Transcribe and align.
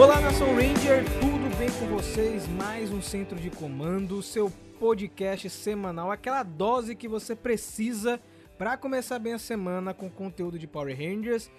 Olá, 0.00 0.18
Nação 0.18 0.54
Ranger, 0.54 1.04
tudo 1.20 1.58
bem 1.58 1.68
com 1.72 1.94
vocês? 1.94 2.48
Mais 2.48 2.90
um 2.90 3.02
Centro 3.02 3.38
de 3.38 3.50
Comando, 3.50 4.22
seu 4.22 4.50
podcast 4.78 5.50
semanal, 5.50 6.10
aquela 6.10 6.42
dose 6.42 6.94
que 6.94 7.06
você 7.06 7.36
precisa 7.36 8.18
para 8.56 8.78
começar 8.78 9.18
bem 9.18 9.34
a 9.34 9.38
semana 9.38 9.92
com 9.92 10.08
conteúdo 10.08 10.58
de 10.58 10.66
Power 10.66 10.96
Rangers. 10.96 11.50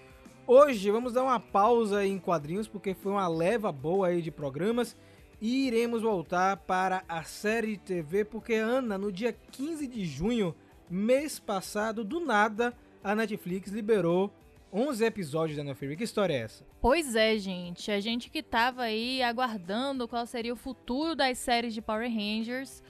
Hoje 0.44 0.90
vamos 0.90 1.12
dar 1.12 1.22
uma 1.22 1.38
pausa 1.38 2.04
em 2.04 2.18
quadrinhos 2.18 2.66
porque 2.66 2.94
foi 2.94 3.12
uma 3.12 3.28
leva 3.28 3.70
boa 3.70 4.08
aí 4.08 4.20
de 4.20 4.32
programas 4.32 4.96
e 5.40 5.68
iremos 5.68 6.02
voltar 6.02 6.56
para 6.56 7.04
a 7.08 7.22
série 7.22 7.76
de 7.76 7.78
TV 7.78 8.24
porque 8.24 8.54
Ana, 8.54 8.98
no 8.98 9.12
dia 9.12 9.32
15 9.52 9.86
de 9.86 10.04
junho, 10.04 10.52
mês 10.90 11.38
passado, 11.38 12.02
do 12.02 12.18
nada, 12.18 12.74
a 13.04 13.14
Netflix 13.14 13.70
liberou 13.70 14.32
11 14.72 15.04
episódios 15.04 15.62
da 15.62 15.74
Fury. 15.74 15.96
Que 15.96 16.04
história 16.04 16.32
é 16.32 16.38
essa? 16.38 16.64
Pois 16.80 17.14
é, 17.14 17.36
gente. 17.36 17.90
A 17.90 18.00
gente 18.00 18.30
que 18.30 18.42
tava 18.42 18.82
aí 18.82 19.22
aguardando 19.22 20.08
qual 20.08 20.24
seria 20.24 20.52
o 20.52 20.56
futuro 20.56 21.14
das 21.14 21.36
séries 21.36 21.74
de 21.74 21.82
Power 21.82 22.10
Rangers. 22.10 22.82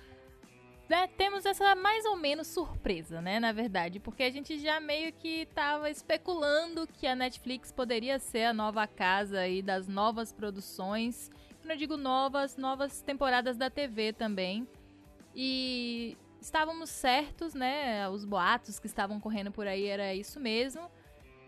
Né, 0.88 1.06
temos 1.06 1.46
essa 1.46 1.74
mais 1.74 2.04
ou 2.04 2.16
menos 2.16 2.48
surpresa, 2.48 3.22
né, 3.22 3.40
na 3.40 3.50
verdade, 3.50 3.98
porque 3.98 4.24
a 4.24 4.30
gente 4.30 4.58
já 4.58 4.78
meio 4.78 5.10
que 5.10 5.46
tava 5.54 5.88
especulando 5.88 6.86
que 6.86 7.06
a 7.06 7.16
Netflix 7.16 7.72
poderia 7.72 8.18
ser 8.18 8.44
a 8.44 8.52
nova 8.52 8.86
casa 8.86 9.38
aí 9.38 9.62
das 9.62 9.88
novas 9.88 10.32
produções. 10.34 11.30
Quando 11.60 11.70
eu 11.70 11.76
digo 11.78 11.96
novas, 11.96 12.58
novas 12.58 13.00
temporadas 13.00 13.56
da 13.56 13.70
TV 13.70 14.12
também. 14.12 14.68
E 15.34 16.16
estávamos 16.40 16.90
certos, 16.90 17.54
né? 17.54 18.06
Os 18.08 18.24
boatos 18.24 18.78
que 18.78 18.86
estavam 18.86 19.18
correndo 19.18 19.50
por 19.50 19.66
aí 19.66 19.86
era 19.86 20.14
isso 20.14 20.38
mesmo. 20.38 20.90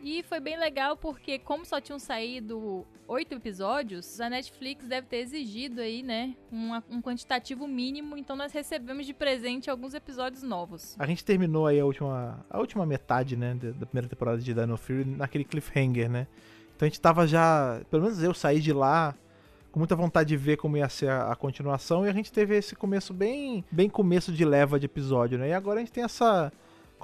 E 0.04 0.22
foi 0.22 0.38
bem 0.38 0.58
legal 0.58 0.98
porque, 0.98 1.38
como 1.38 1.64
só 1.64 1.80
tinham 1.80 1.98
saído 1.98 2.84
oito 3.08 3.34
episódios, 3.34 4.20
a 4.20 4.28
Netflix 4.28 4.86
deve 4.86 5.06
ter 5.06 5.16
exigido 5.16 5.80
aí, 5.80 6.02
né, 6.02 6.34
um, 6.52 6.74
um 6.90 7.00
quantitativo 7.00 7.66
mínimo. 7.66 8.14
Então 8.14 8.36
nós 8.36 8.52
recebemos 8.52 9.06
de 9.06 9.14
presente 9.14 9.70
alguns 9.70 9.94
episódios 9.94 10.42
novos. 10.42 10.94
A 10.98 11.06
gente 11.06 11.24
terminou 11.24 11.66
aí 11.66 11.80
a 11.80 11.86
última, 11.86 12.44
a 12.50 12.58
última 12.58 12.84
metade, 12.84 13.34
né, 13.34 13.54
da 13.54 13.86
primeira 13.86 14.06
temporada 14.06 14.36
de 14.36 14.52
Dino 14.52 14.76
Fury 14.76 15.06
naquele 15.06 15.42
cliffhanger, 15.44 16.10
né? 16.10 16.26
Então 16.76 16.84
a 16.84 16.88
gente 16.90 17.00
tava 17.00 17.26
já, 17.26 17.80
pelo 17.90 18.02
menos 18.02 18.22
eu 18.22 18.34
saí 18.34 18.60
de 18.60 18.74
lá 18.74 19.14
com 19.72 19.78
muita 19.78 19.96
vontade 19.96 20.28
de 20.28 20.36
ver 20.36 20.58
como 20.58 20.76
ia 20.76 20.88
ser 20.90 21.08
a, 21.08 21.32
a, 21.32 21.36
continuação 21.36 22.04
e 22.04 22.10
a 22.10 22.12
gente 22.12 22.30
teve 22.30 22.54
esse 22.56 22.76
começo 22.76 23.14
bem, 23.14 23.64
bem 23.72 23.88
começo 23.88 24.30
de 24.32 24.44
leva 24.44 24.78
de 24.78 24.84
episódio, 24.84 25.38
né? 25.38 25.48
E 25.48 25.52
agora 25.54 25.80
a 25.80 25.82
gente 25.82 25.92
tem 25.92 26.04
essa 26.04 26.52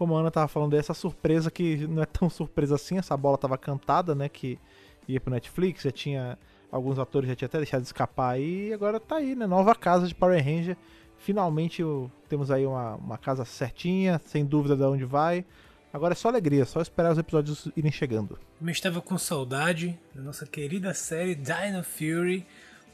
como 0.00 0.16
a 0.16 0.20
Ana 0.20 0.30
tava 0.30 0.48
falando, 0.48 0.72
essa 0.72 0.94
surpresa 0.94 1.50
que 1.50 1.86
não 1.86 2.02
é 2.02 2.06
tão 2.06 2.30
surpresa 2.30 2.76
assim, 2.76 2.96
essa 2.96 3.14
bola 3.14 3.36
tava 3.36 3.58
cantada, 3.58 4.14
né, 4.14 4.30
que 4.30 4.58
ia 5.06 5.20
pro 5.20 5.30
Netflix, 5.30 5.82
já 5.82 5.90
tinha 5.90 6.38
alguns 6.72 6.98
atores 6.98 7.28
já 7.28 7.36
tinha 7.36 7.44
até 7.44 7.58
deixado 7.58 7.82
de 7.82 7.88
escapar 7.88 8.30
aí, 8.30 8.68
e 8.68 8.72
agora 8.72 8.98
tá 8.98 9.16
aí, 9.16 9.34
né, 9.34 9.46
nova 9.46 9.74
casa 9.74 10.08
de 10.08 10.14
Power 10.14 10.42
Ranger. 10.42 10.74
Finalmente 11.18 11.82
temos 12.30 12.50
aí 12.50 12.64
uma, 12.64 12.94
uma 12.94 13.18
casa 13.18 13.44
certinha, 13.44 14.18
sem 14.24 14.42
dúvida 14.42 14.74
de 14.74 14.84
onde 14.84 15.04
vai. 15.04 15.44
Agora 15.92 16.14
é 16.14 16.16
só 16.16 16.28
alegria, 16.28 16.64
só 16.64 16.80
esperar 16.80 17.12
os 17.12 17.18
episódios 17.18 17.68
irem 17.76 17.92
chegando. 17.92 18.38
Eu 18.58 18.70
estava 18.70 19.02
com 19.02 19.18
saudade 19.18 19.98
da 20.14 20.22
nossa 20.22 20.46
querida 20.46 20.94
série 20.94 21.34
Dino 21.34 21.84
Fury. 21.84 22.46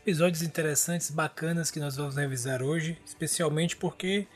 Episódios 0.02 0.42
interessantes, 0.42 1.08
bacanas 1.08 1.70
que 1.70 1.78
nós 1.78 1.94
vamos 1.94 2.16
revisar 2.16 2.64
hoje, 2.64 2.98
especialmente 3.06 3.76
porque 3.76 4.26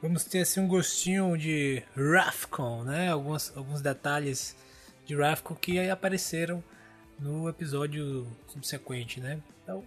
vamos 0.00 0.24
ter 0.24 0.40
assim 0.40 0.60
um 0.60 0.68
gostinho 0.68 1.36
de 1.36 1.82
Rafcon, 1.96 2.84
né? 2.84 3.10
Alguns, 3.10 3.56
alguns 3.56 3.80
detalhes 3.80 4.56
de 5.04 5.14
Rafcon 5.14 5.54
que 5.54 5.78
apareceram 5.88 6.62
no 7.18 7.48
episódio 7.48 8.26
subsequente, 8.46 9.20
né? 9.20 9.38
Então, 9.62 9.82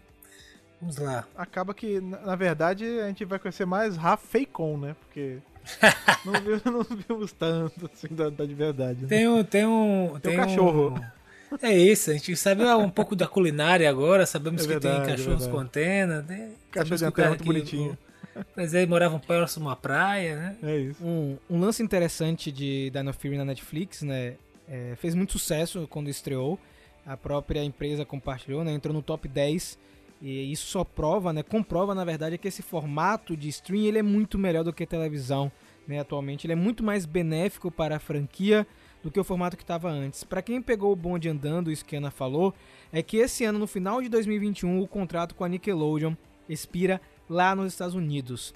vamos 0.82 0.98
lá. 0.98 1.28
Acaba 1.36 1.74
que, 1.74 2.00
na 2.00 2.36
verdade, 2.36 2.86
a 3.00 3.08
gente 3.08 3.26
vai 3.26 3.40
conhecer 3.40 3.66
mais 3.66 3.96
Rafcon, 3.96 4.78
né? 4.78 4.96
Porque 5.00 5.38
não, 6.26 6.34
vimos, 6.34 6.64
não 6.64 6.84
vimos 6.84 7.32
tanto 7.34 7.90
assim 7.94 8.14
da, 8.14 8.30
da 8.30 8.46
de 8.46 8.54
verdade. 8.54 9.02
Né? 9.04 9.08
Tem 9.08 9.28
um, 9.28 9.44
tem 9.44 9.66
um, 9.66 10.20
tem, 10.22 10.32
tem 10.32 10.40
um 10.40 10.44
cachorro. 10.44 10.96
Um... 10.98 11.20
É 11.62 11.76
isso, 11.76 12.12
a 12.12 12.14
gente 12.14 12.36
sabe 12.36 12.64
um 12.64 12.92
pouco 12.92 13.16
da 13.16 13.28
culinária 13.28 13.90
agora, 13.90 14.24
sabemos 14.28 14.64
é 14.66 14.68
verdade, 14.68 15.00
que 15.00 15.06
tem 15.08 15.16
cachorros 15.16 15.48
é 15.48 15.50
com 15.50 15.58
antena. 15.58 16.22
Né? 16.22 16.52
Cachorro 16.72 16.98
de 16.98 17.06
antena 17.06 17.28
é 17.28 17.30
muito 17.30 17.44
bonitinho. 17.44 17.94
O, 17.94 18.09
mas 18.56 18.74
aí 18.76 18.86
moravam 18.86 19.20
próximo 19.20 19.70
à 19.70 19.76
praia, 19.76 20.36
né? 20.36 20.58
É 20.64 20.78
isso. 20.78 21.04
Um, 21.04 21.38
um 21.50 21.60
lance 21.60 21.82
interessante 21.82 22.52
de 22.52 22.90
Dino 22.90 23.14
Fury 23.14 23.38
na 23.38 23.46
Netflix, 23.46 24.02
né? 24.02 24.36
É, 24.68 24.96
fez 24.98 25.16
muito 25.16 25.34
sucesso 25.34 25.88
quando 25.88 26.10
estreou. 26.10 26.60
A 27.06 27.18
própria 27.18 27.64
empresa 27.64 28.06
compartilhou, 28.06 28.64
né? 28.64 28.72
Entrou 28.72 28.94
no 28.94 29.02
top 29.02 29.28
10. 29.28 29.80
E 30.22 30.52
isso 30.52 30.68
só 30.68 30.84
prova, 30.84 31.32
né? 31.32 31.42
Comprova, 31.42 31.96
na 31.96 32.04
verdade, 32.04 32.38
que 32.38 32.48
esse 32.48 32.62
formato 32.62 33.36
de 33.38 33.48
stream 33.50 33.86
ele 33.86 34.00
é 34.00 34.04
muito 34.04 34.38
melhor 34.38 34.64
do 34.64 34.74
que 34.74 34.86
televisão, 34.86 35.52
né? 35.88 36.00
Atualmente. 36.00 36.46
Ele 36.46 36.54
é 36.54 36.58
muito 36.58 36.84
mais 36.84 37.06
benéfico 37.06 37.72
para 37.72 37.96
a 37.96 38.00
franquia 38.00 38.68
do 39.02 39.10
que 39.10 39.20
o 39.20 39.24
formato 39.24 39.56
que 39.56 39.64
estava 39.64 39.90
antes. 39.90 40.24
Para 40.24 40.42
quem 40.42 40.62
pegou 40.62 40.92
o 40.92 40.96
bonde 40.96 41.30
andando, 41.30 41.72
isso 41.72 41.86
que 41.86 41.96
a 41.96 42.00
Ana 42.00 42.12
falou, 42.12 42.54
é 42.92 43.02
que 43.02 43.18
esse 43.18 43.46
ano, 43.46 43.60
no 43.60 43.68
final 43.68 44.02
de 44.02 44.10
2021, 44.10 44.82
o 44.82 44.88
contrato 44.88 45.36
com 45.36 45.44
a 45.44 45.50
Nickelodeon 45.50 46.16
expira 46.48 47.00
lá 47.30 47.56
nos 47.56 47.72
Estados 47.72 47.96
Unidos. 47.96 48.54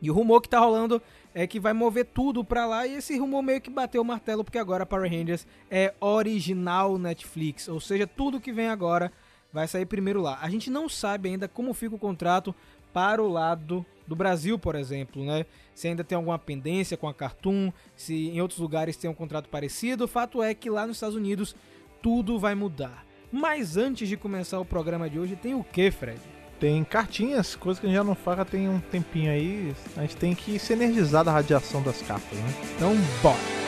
E 0.00 0.10
o 0.10 0.14
rumor 0.14 0.40
que 0.40 0.48
tá 0.48 0.58
rolando 0.58 1.00
é 1.34 1.46
que 1.46 1.58
vai 1.58 1.72
mover 1.72 2.06
tudo 2.06 2.44
pra 2.44 2.66
lá 2.66 2.86
e 2.86 2.94
esse 2.94 3.18
rumor 3.18 3.42
meio 3.42 3.60
que 3.60 3.70
bateu 3.70 4.02
o 4.02 4.04
martelo 4.04 4.44
porque 4.44 4.58
agora 4.58 4.86
Power 4.86 5.10
Rangers 5.10 5.46
é 5.70 5.94
original 5.98 6.98
Netflix, 6.98 7.68
ou 7.68 7.80
seja, 7.80 8.06
tudo 8.06 8.40
que 8.40 8.52
vem 8.52 8.68
agora 8.68 9.10
vai 9.52 9.66
sair 9.66 9.86
primeiro 9.86 10.20
lá. 10.20 10.38
A 10.40 10.50
gente 10.50 10.70
não 10.70 10.88
sabe 10.88 11.30
ainda 11.30 11.48
como 11.48 11.72
fica 11.72 11.94
o 11.94 11.98
contrato 11.98 12.54
para 12.92 13.22
o 13.22 13.28
lado 13.28 13.84
do 14.06 14.14
Brasil, 14.14 14.58
por 14.58 14.74
exemplo, 14.74 15.24
né? 15.24 15.46
Se 15.74 15.88
ainda 15.88 16.04
tem 16.04 16.16
alguma 16.16 16.38
pendência 16.38 16.96
com 16.96 17.08
a 17.08 17.14
Cartoon, 17.14 17.72
se 17.96 18.28
em 18.28 18.40
outros 18.40 18.60
lugares 18.60 18.96
tem 18.96 19.10
um 19.10 19.14
contrato 19.14 19.48
parecido. 19.48 20.04
O 20.04 20.08
fato 20.08 20.42
é 20.42 20.54
que 20.54 20.70
lá 20.70 20.86
nos 20.86 20.96
Estados 20.96 21.16
Unidos 21.16 21.56
tudo 22.02 22.38
vai 22.38 22.54
mudar. 22.54 23.04
Mas 23.32 23.76
antes 23.76 24.08
de 24.08 24.16
começar 24.16 24.60
o 24.60 24.64
programa 24.64 25.10
de 25.10 25.18
hoje, 25.18 25.34
tem 25.34 25.54
o 25.54 25.64
que, 25.64 25.90
Fred? 25.90 26.33
Tem 26.60 26.82
cartinhas, 26.84 27.56
coisa 27.56 27.80
que 27.80 27.86
a 27.86 27.88
gente 27.88 27.96
já 27.96 28.04
não 28.04 28.14
faz 28.14 28.48
tem 28.48 28.68
um 28.68 28.80
tempinho 28.80 29.30
aí. 29.30 29.74
A 29.96 30.02
gente 30.02 30.16
tem 30.16 30.34
que 30.34 30.58
se 30.58 30.72
energizar 30.72 31.24
da 31.24 31.32
radiação 31.32 31.82
das 31.82 32.00
cartas, 32.02 32.38
né? 32.38 32.54
Então, 32.76 32.96
bora! 33.22 33.64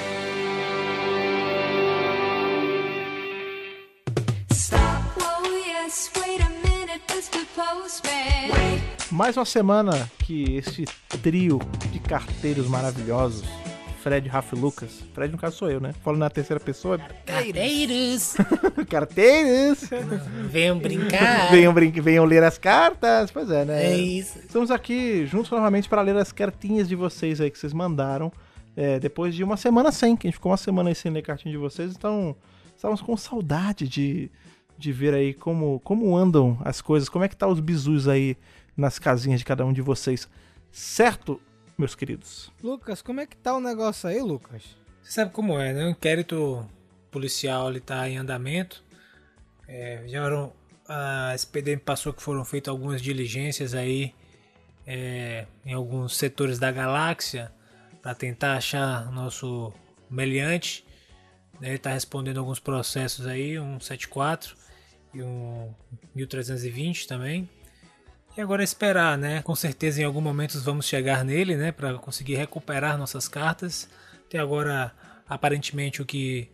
Mais 9.10 9.36
uma 9.36 9.44
semana 9.46 10.10
que 10.18 10.56
esse 10.56 10.84
trio 11.22 11.58
de 11.90 11.98
carteiros 11.98 12.66
maravilhosos 12.68 13.44
Fred, 14.06 14.28
Rafa 14.28 14.54
e 14.54 14.60
Lucas. 14.60 15.02
Fred, 15.12 15.32
no 15.32 15.36
caso, 15.36 15.56
sou 15.56 15.68
eu, 15.68 15.80
né? 15.80 15.92
Falando 16.04 16.20
na 16.20 16.30
terceira 16.30 16.60
pessoa. 16.60 16.96
Carteiros! 16.96 18.36
Carteiros! 18.88 19.90
venham 20.48 20.78
brincar! 20.78 21.50
venham, 21.50 21.74
brin 21.74 21.90
venham 21.90 22.24
ler 22.24 22.44
as 22.44 22.56
cartas! 22.56 23.32
Pois 23.32 23.50
é, 23.50 23.64
né? 23.64 23.84
É 23.86 23.96
isso. 23.96 24.38
Estamos 24.38 24.70
aqui 24.70 25.26
juntos 25.26 25.50
novamente 25.50 25.88
para 25.88 26.02
ler 26.02 26.16
as 26.16 26.30
cartinhas 26.30 26.88
de 26.88 26.94
vocês 26.94 27.40
aí 27.40 27.50
que 27.50 27.58
vocês 27.58 27.72
mandaram. 27.72 28.30
É, 28.76 29.00
depois 29.00 29.34
de 29.34 29.42
uma 29.42 29.56
semana 29.56 29.90
sem, 29.90 30.14
que 30.14 30.28
a 30.28 30.30
gente 30.30 30.36
ficou 30.36 30.52
uma 30.52 30.56
semana 30.56 30.88
aí 30.88 30.94
sem 30.94 31.10
ler 31.10 31.22
cartinha 31.22 31.50
de 31.50 31.58
vocês, 31.58 31.90
então 31.90 32.36
estávamos 32.76 33.00
com 33.00 33.16
saudade 33.16 33.88
de, 33.88 34.30
de 34.78 34.92
ver 34.92 35.14
aí 35.14 35.34
como, 35.34 35.80
como 35.80 36.16
andam 36.16 36.56
as 36.64 36.80
coisas, 36.80 37.08
como 37.08 37.24
é 37.24 37.28
que 37.28 37.34
tá 37.34 37.48
os 37.48 37.58
bizus 37.58 38.06
aí 38.06 38.36
nas 38.76 39.00
casinhas 39.00 39.40
de 39.40 39.44
cada 39.44 39.66
um 39.66 39.72
de 39.72 39.82
vocês. 39.82 40.28
Certo, 40.70 41.40
meus 41.76 41.94
queridos. 41.94 42.50
Lucas, 42.62 43.02
como 43.02 43.20
é 43.20 43.26
que 43.26 43.36
tá 43.36 43.54
o 43.54 43.60
negócio 43.60 44.08
aí, 44.08 44.20
Lucas? 44.20 44.62
Você 45.02 45.12
sabe 45.12 45.30
como 45.32 45.58
é, 45.58 45.72
né? 45.72 45.86
O 45.86 45.90
inquérito 45.90 46.68
policial 47.10 47.70
ele 47.70 47.80
tá 47.80 48.08
em 48.08 48.16
andamento. 48.16 48.82
É, 49.68 50.02
já 50.06 50.24
eram, 50.24 50.52
a 50.88 51.32
SPDM 51.34 51.78
passou 51.78 52.12
que 52.12 52.22
foram 52.22 52.44
feitas 52.44 52.70
algumas 52.70 53.02
diligências 53.02 53.74
aí 53.74 54.14
é, 54.86 55.46
em 55.64 55.72
alguns 55.72 56.16
setores 56.16 56.58
da 56.58 56.70
galáxia 56.70 57.52
para 58.00 58.14
tentar 58.14 58.56
achar 58.56 59.10
nosso 59.12 59.72
meliante. 60.08 60.84
Né? 61.60 61.68
Ele 61.68 61.76
está 61.76 61.90
respondendo 61.90 62.38
alguns 62.38 62.60
processos 62.60 63.26
aí, 63.26 63.58
um 63.58 63.80
74 63.80 64.56
e 65.12 65.22
um 65.22 65.74
1320 66.14 67.08
também. 67.08 67.48
E 68.36 68.40
agora 68.40 68.62
é 68.62 68.64
esperar, 68.64 69.16
né? 69.16 69.40
Com 69.42 69.54
certeza 69.54 70.02
em 70.02 70.04
algum 70.04 70.20
momento 70.20 70.60
vamos 70.60 70.86
chegar 70.86 71.24
nele, 71.24 71.56
né? 71.56 71.72
Para 71.72 71.94
conseguir 71.94 72.34
recuperar 72.34 72.98
nossas 72.98 73.26
cartas. 73.26 73.88
Até 74.26 74.38
agora, 74.38 74.92
aparentemente, 75.26 76.02
o 76.02 76.04
que 76.04 76.50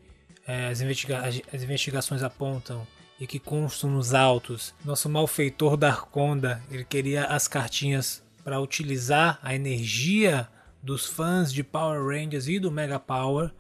é, 0.47 0.69
as, 0.69 0.81
investiga 0.81 1.21
as 1.27 1.63
investigações 1.63 2.23
apontam 2.23 2.87
e 3.19 3.27
que 3.27 3.39
constam 3.39 3.91
nos 3.91 4.15
autos, 4.15 4.75
nosso 4.85 5.09
malfeitor 5.09 5.77
Darkonda, 5.77 6.63
ele 6.71 6.85
queria 6.85 7.25
as 7.27 7.47
cartinhas 7.49 8.23
para 8.45 8.61
utilizar 8.61 9.39
a 9.43 9.55
energia 9.55 10.49
dos 10.83 11.07
fãs 11.07 11.53
de 11.53 11.63
Power 11.63 12.05
Rangers 12.05 12.49
e 12.49 12.59
do 12.59 12.71
Mega 12.71 12.99
Power 12.99 13.51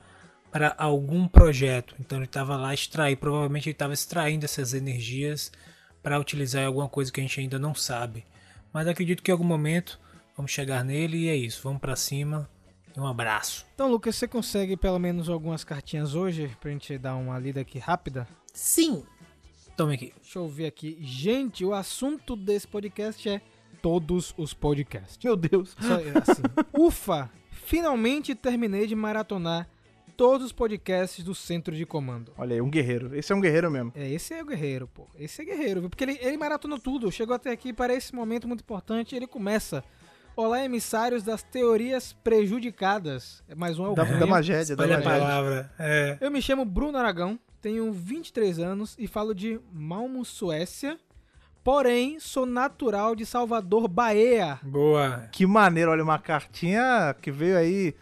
para 0.50 0.74
algum 0.76 1.26
projeto. 1.26 1.94
Então 1.98 2.18
ele 2.18 2.26
estava 2.26 2.56
lá 2.56 2.74
extrair, 2.74 3.16
provavelmente 3.16 3.68
ele 3.68 3.74
estava 3.74 3.94
extraindo 3.94 4.44
essas 4.44 4.74
energias 4.74 5.50
para 6.02 6.18
utilizar 6.18 6.62
em 6.62 6.66
alguma 6.66 6.88
coisa 6.88 7.12
que 7.12 7.20
a 7.20 7.22
gente 7.22 7.40
ainda 7.40 7.58
não 7.58 7.74
sabe. 7.74 8.24
Mas 8.72 8.86
acredito 8.86 9.22
que 9.22 9.30
em 9.30 9.32
algum 9.32 9.44
momento 9.44 10.00
vamos 10.36 10.50
chegar 10.50 10.84
nele 10.84 11.24
e 11.24 11.28
é 11.28 11.36
isso. 11.36 11.62
Vamos 11.62 11.80
para 11.80 11.94
cima. 11.96 12.48
E 12.96 13.00
um 13.00 13.06
abraço. 13.06 13.66
Então, 13.74 13.90
Lucas, 13.90 14.16
você 14.16 14.28
consegue 14.28 14.76
pelo 14.76 14.98
menos 14.98 15.28
algumas 15.28 15.64
cartinhas 15.64 16.14
hoje 16.14 16.54
pra 16.60 16.70
gente 16.70 16.98
dar 16.98 17.14
uma 17.16 17.38
lida 17.38 17.60
aqui 17.60 17.78
rápida? 17.78 18.26
Sim. 18.52 19.04
Tome 19.76 19.94
aqui. 19.94 20.12
Deixa 20.20 20.38
eu 20.38 20.48
ver 20.48 20.66
aqui. 20.66 20.98
Gente, 21.00 21.64
o 21.64 21.72
assunto 21.72 22.36
desse 22.36 22.68
podcast 22.68 23.28
é 23.28 23.40
todos 23.80 24.34
os 24.36 24.52
podcasts. 24.52 25.18
Meu 25.22 25.36
Deus. 25.36 25.74
Só, 25.80 25.94
assim, 25.94 26.42
ufa! 26.78 27.30
Finalmente 27.50 28.34
terminei 28.34 28.86
de 28.86 28.94
maratonar 28.94 29.68
todos 30.22 30.46
os 30.46 30.52
podcasts 30.52 31.24
do 31.24 31.34
Centro 31.34 31.74
de 31.74 31.84
Comando. 31.84 32.32
Olha 32.38 32.54
aí, 32.54 32.60
um 32.60 32.70
guerreiro. 32.70 33.12
Esse 33.16 33.32
é 33.32 33.34
um 33.34 33.40
guerreiro 33.40 33.68
mesmo. 33.68 33.92
É, 33.92 34.08
esse 34.08 34.32
é 34.32 34.40
o 34.40 34.46
guerreiro, 34.46 34.86
pô. 34.86 35.08
Esse 35.18 35.42
é 35.42 35.44
guerreiro, 35.44 35.80
viu? 35.80 35.90
Porque 35.90 36.04
ele, 36.04 36.16
ele 36.22 36.36
maratonou 36.36 36.78
tudo. 36.78 37.10
Chegou 37.10 37.34
até 37.34 37.50
aqui 37.50 37.72
para 37.72 37.92
esse 37.92 38.14
momento 38.14 38.46
muito 38.46 38.60
importante. 38.60 39.16
Ele 39.16 39.26
começa. 39.26 39.82
Olá, 40.36 40.64
emissários 40.64 41.24
das 41.24 41.42
teorias 41.42 42.12
prejudicadas. 42.22 43.42
É 43.48 43.56
mais 43.56 43.80
um 43.80 43.94
Da, 43.94 44.02
Alcunha. 44.02 44.20
da 44.20 44.26
magédia, 44.28 44.76
da 44.76 44.84
Olha 44.84 44.94
a 44.94 44.98
magédia. 44.98 45.18
palavra. 45.18 45.72
É. 45.76 46.18
Eu 46.20 46.30
me 46.30 46.40
chamo 46.40 46.64
Bruno 46.64 46.96
Aragão, 46.98 47.36
tenho 47.60 47.90
23 47.92 48.60
anos 48.60 48.94
e 49.00 49.08
falo 49.08 49.34
de 49.34 49.58
Malmo, 49.72 50.24
Suécia. 50.24 51.00
Porém, 51.64 52.20
sou 52.20 52.46
natural 52.46 53.16
de 53.16 53.26
Salvador, 53.26 53.88
Bahia. 53.88 54.60
Boa. 54.62 55.28
Que 55.32 55.44
maneiro, 55.46 55.90
olha, 55.90 56.04
uma 56.04 56.18
cartinha 56.20 57.12
que 57.20 57.30
veio 57.32 57.56
aí 57.58 57.94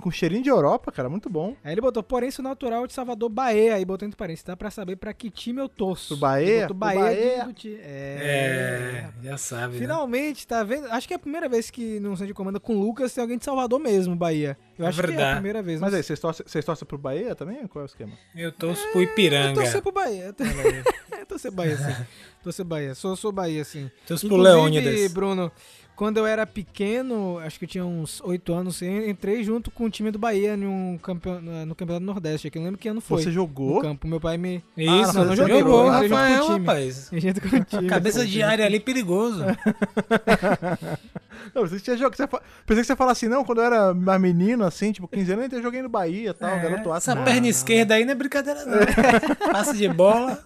com 0.00 0.10
cheirinho 0.10 0.42
de 0.42 0.48
Europa, 0.50 0.92
cara, 0.92 1.08
muito 1.08 1.28
bom. 1.30 1.56
Aí 1.64 1.72
ele 1.72 1.80
botou, 1.80 2.02
porém, 2.02 2.30
sou 2.30 2.42
natural 2.42 2.86
de 2.86 2.92
Salvador, 2.92 3.28
Bahia. 3.28 3.74
Aí 3.74 3.84
botou 3.84 4.06
entre 4.06 4.16
parênteses, 4.16 4.44
dá 4.44 4.56
pra 4.56 4.70
saber 4.70 4.96
pra 4.96 5.12
que 5.12 5.30
time 5.30 5.60
eu 5.60 5.68
torço. 5.68 6.08
Pro 6.08 6.16
Bahia? 6.18 6.66
Pro 6.66 6.74
Bahia, 6.74 7.00
Bahia. 7.00 7.44
do 7.44 7.52
time. 7.52 7.78
É, 7.82 9.08
já 9.22 9.38
sabe. 9.38 9.74
né? 9.74 9.78
Finalmente, 9.80 10.46
tá 10.46 10.62
vendo? 10.62 10.86
Acho 10.92 11.06
que 11.08 11.14
é 11.14 11.16
a 11.16 11.20
primeira 11.20 11.48
vez 11.48 11.70
que 11.70 11.98
no 12.00 12.10
centro 12.10 12.26
de 12.28 12.34
comando 12.34 12.60
com 12.60 12.76
o 12.76 12.80
Lucas 12.80 13.12
tem 13.12 13.22
alguém 13.22 13.38
de 13.38 13.44
Salvador 13.44 13.78
mesmo, 13.80 14.14
Bahia. 14.14 14.56
Eu 14.78 14.84
É 14.84 14.88
acho 14.88 14.98
que 14.98 15.02
é 15.02 15.04
a 15.04 15.08
verdade. 15.08 15.34
primeira 15.36 15.62
vez. 15.62 15.80
Mas 15.80 15.90
não 15.92 15.96
aí, 15.98 16.02
vocês 16.02 16.20
torcem, 16.20 16.46
vocês 16.46 16.64
torcem 16.64 16.86
pro 16.86 16.98
Bahia 16.98 17.34
também? 17.34 17.66
Qual 17.66 17.82
é 17.82 17.86
o 17.86 17.88
esquema? 17.88 18.12
Eu 18.34 18.52
torço 18.52 18.82
pro 18.92 19.00
Eu 19.00 19.04
Ipiranga. 19.04 19.54
torcer 19.54 19.82
pro 19.82 19.92
Bahia. 19.92 20.24
Eu 20.26 20.32
tor- 20.34 20.46
Eu 21.18 21.26
torcer 21.26 21.50
Bahia, 21.50 21.76
sim. 21.76 22.04
Torcer 22.44 22.64
Bahia. 22.64 22.94
Sou, 22.94 23.16
sou 23.16 23.32
Bahia, 23.32 23.64
sim. 23.64 23.90
Torço 24.06 24.28
pro 24.28 24.36
Leônidas. 24.36 25.12
Bruno, 25.12 25.50
quando 25.96 26.18
eu 26.18 26.26
era 26.26 26.46
pequeno, 26.46 27.38
acho 27.38 27.58
que 27.58 27.64
eu 27.64 27.68
tinha 27.68 27.84
uns 27.86 28.20
8 28.22 28.52
anos, 28.52 28.82
entrei 28.82 29.42
junto 29.42 29.70
com 29.70 29.84
o 29.84 29.90
time 29.90 30.10
do 30.10 30.18
Bahia 30.18 30.56
campeon... 31.02 31.40
no 31.66 31.74
Campeonato 31.74 32.04
Nordeste. 32.04 32.50
Que 32.50 32.58
eu 32.58 32.60
não 32.60 32.66
lembro 32.66 32.78
que 32.80 32.88
ano 32.88 33.00
foi. 33.00 33.22
Você 33.22 33.28
No 33.28 33.34
jogou? 33.34 33.80
campo. 33.80 34.06
Meu 34.06 34.20
pai 34.20 34.36
me. 34.36 34.62
Isso, 34.76 34.90
Ah, 34.90 35.12
não, 35.14 35.24
não 35.24 35.30
você 35.30 35.36
joguei, 35.36 35.58
jogou, 35.58 35.84
pô, 35.84 35.94
entrei 35.94 36.08
junto 36.08 36.08
com 36.08 36.14
o 36.14 36.18
Rafael, 36.18 36.44
time. 36.44 36.58
rapaz. 36.58 37.10
junto 37.16 37.40
com 37.40 37.56
o 37.56 37.64
time. 37.64 37.88
Cabeça 37.88 38.26
de 38.26 38.42
área 38.42 38.66
ali 38.66 38.78
perigoso. 38.78 39.42
Não, 41.54 41.62
você 41.66 41.78
tinha 41.80 41.96
jogado. 41.96 42.16
Você 42.16 42.26
fa... 42.26 42.40
Pensei 42.66 42.82
que 42.82 42.86
você 42.86 42.96
fala 42.96 43.12
assim, 43.12 43.28
não, 43.28 43.44
quando 43.44 43.58
eu 43.58 43.64
era 43.64 43.94
mais 43.94 44.20
menino, 44.20 44.64
assim, 44.64 44.92
tipo, 44.92 45.06
15 45.08 45.32
anos, 45.32 45.52
eu 45.52 45.62
joguei 45.62 45.82
no 45.82 45.88
Bahia 45.88 46.30
e 46.30 46.34
tal, 46.34 46.50
É, 46.50 46.58
garoto 46.60 46.94
essa 46.94 47.14
Não, 47.14 47.24
perna 47.24 47.40
não. 47.42 47.48
esquerda 47.48 47.94
aí 47.94 48.04
não 48.04 48.12
é 48.12 48.14
brincadeira, 48.14 48.64
não. 48.64 48.78
Passe 49.52 49.76
de 49.76 49.88
bola. 49.88 50.42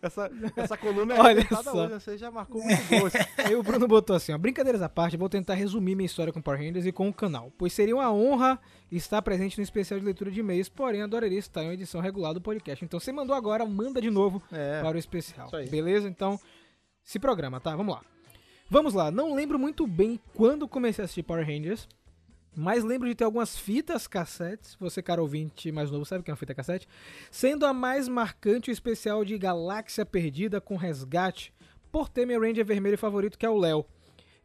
Essa, 0.00 0.30
essa 0.56 0.76
coluna 0.76 1.14
é 1.14 1.20
Olha 1.20 1.46
só. 1.62 1.72
hoje, 1.84 1.94
você 1.94 2.16
já 2.16 2.30
marcou 2.30 2.62
muito 2.62 2.80
gol. 2.88 3.08
Aí 3.44 3.56
o 3.56 3.62
Bruno 3.62 3.88
botou 3.88 4.14
assim, 4.14 4.32
ó, 4.32 4.38
brincadeiras 4.38 4.80
à 4.82 4.88
parte, 4.88 5.16
vou 5.16 5.28
tentar 5.28 5.54
resumir 5.54 5.94
minha 5.96 6.06
história 6.06 6.32
com 6.32 6.40
Power 6.40 6.60
Rangers 6.60 6.86
e 6.86 6.92
com 6.92 7.08
o 7.08 7.12
canal, 7.12 7.50
pois 7.58 7.72
seria 7.72 7.96
uma 7.96 8.12
honra 8.12 8.58
estar 8.92 9.20
presente 9.22 9.58
no 9.58 9.64
especial 9.64 9.98
de 9.98 10.06
leitura 10.06 10.30
de 10.30 10.38
e-mails, 10.40 10.68
porém 10.68 11.02
adoraria 11.02 11.38
estar 11.38 11.62
em 11.62 11.66
uma 11.68 11.74
edição 11.74 12.00
regular 12.00 12.32
do 12.32 12.40
podcast. 12.40 12.84
Então 12.84 13.00
você 13.00 13.10
mandou 13.10 13.34
agora, 13.34 13.66
manda 13.66 14.00
de 14.00 14.10
novo 14.10 14.40
É. 14.52 14.80
para 14.80 14.94
o 14.96 14.98
especial. 14.98 15.50
Beleza? 15.68 16.08
Então 16.08 16.38
se 17.02 17.18
programa, 17.18 17.58
tá? 17.58 17.74
Vamos 17.74 17.94
lá. 17.96 18.13
Vamos 18.70 18.94
lá, 18.94 19.10
não 19.10 19.34
lembro 19.34 19.58
muito 19.58 19.86
bem 19.86 20.18
quando 20.34 20.66
comecei 20.66 21.02
a 21.02 21.04
assistir 21.04 21.22
Power 21.22 21.46
Rangers, 21.46 21.86
mas 22.56 22.82
lembro 22.82 23.06
de 23.06 23.14
ter 23.14 23.24
algumas 23.24 23.58
fitas 23.58 24.06
cassetes. 24.06 24.74
Você, 24.80 25.02
cara 25.02 25.20
ouvinte 25.20 25.70
mais 25.70 25.90
novo, 25.90 26.06
sabe 26.06 26.22
o 26.22 26.24
que 26.24 26.30
é 26.30 26.32
uma 26.32 26.38
fita 26.38 26.54
cassete? 26.54 26.88
Sendo 27.30 27.66
a 27.66 27.74
mais 27.74 28.08
marcante 28.08 28.70
o 28.70 28.72
especial 28.72 29.22
de 29.22 29.36
Galáxia 29.36 30.06
Perdida 30.06 30.62
com 30.62 30.76
Resgate, 30.76 31.52
por 31.92 32.08
ter 32.08 32.26
meu 32.26 32.40
Ranger 32.40 32.64
vermelho 32.64 32.96
favorito, 32.96 33.38
que 33.38 33.44
é 33.44 33.50
o 33.50 33.58
Léo. 33.58 33.84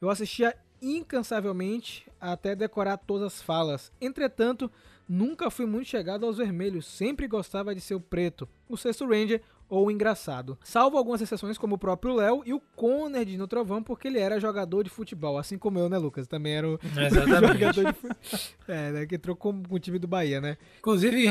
Eu 0.02 0.10
assistia 0.10 0.56
incansavelmente 0.82 2.06
até 2.20 2.56
decorar 2.56 2.98
todas 2.98 3.36
as 3.36 3.42
falas. 3.42 3.92
Entretanto, 4.02 4.70
nunca 5.10 5.50
fui 5.50 5.66
muito 5.66 5.88
chegado 5.88 6.26
aos 6.26 6.38
vermelhos, 6.38 6.86
sempre 6.86 7.28
gostava 7.28 7.74
de 7.74 7.82
ser 7.82 7.96
o 7.96 8.00
preto, 8.00 8.48
o 8.70 8.78
sexto 8.78 9.08
Ranger 9.08 9.42
ou 9.70 9.86
o 9.86 9.92
engraçado. 9.92 10.58
Salvo 10.64 10.98
algumas 10.98 11.22
exceções 11.22 11.58
como 11.58 11.76
o 11.76 11.78
próprio 11.78 12.16
Léo 12.16 12.42
e 12.46 12.54
o 12.54 12.60
Conner 12.76 13.24
de 13.24 13.38
No 13.38 13.48
Trovão, 13.48 13.84
porque 13.84 14.08
ele 14.08 14.18
era 14.18 14.40
jogador 14.40 14.84
de 14.84 14.90
futebol, 14.90 15.38
assim 15.38 15.58
como 15.58 15.78
eu, 15.78 15.88
né, 15.88 15.98
Lucas? 15.98 16.28
Também 16.28 16.54
era 16.54 16.68
o 16.68 16.80
jogador 17.54 17.86
de 17.86 17.94
futebol. 17.94 18.16
É, 18.68 18.92
né, 18.92 19.06
que 19.06 19.16
entrou 19.16 19.36
com, 19.36 19.64
com 19.64 19.76
o 19.76 19.80
time 19.80 19.98
do 19.98 20.08
Bahia, 20.08 20.40
né? 20.40 20.58
Inclusive, 20.80 21.26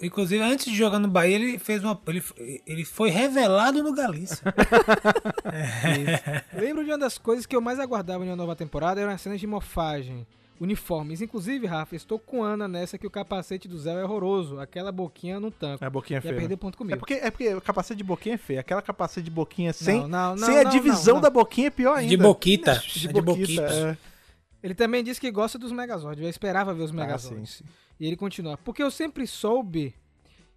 inclusive, 0.00 0.42
antes 0.42 0.66
de 0.66 0.76
jogar 0.76 1.00
no 1.00 1.08
Bahia, 1.08 1.34
ele 1.34 1.58
fez 1.58 1.82
uma. 1.82 2.00
Ele, 2.06 2.22
ele 2.66 2.84
foi 2.84 3.10
revelado 3.10 3.82
no 3.82 3.92
Galícia. 3.92 4.42
Lembro 6.54 6.84
de 6.84 6.90
uma 6.90 6.98
das 6.98 7.18
coisas 7.18 7.46
que 7.46 7.54
eu 7.54 7.60
mais 7.60 7.80
aguardava 7.80 8.24
em 8.24 8.28
uma 8.28 8.36
nova 8.36 8.54
temporada 8.54 9.00
eram 9.00 9.12
as 9.12 9.20
cenas 9.20 9.40
de 9.40 9.46
morfagem, 9.46 10.24
uniformes. 10.60 11.20
Inclusive, 11.20 11.66
Rafa, 11.66 11.96
estou 11.96 12.18
com 12.18 12.42
Ana 12.42 12.66
nessa 12.68 12.96
que 12.96 13.06
o 13.06 13.10
capacete 13.10 13.66
do 13.68 13.78
Zé 13.78 13.92
é 14.00 14.04
horroroso. 14.04 14.58
Aquela 14.60 14.92
boquinha 14.92 15.38
no 15.40 15.50
tanco. 15.50 15.82
É 15.82 15.86
a 15.86 15.90
boquinha 15.90 16.18
Ia 16.18 16.22
feia. 16.22 16.34
perder 16.36 16.56
ponto 16.56 16.74
É 16.74 16.78
comigo. 16.78 16.98
porque, 16.98 17.14
é 17.14 17.30
porque 17.30 17.54
o 17.54 17.60
capacete 17.60 17.98
de 17.98 18.04
boquinha 18.04 18.34
é 18.36 18.38
feio. 18.38 18.60
Aquela 18.60 18.80
capacete 18.82 19.24
de 19.24 19.30
boquinha 19.30 19.72
sem, 19.72 20.00
Não, 20.00 20.08
não, 20.08 20.36
não, 20.36 20.46
sem 20.46 20.58
a 20.58 20.64
não, 20.64 20.70
divisão 20.70 21.14
não, 21.16 21.22
da 21.22 21.30
boquinha 21.30 21.66
é 21.66 21.70
pior 21.70 21.96
ainda. 21.96 22.08
De 22.10 22.16
boquita. 22.16 22.74
De 22.74 23.08
É 23.08 23.12
de 23.12 23.20
boquita, 23.20 23.62
é. 23.62 23.96
Ele 24.62 24.74
também 24.74 25.04
disse 25.04 25.20
que 25.20 25.30
gosta 25.30 25.58
dos 25.58 25.70
Megazords. 25.72 26.22
Eu 26.22 26.30
esperava 26.30 26.72
ver 26.72 26.84
os 26.84 26.90
Ah, 26.90 26.94
Megazords. 26.94 27.50
sim, 27.50 27.64
sim. 27.64 27.70
E 28.00 28.06
ele 28.06 28.16
continua. 28.16 28.56
Porque 28.56 28.82
eu 28.82 28.90
sempre 28.90 29.26
soube 29.26 29.94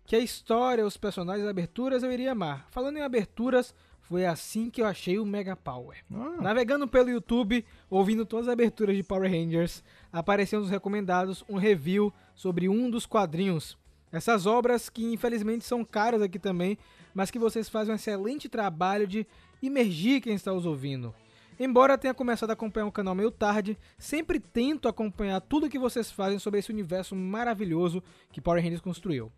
que 0.06 0.16
a 0.16 0.20
história, 0.20 0.86
os 0.86 0.96
personagens, 0.96 1.44
as 1.44 1.50
aberturas 1.50 2.02
eu 2.04 2.12
iria 2.12 2.32
amar. 2.32 2.66
Falando 2.72 2.98
em 2.98 3.02
aberturas, 3.02 3.76
foi 4.08 4.26
assim 4.26 4.70
que 4.70 4.82
eu 4.82 4.86
achei 4.86 5.20
o 5.20 5.26
Mega 5.26 5.54
Power. 5.54 5.98
Ah, 6.14 6.42
Navegando 6.42 6.88
pelo 6.88 7.10
YouTube, 7.10 7.66
ouvindo 7.90 8.26
todas 8.26 8.48
as 8.48 8.54
aberturas 8.54 8.96
de 8.96 9.04
Power 9.04 9.30
Rangers, 9.30 9.84
apareceu 10.14 10.62
nos 10.62 10.70
recomendados 10.70 11.44
um 11.50 11.58
review 11.58 12.14
sobre 12.34 12.70
um 12.70 12.90
dos 12.90 13.06
quadrinhos. 13.06 13.78
Essas 14.10 14.46
obras 14.46 14.90
que 14.90 15.04
infelizmente 15.04 15.66
são 15.66 15.84
caras 15.84 16.22
aqui 16.22 16.40
também, 16.40 16.78
mas 17.14 17.30
que 17.30 17.38
vocês 17.38 17.68
fazem 17.68 17.92
um 17.92 17.96
excelente 17.98 18.48
trabalho 18.48 19.06
de 19.06 19.28
imergir 19.62 20.22
quem 20.22 20.36
está 20.36 20.54
os 20.54 20.66
ouvindo. 20.66 21.14
Embora 21.60 21.98
tenha 21.98 22.14
começado 22.14 22.52
a 22.52 22.54
acompanhar 22.54 22.86
o 22.86 22.92
canal 22.92 23.14
meio 23.14 23.32
tarde, 23.32 23.78
sempre 23.98 24.40
tento 24.40 24.88
acompanhar 24.88 25.42
tudo 25.42 25.70
que 25.70 25.78
vocês 25.78 26.10
fazem 26.10 26.40
sobre 26.40 26.62
esse 26.62 26.72
universo 26.72 27.14
maravilhoso 27.14 28.02
que 28.32 28.40
Power 28.40 28.64
Rangers 28.64 28.80
construiu. 28.80 29.30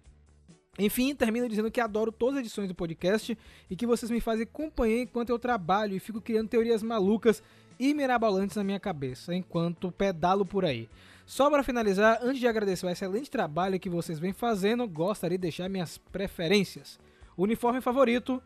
Enfim, 0.77 1.13
termino 1.15 1.49
dizendo 1.49 1.71
que 1.71 1.81
adoro 1.81 2.11
todas 2.11 2.35
as 2.35 2.41
edições 2.41 2.67
do 2.67 2.75
podcast 2.75 3.37
e 3.69 3.75
que 3.75 3.85
vocês 3.85 4.09
me 4.11 4.21
fazem 4.21 4.45
companhia 4.45 5.01
enquanto 5.01 5.29
eu 5.29 5.39
trabalho 5.39 5.95
e 5.95 5.99
fico 5.99 6.21
criando 6.21 6.47
teorias 6.47 6.83
malucas 6.83 7.41
e 7.79 7.93
mirabolantes 7.93 8.55
na 8.55 8.63
minha 8.63 8.79
cabeça, 8.79 9.33
enquanto 9.33 9.91
pedalo 9.91 10.45
por 10.45 10.65
aí. 10.65 10.89
Só 11.25 11.49
para 11.49 11.63
finalizar, 11.63 12.19
antes 12.21 12.39
de 12.39 12.47
agradecer 12.47 12.85
o 12.85 12.89
excelente 12.89 13.29
trabalho 13.29 13.79
que 13.79 13.89
vocês 13.89 14.19
vêm 14.19 14.33
fazendo, 14.33 14.87
gostaria 14.87 15.37
de 15.37 15.43
deixar 15.43 15.69
minhas 15.69 15.97
preferências. 15.97 16.99
Uniforme 17.37 17.81
favorito, 17.81 18.41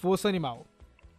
Força 0.00 0.28
Animal. 0.28 0.66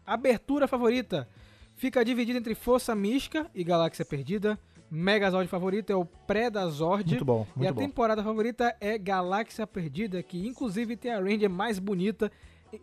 Abertura 0.06 0.68
favorita, 0.68 1.30
fica 1.76 2.04
dividida 2.04 2.40
entre 2.40 2.56
Força 2.56 2.96
Mística 2.96 3.50
e 3.54 3.64
Galáxia 3.64 4.06
Perdida. 4.06 4.58
Megazord 4.92 5.48
favorito 5.48 5.92
é 5.92 5.96
o 5.96 6.06
Predazord. 6.06 7.08
muito 7.10 7.26
bom, 7.26 7.46
E 7.56 7.60
muito 7.60 7.70
a 7.70 7.74
bom. 7.74 7.82
temporada 7.82 8.24
favorita 8.24 8.76
é 8.82 8.98
Galáxia 8.98 9.68
Perdida, 9.68 10.22
que 10.24 10.48
inclusive 10.48 10.96
tem 10.96 11.12
a 11.12 11.20
Ranger 11.20 11.50
mais 11.50 11.78
bonita 11.80 12.32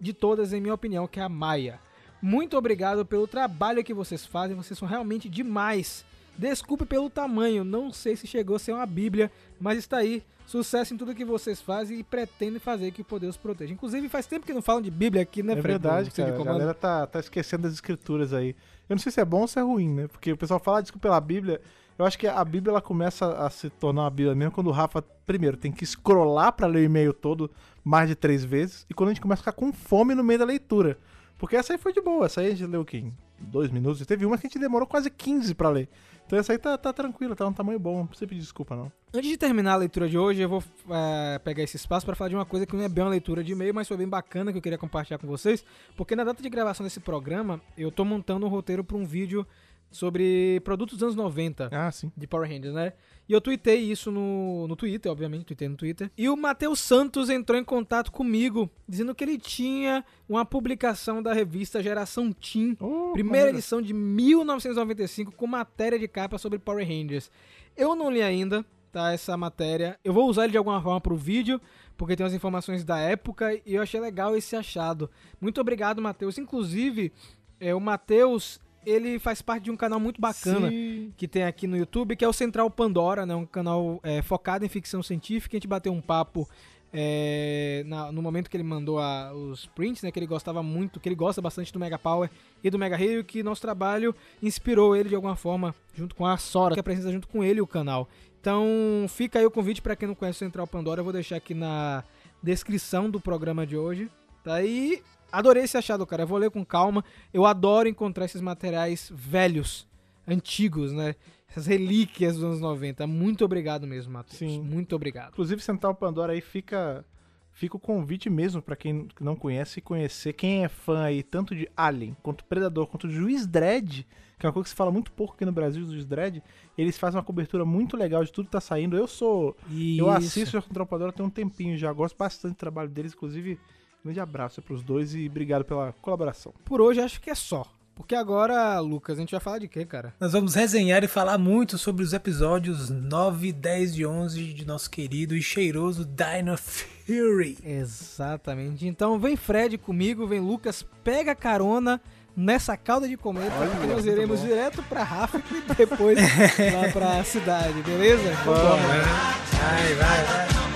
de 0.00 0.12
todas, 0.12 0.52
em 0.52 0.60
minha 0.60 0.74
opinião, 0.74 1.06
que 1.06 1.18
é 1.18 1.22
a 1.22 1.28
Maia. 1.28 1.80
Muito 2.22 2.56
obrigado 2.56 3.04
pelo 3.04 3.26
trabalho 3.26 3.84
que 3.84 3.92
vocês 3.94 4.24
fazem, 4.24 4.56
vocês 4.56 4.78
são 4.78 4.88
realmente 4.88 5.28
demais. 5.28 6.04
Desculpe 6.38 6.84
pelo 6.84 7.08
tamanho, 7.08 7.64
não 7.64 7.92
sei 7.92 8.14
se 8.14 8.26
chegou 8.26 8.56
a 8.56 8.58
ser 8.58 8.72
uma 8.72 8.84
bíblia, 8.86 9.30
mas 9.60 9.78
está 9.78 9.98
aí. 9.98 10.22
Sucesso 10.46 10.94
em 10.94 10.96
tudo 10.96 11.14
que 11.14 11.24
vocês 11.24 11.60
fazem 11.60 11.98
e 11.98 12.02
pretendem 12.04 12.60
fazer 12.60 12.92
que 12.92 13.00
o 13.02 13.04
poder 13.04 13.26
os 13.26 13.36
proteja. 13.36 13.72
Inclusive, 13.72 14.08
faz 14.08 14.26
tempo 14.26 14.46
que 14.46 14.52
não 14.52 14.62
falam 14.62 14.80
de 14.80 14.90
bíblia 14.92 15.22
aqui, 15.22 15.42
né, 15.42 15.54
É 15.54 15.56
Fred? 15.56 15.66
verdade, 15.78 16.10
cara. 16.12 16.40
A 16.40 16.44
galera 16.44 16.74
tá, 16.74 17.04
tá 17.06 17.18
esquecendo 17.18 17.64
das 17.64 17.72
escrituras 17.72 18.32
aí. 18.32 18.50
Eu 18.88 18.94
não 18.94 18.98
sei 18.98 19.10
se 19.10 19.20
é 19.20 19.24
bom 19.24 19.40
ou 19.40 19.48
se 19.48 19.58
é 19.58 19.62
ruim, 19.62 19.88
né? 19.92 20.06
Porque 20.08 20.30
o 20.30 20.36
pessoal 20.36 20.60
fala 20.60 20.80
disso 20.82 20.96
pela 21.00 21.20
Bíblia. 21.20 21.60
Eu 21.98 22.04
acho 22.04 22.18
que 22.18 22.26
a 22.26 22.44
Bíblia 22.44 22.72
ela 22.72 22.82
começa 22.82 23.26
a 23.38 23.48
se 23.48 23.70
tornar 23.70 24.02
uma 24.02 24.10
Bíblia 24.10 24.34
mesmo 24.34 24.52
quando 24.52 24.66
o 24.66 24.72
Rafa, 24.72 25.02
primeiro, 25.24 25.56
tem 25.56 25.72
que 25.72 25.84
scrollar 25.86 26.52
pra 26.52 26.66
ler 26.66 26.80
o 26.80 26.84
e-mail 26.84 27.12
todo 27.12 27.50
mais 27.82 28.08
de 28.08 28.14
três 28.14 28.44
vezes. 28.44 28.84
E 28.90 28.94
quando 28.94 29.10
a 29.10 29.12
gente 29.12 29.22
começa 29.22 29.40
a 29.40 29.44
ficar 29.44 29.52
com 29.52 29.72
fome 29.72 30.14
no 30.14 30.22
meio 30.22 30.38
da 30.38 30.44
leitura. 30.44 30.98
Porque 31.38 31.56
essa 31.56 31.72
aí 31.72 31.78
foi 31.78 31.92
de 31.92 32.00
boa, 32.00 32.26
essa 32.26 32.40
aí 32.40 32.48
a 32.48 32.50
gente 32.50 32.66
leu 32.66 32.82
o 32.82 32.84
quê? 32.84 33.04
Dois 33.38 33.70
minutos. 33.70 34.04
Teve 34.06 34.24
uma 34.24 34.38
que 34.38 34.46
a 34.46 34.48
gente 34.48 34.58
demorou 34.58 34.86
quase 34.86 35.10
15 35.10 35.54
pra 35.54 35.68
ler. 35.68 35.88
Então 36.26 36.38
essa 36.38 36.52
aí 36.52 36.58
tá, 36.58 36.76
tá 36.76 36.92
tranquila, 36.92 37.36
tá 37.36 37.46
um 37.46 37.52
tamanho 37.52 37.78
bom, 37.78 37.98
não 37.98 38.06
precisa 38.06 38.26
pedir 38.26 38.40
desculpa 38.40 38.74
não. 38.74 38.90
Antes 39.14 39.30
de 39.30 39.36
terminar 39.36 39.74
a 39.74 39.76
leitura 39.76 40.08
de 40.08 40.18
hoje, 40.18 40.42
eu 40.42 40.48
vou 40.48 40.62
é, 40.90 41.38
pegar 41.38 41.62
esse 41.62 41.76
espaço 41.76 42.04
para 42.04 42.16
falar 42.16 42.28
de 42.28 42.34
uma 42.34 42.44
coisa 42.44 42.66
que 42.66 42.74
não 42.74 42.82
é 42.82 42.88
bem 42.88 43.04
uma 43.04 43.10
leitura 43.10 43.44
de 43.44 43.52
e-mail, 43.52 43.72
mas 43.72 43.86
foi 43.86 43.96
bem 43.96 44.08
bacana 44.08 44.50
que 44.50 44.58
eu 44.58 44.62
queria 44.62 44.76
compartilhar 44.76 45.18
com 45.18 45.26
vocês, 45.26 45.64
porque 45.96 46.16
na 46.16 46.24
data 46.24 46.42
de 46.42 46.50
gravação 46.50 46.84
desse 46.84 46.98
programa, 46.98 47.60
eu 47.78 47.92
tô 47.92 48.04
montando 48.04 48.44
um 48.44 48.48
roteiro 48.48 48.82
para 48.82 48.96
um 48.96 49.04
vídeo 49.04 49.46
sobre 49.90 50.60
produtos 50.64 50.98
dos 50.98 51.02
anos 51.04 51.16
90 51.16 51.68
Ah, 51.72 51.90
sim. 51.90 52.12
de 52.16 52.26
Power 52.26 52.48
Rangers, 52.48 52.74
né? 52.74 52.92
E 53.28 53.32
eu 53.32 53.40
tuitei 53.40 53.78
isso 53.80 54.10
no, 54.12 54.68
no 54.68 54.76
Twitter, 54.76 55.10
obviamente, 55.10 55.44
tuitei 55.46 55.68
no 55.68 55.76
Twitter. 55.76 56.10
E 56.16 56.28
o 56.28 56.36
Matheus 56.36 56.78
Santos 56.78 57.28
entrou 57.28 57.58
em 57.58 57.64
contato 57.64 58.12
comigo, 58.12 58.70
dizendo 58.88 59.14
que 59.14 59.24
ele 59.24 59.36
tinha 59.38 60.04
uma 60.28 60.44
publicação 60.44 61.20
da 61.22 61.32
revista 61.32 61.82
Geração 61.82 62.32
Teen, 62.32 62.76
Oh, 62.80 63.12
primeira 63.14 63.50
edição 63.50 63.82
de 63.82 63.92
1995, 63.92 65.32
com 65.32 65.46
matéria 65.46 65.98
de 65.98 66.06
capa 66.08 66.38
sobre 66.38 66.58
Power 66.58 66.86
Rangers. 66.86 67.30
Eu 67.76 67.94
não 67.96 68.10
li 68.10 68.22
ainda, 68.22 68.64
tá, 68.92 69.12
essa 69.12 69.36
matéria. 69.36 69.98
Eu 70.04 70.12
vou 70.12 70.28
usar 70.28 70.44
ele 70.44 70.52
de 70.52 70.58
alguma 70.58 70.80
forma 70.80 71.00
pro 71.00 71.16
vídeo, 71.16 71.60
porque 71.96 72.14
tem 72.16 72.24
as 72.26 72.32
informações 72.32 72.84
da 72.84 72.98
época 72.98 73.54
e 73.66 73.74
eu 73.74 73.82
achei 73.82 73.98
legal 74.00 74.36
esse 74.36 74.54
achado. 74.54 75.10
Muito 75.40 75.60
obrigado, 75.60 76.00
Matheus. 76.00 76.38
Inclusive, 76.38 77.12
é, 77.58 77.74
o 77.74 77.80
Matheus, 77.80 78.60
ele 78.86 79.18
faz 79.18 79.42
parte 79.42 79.64
de 79.64 79.70
um 79.70 79.76
canal 79.76 79.98
muito 80.00 80.20
bacana 80.20 80.70
Sim. 80.70 81.12
que 81.16 81.26
tem 81.28 81.42
aqui 81.42 81.66
no 81.66 81.76
YouTube, 81.76 82.14
que 82.16 82.24
é 82.24 82.28
o 82.28 82.32
Central 82.32 82.70
Pandora, 82.70 83.26
né? 83.26 83.34
Um 83.34 83.44
canal 83.44 84.00
é, 84.02 84.22
focado 84.22 84.64
em 84.64 84.68
ficção 84.68 85.02
científica. 85.02 85.56
A 85.56 85.58
gente 85.58 85.66
bateu 85.68 85.92
um 85.92 86.00
papo 86.00 86.48
é, 86.92 87.82
na- 87.86 88.10
no 88.12 88.22
momento 88.22 88.48
que 88.48 88.56
ele 88.56 88.64
mandou 88.64 88.98
a- 88.98 89.32
os 89.34 89.66
prints, 89.66 90.02
né? 90.02 90.10
Que 90.10 90.18
ele 90.18 90.26
gostava 90.26 90.62
muito, 90.62 90.98
que 91.00 91.08
ele 91.08 91.16
gosta 91.16 91.42
bastante 91.42 91.72
do 91.72 91.78
Mega 91.78 91.98
Power 91.98 92.30
e 92.64 92.70
do 92.70 92.78
Mega 92.78 92.98
Hero, 92.98 93.22
que 93.24 93.42
nosso 93.42 93.60
trabalho 93.60 94.14
inspirou 94.42 94.96
ele 94.96 95.08
de 95.10 95.14
alguma 95.14 95.36
forma, 95.36 95.74
junto 95.92 96.14
com 96.14 96.24
a 96.24 96.38
Sora, 96.38 96.72
que 96.74 96.80
apresenta 96.80 97.10
junto 97.12 97.28
com 97.28 97.42
ele 97.44 97.60
o 97.60 97.66
canal. 97.66 98.08
Então, 98.40 98.64
fica 99.08 99.40
aí 99.40 99.44
o 99.44 99.50
convite 99.50 99.82
para 99.82 99.96
quem 99.96 100.06
não 100.08 100.14
conhece 100.14 100.36
o 100.36 100.46
Central 100.46 100.66
Pandora, 100.66 101.00
eu 101.00 101.04
vou 101.04 101.12
deixar 101.12 101.36
aqui 101.36 101.52
na 101.52 102.04
descrição 102.42 103.10
do 103.10 103.20
programa 103.20 103.66
de 103.66 103.76
hoje. 103.76 104.08
Tá 104.44 104.54
aí. 104.54 105.02
Adorei 105.30 105.64
esse 105.64 105.76
achado, 105.76 106.06
cara. 106.06 106.22
Eu 106.22 106.26
vou 106.26 106.38
ler 106.38 106.50
com 106.50 106.64
calma. 106.64 107.04
Eu 107.32 107.44
adoro 107.44 107.88
encontrar 107.88 108.24
esses 108.24 108.40
materiais 108.40 109.10
velhos, 109.14 109.86
antigos, 110.26 110.92
né? 110.92 111.14
Essas 111.48 111.66
relíquias 111.66 112.34
dos 112.34 112.44
anos 112.44 112.60
90. 112.60 113.06
Muito 113.06 113.44
obrigado 113.44 113.86
mesmo, 113.86 114.12
Matheus. 114.12 114.38
Sim. 114.38 114.60
Muito 114.62 114.94
obrigado. 114.94 115.30
Inclusive, 115.32 115.62
Central 115.62 115.94
Pandora 115.94 116.32
aí 116.32 116.40
fica, 116.40 117.04
fica 117.52 117.76
o 117.76 117.80
convite 117.80 118.28
mesmo 118.28 118.60
pra 118.60 118.76
quem 118.76 119.08
não 119.20 119.36
conhece 119.36 119.80
conhecer. 119.80 120.32
Quem 120.32 120.64
é 120.64 120.68
fã 120.68 121.04
aí, 121.04 121.22
tanto 121.22 121.54
de 121.54 121.68
Alien, 121.76 122.16
quanto 122.22 122.44
Predador, 122.44 122.86
quanto 122.86 123.08
Juiz 123.08 123.46
Dredd, 123.46 124.06
que 124.38 124.44
é 124.44 124.48
uma 124.48 124.52
coisa 124.52 124.64
que 124.64 124.70
se 124.70 124.76
fala 124.76 124.90
muito 124.90 125.10
pouco 125.12 125.34
aqui 125.34 125.44
no 125.44 125.52
Brasil, 125.52 125.84
do 125.84 125.92
Juiz 125.92 126.04
Dredd, 126.04 126.42
eles 126.76 126.98
fazem 126.98 127.16
uma 127.16 127.24
cobertura 127.24 127.64
muito 127.64 127.96
legal 127.96 128.22
de 128.22 128.30
tudo 128.32 128.46
que 128.46 128.52
tá 128.52 128.60
saindo. 128.60 128.96
Eu 128.96 129.06
sou. 129.06 129.56
Eu 129.70 130.10
assisto 130.10 130.58
o 130.58 130.62
Central 130.62 130.86
Pandora 130.86 131.12
tem 131.12 131.24
um 131.24 131.30
tempinho 131.30 131.76
já, 131.78 131.92
gosto 131.92 132.16
bastante 132.16 132.52
do 132.52 132.58
trabalho 132.58 132.90
deles, 132.90 133.14
inclusive. 133.14 133.58
Um 134.06 134.08
grande 134.08 134.20
abraço 134.20 134.60
aí 134.60 134.64
pros 134.64 134.82
dois 134.84 135.14
e 135.16 135.26
obrigado 135.26 135.64
pela 135.64 135.92
colaboração. 136.00 136.54
Por 136.64 136.80
hoje 136.80 137.00
acho 137.00 137.20
que 137.20 137.28
é 137.28 137.34
só. 137.34 137.66
Porque 137.92 138.14
agora, 138.14 138.78
Lucas, 138.78 139.16
a 139.16 139.20
gente 139.20 139.32
vai 139.32 139.40
falar 139.40 139.58
de 139.58 139.66
quê, 139.66 139.84
cara? 139.84 140.14
Nós 140.20 140.32
vamos 140.32 140.54
resenhar 140.54 141.02
e 141.02 141.08
falar 141.08 141.38
muito 141.38 141.76
sobre 141.76 142.04
os 142.04 142.12
episódios 142.12 142.88
9, 142.88 143.52
10 143.52 143.96
e 143.96 144.06
11 144.06 144.52
de 144.52 144.64
nosso 144.64 144.88
querido 144.88 145.34
e 145.34 145.42
cheiroso 145.42 146.04
Dino 146.04 146.56
Fury. 146.56 147.58
Exatamente. 147.64 148.86
Então 148.86 149.18
vem 149.18 149.34
Fred 149.34 149.76
comigo, 149.76 150.26
vem 150.26 150.38
Lucas, 150.40 150.84
pega 151.02 151.34
carona 151.34 152.00
nessa 152.36 152.76
cauda 152.76 153.08
de 153.08 153.16
cometa, 153.16 153.56
Olha, 153.58 153.70
porque 153.70 153.86
nós 153.86 154.06
iremos 154.06 154.40
bom. 154.40 154.46
direto 154.46 154.82
pra 154.84 155.02
Rafik 155.02 155.42
e 155.68 155.74
depois 155.74 156.18
lá 156.20 156.92
pra 156.92 157.24
cidade, 157.24 157.82
beleza? 157.82 158.30
Vambora. 158.44 158.76
Vai, 158.76 159.94
vai, 159.94 160.24
vai. 160.24 160.75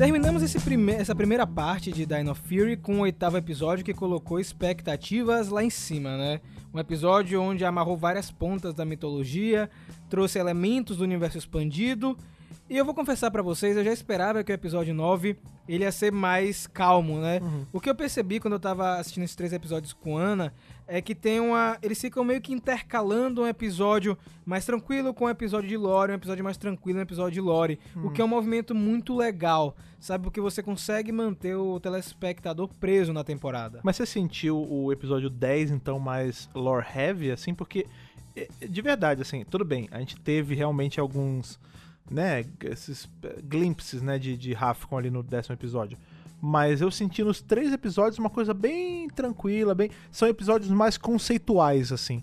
Terminamos 0.00 0.54
prime- 0.64 0.92
essa 0.94 1.14
primeira 1.14 1.46
parte 1.46 1.92
de 1.92 2.06
Dino 2.06 2.34
Fury 2.34 2.78
com 2.78 2.96
o 2.96 3.00
oitavo 3.00 3.36
episódio 3.36 3.84
que 3.84 3.92
colocou 3.92 4.40
expectativas 4.40 5.50
lá 5.50 5.62
em 5.62 5.68
cima, 5.68 6.16
né? 6.16 6.40
Um 6.72 6.78
episódio 6.78 7.38
onde 7.42 7.66
amarrou 7.66 7.98
várias 7.98 8.30
pontas 8.30 8.72
da 8.72 8.86
mitologia, 8.86 9.68
trouxe 10.08 10.38
elementos 10.38 10.96
do 10.96 11.04
universo 11.04 11.36
expandido. 11.36 12.16
E 12.68 12.78
eu 12.78 12.84
vou 12.84 12.94
confessar 12.94 13.30
pra 13.30 13.42
vocês, 13.42 13.76
eu 13.76 13.84
já 13.84 13.92
esperava 13.92 14.42
que 14.42 14.50
o 14.50 14.54
episódio 14.54 14.94
9 14.94 15.36
ele 15.68 15.84
ia 15.84 15.92
ser 15.92 16.10
mais 16.10 16.66
calmo, 16.66 17.20
né? 17.20 17.38
O 17.70 17.78
que 17.78 17.90
eu 17.90 17.94
percebi 17.94 18.40
quando 18.40 18.54
eu 18.54 18.60
tava 18.60 18.96
assistindo 18.96 19.24
esses 19.24 19.36
três 19.36 19.52
episódios 19.52 19.92
com 19.92 20.16
Ana 20.16 20.50
é 20.90 21.00
que 21.00 21.14
tem 21.14 21.38
uma. 21.38 21.78
Eles 21.80 22.00
ficam 22.00 22.24
meio 22.24 22.40
que 22.40 22.52
intercalando 22.52 23.42
um 23.42 23.46
episódio 23.46 24.18
mais 24.44 24.64
tranquilo 24.64 25.14
com 25.14 25.26
um 25.26 25.28
episódio 25.28 25.68
de 25.68 25.76
Lore, 25.76 26.10
um 26.10 26.16
episódio 26.16 26.42
mais 26.42 26.56
tranquilo, 26.56 26.98
um 26.98 27.02
episódio 27.02 27.34
de 27.34 27.40
Lore. 27.40 27.78
O 27.94 28.10
que 28.10 28.20
é 28.20 28.24
um 28.24 28.28
movimento 28.28 28.74
muito 28.74 29.16
legal, 29.16 29.76
sabe? 30.00 30.24
Porque 30.24 30.40
você 30.40 30.64
consegue 30.64 31.12
manter 31.12 31.54
o 31.54 31.78
telespectador 31.78 32.68
preso 32.80 33.12
na 33.12 33.22
temporada. 33.22 33.80
Mas 33.84 33.96
você 33.96 34.04
sentiu 34.04 34.66
o 34.68 34.90
episódio 34.90 35.30
10, 35.30 35.70
então, 35.70 36.00
mais 36.00 36.50
lore 36.52 36.84
heavy, 36.92 37.30
assim? 37.30 37.54
Porque, 37.54 37.86
é, 38.34 38.48
de 38.68 38.82
verdade, 38.82 39.22
assim, 39.22 39.44
tudo 39.44 39.64
bem, 39.64 39.88
a 39.92 40.00
gente 40.00 40.18
teve 40.18 40.56
realmente 40.56 40.98
alguns, 40.98 41.60
né, 42.10 42.44
esses 42.64 43.08
eh, 43.22 43.38
glimpses, 43.44 44.02
né, 44.02 44.18
de, 44.18 44.36
de 44.36 44.52
Rafcon 44.52 44.98
ali 44.98 45.10
no 45.10 45.22
décimo 45.22 45.54
episódio. 45.54 45.96
Mas 46.40 46.80
eu 46.80 46.90
senti 46.90 47.22
nos 47.22 47.42
três 47.42 47.72
episódios 47.72 48.18
uma 48.18 48.30
coisa 48.30 48.54
bem 48.54 49.08
tranquila, 49.08 49.74
bem... 49.74 49.90
São 50.10 50.26
episódios 50.28 50.70
mais 50.70 50.96
conceituais, 50.96 51.92
assim. 51.92 52.22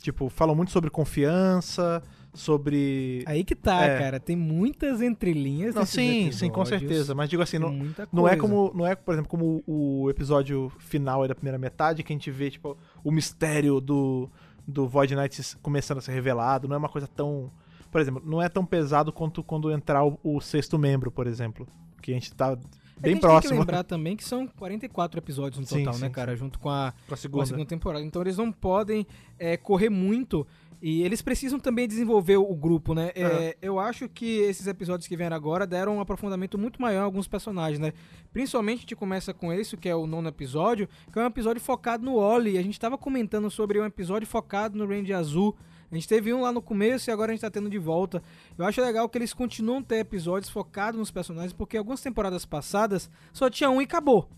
Tipo, 0.00 0.28
falam 0.28 0.54
muito 0.54 0.70
sobre 0.70 0.88
confiança, 0.88 2.00
sobre... 2.32 3.24
Aí 3.26 3.42
que 3.42 3.56
tá, 3.56 3.82
É. 3.84 3.98
cara. 3.98 4.20
Tem 4.20 4.36
muitas 4.36 5.02
entrelinhas 5.02 5.74
Não, 5.74 5.84
sim, 5.84 6.30
sim, 6.30 6.48
com 6.48 6.60
episódios. 6.60 6.88
certeza. 6.88 7.14
Mas 7.14 7.28
digo 7.28 7.42
assim, 7.42 7.58
não, 7.58 7.72
Não 8.12 8.28
é 8.28 8.36
como, 8.36 8.72
não 8.74 8.86
é, 8.86 8.94
por 8.94 9.14
exemplo, 9.14 9.28
como 9.28 9.64
o 9.66 10.08
episódio 10.10 10.70
final 10.78 11.22
aí 11.22 11.28
da 11.28 11.34
primeira 11.34 11.58
metade, 11.58 12.04
que 12.04 12.12
a 12.12 12.14
gente 12.14 12.30
vê, 12.30 12.50
tipo, 12.50 12.76
o 13.02 13.10
mistério 13.10 13.80
do, 13.80 14.30
do 14.66 14.86
Void 14.86 15.16
Knight 15.16 15.56
começando 15.60 15.98
a 15.98 16.00
ser 16.02 16.12
revelado. 16.12 16.68
Não 16.68 16.74
é 16.76 16.78
uma 16.78 16.88
coisa 16.88 17.08
tão. 17.08 17.50
Por 17.90 18.00
exemplo, 18.00 18.22
não 18.24 18.40
é 18.42 18.48
tão 18.48 18.64
pesado 18.64 19.12
quanto 19.12 19.42
quando 19.42 19.72
entrar 19.72 20.04
o, 20.04 20.18
o 20.22 20.40
sexto 20.40 20.78
membro, 20.78 21.10
por 21.10 21.26
exemplo. 21.26 21.66
Que 22.02 22.12
a 22.12 22.14
gente 22.14 22.32
tá 22.32 22.56
É 22.98 23.00
bem 23.00 23.12
Tem 23.12 23.20
próximo 23.20 23.52
que 23.52 23.58
lembrar 23.58 23.84
também 23.84 24.16
que 24.16 24.24
são 24.24 24.46
44 24.46 25.18
episódios 25.18 25.60
no 25.60 25.66
Sim, 25.66 25.84
total, 25.84 25.98
né, 26.00 26.06
sim, 26.06 26.12
cara? 26.12 26.34
Junto 26.34 26.58
com 26.58 26.70
a, 26.70 26.92
pra 26.92 27.08
com 27.08 27.14
a 27.14 27.16
segunda. 27.16 27.46
segunda 27.46 27.66
temporada. 27.66 28.04
Então 28.04 28.22
eles 28.22 28.38
não 28.38 28.50
podem 28.50 29.06
é, 29.38 29.56
correr 29.56 29.90
muito. 29.90 30.46
E 30.80 31.02
eles 31.02 31.22
precisam 31.22 31.58
também 31.58 31.88
desenvolver 31.88 32.36
o 32.36 32.54
grupo, 32.54 32.94
né? 32.94 33.10
É, 33.14 33.56
Eu 33.62 33.78
acho 33.78 34.08
que 34.08 34.38
esses 34.40 34.66
episódios 34.66 35.08
que 35.08 35.16
vieram 35.16 35.34
agora 35.34 35.66
deram 35.66 35.96
um 35.96 36.00
aprofundamento 36.00 36.58
muito 36.58 36.80
maior 36.80 37.00
em 37.00 37.04
alguns 37.04 37.26
personagens, 37.26 37.78
né? 37.78 37.92
Principalmente 38.32 38.78
a 38.78 38.80
gente 38.82 38.96
começa 38.96 39.32
com 39.32 39.52
esse, 39.52 39.76
que 39.76 39.88
é 39.88 39.96
o 39.96 40.06
nono 40.06 40.28
episódio, 40.28 40.88
que 41.10 41.18
é 41.18 41.22
um 41.22 41.26
episódio 41.26 41.62
focado 41.62 42.04
no 42.04 42.16
Oli. 42.16 42.58
A 42.58 42.62
gente 42.62 42.78
tava 42.78 42.98
comentando 42.98 43.50
sobre 43.50 43.80
um 43.80 43.86
episódio 43.86 44.28
focado 44.28 44.76
no 44.76 44.86
Range 44.86 45.12
Azul. 45.12 45.56
A 45.90 45.94
gente 45.94 46.08
teve 46.08 46.32
um 46.32 46.42
lá 46.42 46.52
no 46.52 46.60
começo 46.60 47.08
e 47.08 47.12
agora 47.12 47.30
a 47.30 47.34
gente 47.34 47.42
tá 47.42 47.50
tendo 47.50 47.70
de 47.70 47.78
volta. 47.78 48.22
Eu 48.58 48.64
acho 48.64 48.80
legal 48.80 49.08
que 49.08 49.18
eles 49.18 49.32
continuam 49.32 49.78
a 49.78 49.82
ter 49.82 49.96
episódios 49.98 50.50
focados 50.50 50.98
nos 50.98 51.10
personagens, 51.10 51.52
porque 51.52 51.76
algumas 51.76 52.00
temporadas 52.00 52.44
passadas 52.44 53.08
só 53.32 53.48
tinha 53.48 53.70
um 53.70 53.80
e 53.80 53.84
acabou. 53.84 54.28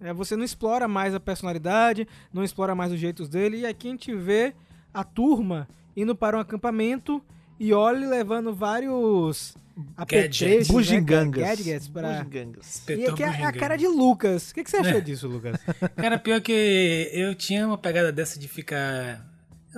É, 0.00 0.12
você 0.12 0.36
não 0.36 0.44
explora 0.44 0.86
mais 0.86 1.14
a 1.14 1.20
personalidade, 1.20 2.06
não 2.32 2.44
explora 2.44 2.74
mais 2.74 2.92
os 2.92 3.00
jeitos 3.00 3.28
dele, 3.28 3.58
e 3.58 3.66
aqui 3.66 3.88
a 3.88 3.90
gente 3.90 4.14
vê 4.14 4.54
a 4.92 5.02
turma 5.02 5.68
indo 5.96 6.14
para 6.14 6.36
um 6.36 6.40
acampamento 6.40 7.22
e 7.58 7.74
Oli 7.74 8.06
levando 8.06 8.54
vários 8.54 9.56
apetrechos, 9.96 10.38
Gadgets. 10.38 10.68
né, 10.68 10.74
Bugigangas. 10.74 11.42
cara? 11.42 11.56
Gadgets 11.56 11.88
pra... 11.88 12.22
Bugigangas. 12.22 12.82
E 12.88 13.06
aqui 13.06 13.22
é 13.22 13.44
a 13.44 13.52
cara 13.52 13.76
de 13.76 13.86
Lucas. 13.88 14.50
O 14.50 14.54
que, 14.54 14.64
que 14.64 14.70
você 14.70 14.76
achou 14.78 15.00
disso, 15.00 15.26
Lucas? 15.26 15.58
Cara, 15.96 16.18
pior 16.18 16.40
que 16.40 17.10
eu 17.12 17.34
tinha 17.34 17.66
uma 17.66 17.78
pegada 17.78 18.12
dessa 18.12 18.38
de 18.38 18.48
ficar. 18.48 19.27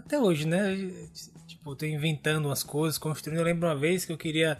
Até 0.04 0.18
hoje, 0.18 0.46
né? 0.46 0.76
Tipo, 1.46 1.76
tô 1.76 1.84
inventando 1.86 2.46
umas 2.46 2.62
coisas, 2.62 2.98
construindo. 2.98 3.38
Eu 3.38 3.44
lembro 3.44 3.68
uma 3.68 3.76
vez 3.76 4.04
que 4.04 4.12
eu 4.12 4.18
queria 4.18 4.58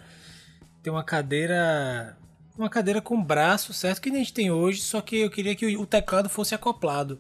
ter 0.83 0.91
uma 0.91 1.03
cadeira. 1.05 2.17
Uma 2.59 2.69
cadeira 2.69 3.01
com 3.01 3.23
braço, 3.23 3.73
certo? 3.73 4.01
Que 4.03 4.11
nem 4.11 4.21
a 4.21 4.25
gente 4.25 4.35
tem 4.35 4.51
hoje, 4.51 4.83
só 4.83 5.01
que 5.01 5.17
eu 5.17 5.31
queria 5.31 5.55
que 5.57 5.77
o 5.77 5.87
teclado 5.87 6.29
fosse 6.29 6.55
acoplado 6.55 7.19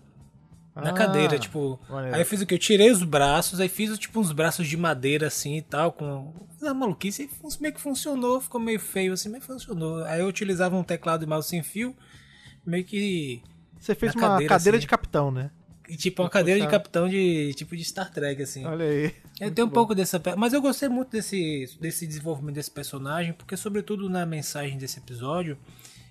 na 0.74 0.90
Ah, 0.90 0.92
cadeira, 0.92 1.38
tipo. 1.38 1.80
maneiro. 1.88 2.14
Aí 2.14 2.20
eu 2.22 2.26
fiz 2.26 2.42
o 2.42 2.46
que? 2.46 2.54
Eu 2.54 2.58
tirei 2.58 2.90
os 2.90 3.02
braços, 3.02 3.58
aí 3.58 3.68
fiz 3.68 3.98
tipo 3.98 4.20
uns 4.20 4.32
braços 4.32 4.68
de 4.68 4.76
madeira 4.76 5.26
assim 5.28 5.56
e 5.56 5.62
tal, 5.62 5.92
com. 5.92 6.32
Uma 6.60 6.74
maluquice, 6.74 7.22
e 7.42 7.62
meio 7.62 7.72
que 7.74 7.80
funcionou, 7.80 8.38
ficou 8.40 8.60
meio 8.60 8.78
feio 8.78 9.14
assim, 9.14 9.30
mas 9.30 9.44
funcionou. 9.44 10.04
Aí 10.04 10.20
eu 10.20 10.26
utilizava 10.26 10.76
um 10.76 10.84
teclado 10.84 11.24
e 11.24 11.26
mouse 11.26 11.48
sem 11.48 11.62
fio, 11.62 11.96
meio 12.66 12.84
que. 12.84 13.42
Você 13.78 13.94
fez 13.94 14.14
uma 14.14 14.28
cadeira, 14.28 14.54
cadeira 14.54 14.76
assim. 14.76 14.82
de 14.82 14.88
capitão, 14.88 15.30
né? 15.30 15.50
E, 15.90 15.96
tipo, 15.96 16.22
uma 16.22 16.30
cadeira 16.30 16.60
de 16.60 16.66
puxar. 16.66 16.78
capitão 16.78 17.08
de 17.08 17.52
tipo 17.54 17.76
de 17.76 17.84
Star 17.84 18.12
Trek, 18.12 18.40
assim. 18.40 18.64
Olha 18.64 18.84
aí. 18.84 19.12
Eu 19.40 19.50
tenho 19.50 19.66
um 19.66 19.70
bom. 19.70 19.74
pouco 19.74 19.94
dessa. 19.94 20.22
Mas 20.36 20.52
eu 20.52 20.62
gostei 20.62 20.88
muito 20.88 21.10
desse, 21.10 21.68
desse 21.80 22.06
desenvolvimento 22.06 22.54
desse 22.54 22.70
personagem, 22.70 23.32
porque, 23.32 23.56
sobretudo 23.56 24.08
na 24.08 24.24
mensagem 24.24 24.78
desse 24.78 24.98
episódio, 24.98 25.58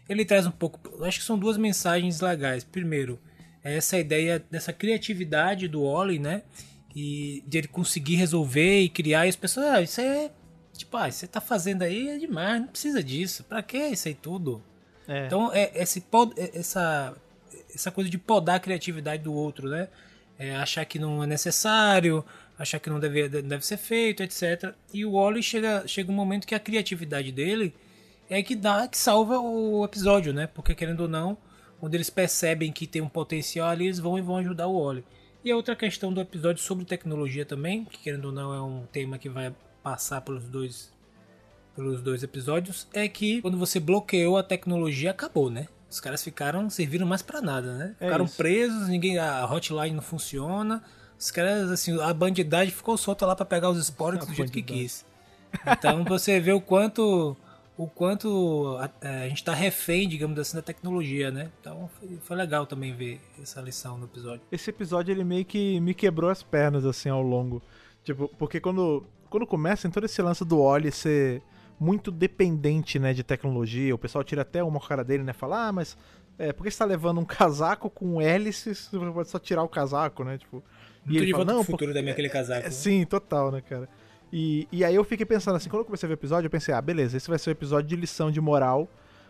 ele 0.10 0.26
traz 0.26 0.46
um 0.46 0.52
pouco. 0.52 0.80
eu 0.98 1.06
Acho 1.06 1.20
que 1.20 1.26
são 1.26 1.40
duas 1.40 1.58
mensagens 1.58 2.20
legais. 2.20 2.64
Primeiro, 2.66 3.18
é 3.64 3.78
essa 3.78 3.98
ideia 3.98 4.44
dessa 4.52 4.74
criatividade 4.74 5.68
do 5.70 5.82
Oli, 5.84 6.20
né? 6.20 6.44
E 6.94 7.42
de 7.48 7.60
ele 7.60 7.68
conseguir 7.68 8.16
resolver 8.16 8.82
e 8.82 8.90
criar. 8.90 9.26
E 9.26 9.30
as 9.30 9.36
pessoas, 9.38 9.66
ah, 9.68 9.82
isso 9.82 10.02
é. 10.02 10.30
Tipo, 10.74 10.98
ah, 10.98 11.10
você 11.10 11.26
tá 11.26 11.40
fazendo 11.40 11.84
aí 11.84 12.10
é 12.10 12.18
demais, 12.18 12.62
não 12.62 12.68
precisa 12.68 13.02
disso. 13.02 13.46
Pra 13.46 13.64
que 13.64 13.78
isso 13.78 14.08
aí 14.10 14.14
tudo? 14.14 14.62
É. 15.08 15.26
Então, 15.26 15.52
é, 15.54 15.72
esse 15.76 16.04
é- 16.38 16.60
essa, 16.60 17.16
essa 17.74 17.92
coisa 17.92 18.10
de 18.10 18.18
podar 18.18 18.56
a 18.56 18.60
criatividade 18.60 19.24
do 19.24 19.34
outro, 19.34 19.70
né? 19.70 19.88
É, 20.38 20.56
achar 20.56 20.86
que 20.86 20.98
não 20.98 21.24
é 21.24 21.28
necessário, 21.28 22.24
achar 22.58 22.80
que 22.80 22.90
não 22.90 23.00
deve, 23.00 23.28
deve 23.28 23.66
ser 23.66 23.78
feito, 23.78 24.24
etc. 24.24 24.74
E 24.94 25.06
o 25.06 25.14
Wally 25.14 25.44
chega, 25.44 25.88
chega 25.88 26.12
um 26.12 26.16
momento 26.16 26.48
que 26.48 26.56
a 26.56 26.60
criatividade 26.60 27.32
dele 27.32 27.74
é 28.30 28.42
que 28.42 28.56
dá, 28.56 28.88
que 28.88 28.98
salva 28.98 29.40
o 29.40 29.84
episódio, 29.84 30.34
né? 30.34 30.48
Porque 30.48 30.74
querendo 30.76 31.02
ou 31.02 31.08
não, 31.08 31.38
quando 31.80 31.96
eles 31.96 32.10
percebem 32.10 32.72
que 32.72 32.88
tem 32.88 33.02
um 33.02 33.10
potencial 33.10 33.68
ali, 33.70 33.86
eles 33.86 34.00
vão 34.00 34.18
e 34.18 34.22
vão 34.22 34.38
ajudar 34.38 34.68
o 34.68 34.86
Wally. 34.86 35.04
E 35.44 35.52
a 35.52 35.56
outra 35.56 35.76
questão 35.76 36.12
do 36.12 36.20
episódio 36.22 36.62
sobre 36.62 36.86
tecnologia 36.86 37.46
também, 37.46 37.86
que 37.86 37.98
querendo 38.00 38.26
ou 38.26 38.32
não 38.32 38.54
é 38.54 38.62
um 38.62 38.86
tema 38.92 39.18
que 39.18 39.30
vai 39.30 39.54
passar 39.82 40.22
pelos 40.22 40.44
dois 40.46 40.92
pelos 41.76 42.02
dois 42.02 42.24
episódios 42.24 42.88
é 42.92 43.08
que 43.08 43.42
quando 43.42 43.58
você 43.58 43.80
bloqueou 43.80 44.38
a 44.38 44.44
tecnologia 44.44 45.12
acabou, 45.12 45.50
né? 45.50 45.68
Os 45.90 46.00
caras 46.00 46.24
ficaram 46.24 46.62
não 46.62 46.70
serviram 46.70 47.08
mais 47.08 47.22
pra 47.22 47.42
nada, 47.42 47.76
né? 47.76 47.96
É 48.00 48.06
ficaram 48.06 48.26
isso. 48.26 48.38
presos, 48.38 48.88
ninguém 48.88 49.18
a 49.18 49.46
hotline 49.46 49.96
não 49.96 50.04
funciona. 50.04 50.84
Os 51.18 51.32
caras 51.32 51.72
assim, 51.72 52.00
a 52.00 52.14
bandidagem 52.14 52.74
ficou 52.74 52.96
solta 52.96 53.26
lá 53.26 53.36
pra 53.36 53.46
pegar 53.46 53.70
os 53.70 53.78
esportes 53.78 54.26
do 54.28 54.34
jeito 54.34 54.52
que 54.52 54.62
quis. 54.62 55.06
Então 55.66 56.04
você 56.04 56.40
vê 56.40 56.52
o 56.52 56.62
quanto 56.62 57.36
o 57.80 57.88
quanto 57.88 58.78
a, 58.78 58.92
a 59.24 59.30
gente 59.30 59.42
tá 59.42 59.54
refém, 59.54 60.08
digamos 60.08 60.38
assim, 60.38 60.58
da 60.58 60.62
tecnologia, 60.62 61.32
né? 61.32 61.50
Então 61.62 61.90
foi, 61.98 62.20
foi 62.22 62.36
legal 62.36 62.66
também 62.66 62.94
ver 62.94 63.22
essa 63.42 63.62
lição 63.62 63.98
no 63.98 64.06
episódio. 64.06 64.42
Esse 64.52 64.70
episódio 64.70 65.14
ele 65.14 65.24
meio 65.24 65.46
que 65.46 65.80
me 65.80 65.94
quebrou 65.94 66.30
as 66.30 66.44
pernas 66.44 66.86
assim 66.86 67.08
ao 67.08 67.22
longo. 67.22 67.62
Tipo, 68.04 68.28
porque 68.38 68.60
quando, 68.60 69.06
quando 69.30 69.48
começa 69.48 69.88
em 69.88 69.92
todo 69.92 70.04
esse 70.04 70.22
lance 70.22 70.44
do 70.44 70.60
Oli 70.60 70.92
ser 70.92 71.42
muito 71.80 72.12
dependente, 72.12 73.00
né, 73.00 73.14
de 73.14 73.24
tecnologia, 73.24 73.94
o 73.96 73.98
pessoal 73.98 74.24
tira 74.24 74.42
até 74.42 74.64
uma 74.64 74.80
cara 74.80 75.04
dele, 75.04 75.24
né, 75.24 75.34
fala: 75.34 75.68
"Ah, 75.68 75.72
mas 75.72 75.98
é, 76.38 76.52
por 76.54 76.64
que 76.64 76.72
você 76.72 76.78
tá 76.80 76.86
levando 76.86 77.20
um 77.20 77.26
casaco 77.26 77.90
com 77.90 78.22
hélices? 78.22 78.90
Você 78.92 79.12
pode 79.12 79.30
só 79.30 79.40
tirar 79.40 79.64
o 79.64 79.70
casaco, 79.70 80.24
né?" 80.24 80.38
Tipo, 80.38 80.64
Muito 81.06 81.26
de 81.26 81.32
volta 81.32 81.46
pro 81.54 81.56
porque- 81.60 81.72
futuro 81.72 81.94
também 81.94 82.12
aquele 82.12 82.30
casaco. 82.30 82.68
É, 82.68 82.70
sim, 82.72 83.06
total, 83.06 83.52
né, 83.52 83.62
cara? 83.62 83.88
E, 84.32 84.68
e 84.72 84.84
aí 84.84 84.94
eu 84.94 85.04
fiquei 85.04 85.26
pensando 85.26 85.56
assim, 85.56 85.70
quando 85.70 85.80
eu 85.82 85.86
comecei 85.86 86.06
a 86.06 86.10
ver 86.10 86.14
o 86.14 86.20
episódio, 86.20 86.46
eu 86.48 86.52
pensei, 86.52 86.74
ah, 86.74 86.82
beleza, 86.82 87.18
esse 87.18 87.28
vai 87.30 87.40
ser 87.40 87.50
o 87.50 87.54
episódio 87.54 87.88
de 87.90 87.96
lição 87.96 88.30
de 88.30 88.40
moral 88.40 88.88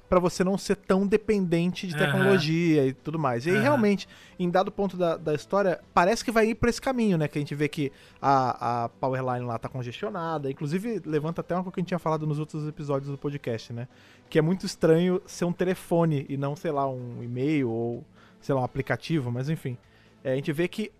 pra 0.09 0.19
você 0.19 0.43
não 0.43 0.57
ser 0.57 0.75
tão 0.75 1.05
dependente 1.05 1.85
de 1.85 1.95
tecnologia 1.95 2.85
e 2.87 2.93
tudo 2.93 3.19
mais. 3.19 3.45
E 3.45 3.51
aí, 3.51 3.55
Aham. 3.55 3.63
realmente, 3.63 4.07
em 4.39 4.49
dado 4.49 4.71
ponto 4.71 4.97
da, 4.97 5.15
da 5.15 5.35
história, 5.35 5.79
parece 5.93 6.25
que 6.25 6.31
vai 6.31 6.47
ir 6.47 6.55
por 6.55 6.67
esse 6.67 6.81
caminho, 6.81 7.17
né? 7.17 7.27
Que 7.27 7.37
a 7.37 7.41
gente 7.41 7.53
vê 7.53 7.67
que 7.67 7.91
a, 8.21 8.85
a 8.85 8.89
Powerline 8.89 9.45
lá 9.45 9.59
tá 9.59 9.69
congestionada. 9.69 10.49
Inclusive, 10.49 11.01
levanta 11.05 11.41
até 11.41 11.53
uma 11.53 11.63
coisa 11.63 11.75
que 11.75 11.79
a 11.79 11.81
gente 11.81 11.87
tinha 11.89 11.99
falado 11.99 12.25
nos 12.25 12.39
outros 12.39 12.67
episódios 12.67 13.11
do 13.11 13.17
podcast, 13.17 13.71
né? 13.71 13.87
Que 14.29 14.39
é 14.39 14.41
muito 14.41 14.65
estranho 14.65 15.21
ser 15.25 15.45
um 15.45 15.53
telefone 15.53 16.25
e 16.27 16.35
não, 16.35 16.55
sei 16.55 16.71
lá, 16.71 16.89
um 16.89 17.21
e-mail 17.21 17.69
ou, 17.69 18.03
sei 18.41 18.55
lá, 18.55 18.61
um 18.61 18.65
aplicativo, 18.65 19.31
mas 19.31 19.49
enfim. 19.49 19.77
É, 20.23 20.33
a 20.33 20.35
gente 20.35 20.51
vê 20.51 20.67
que 20.67 20.91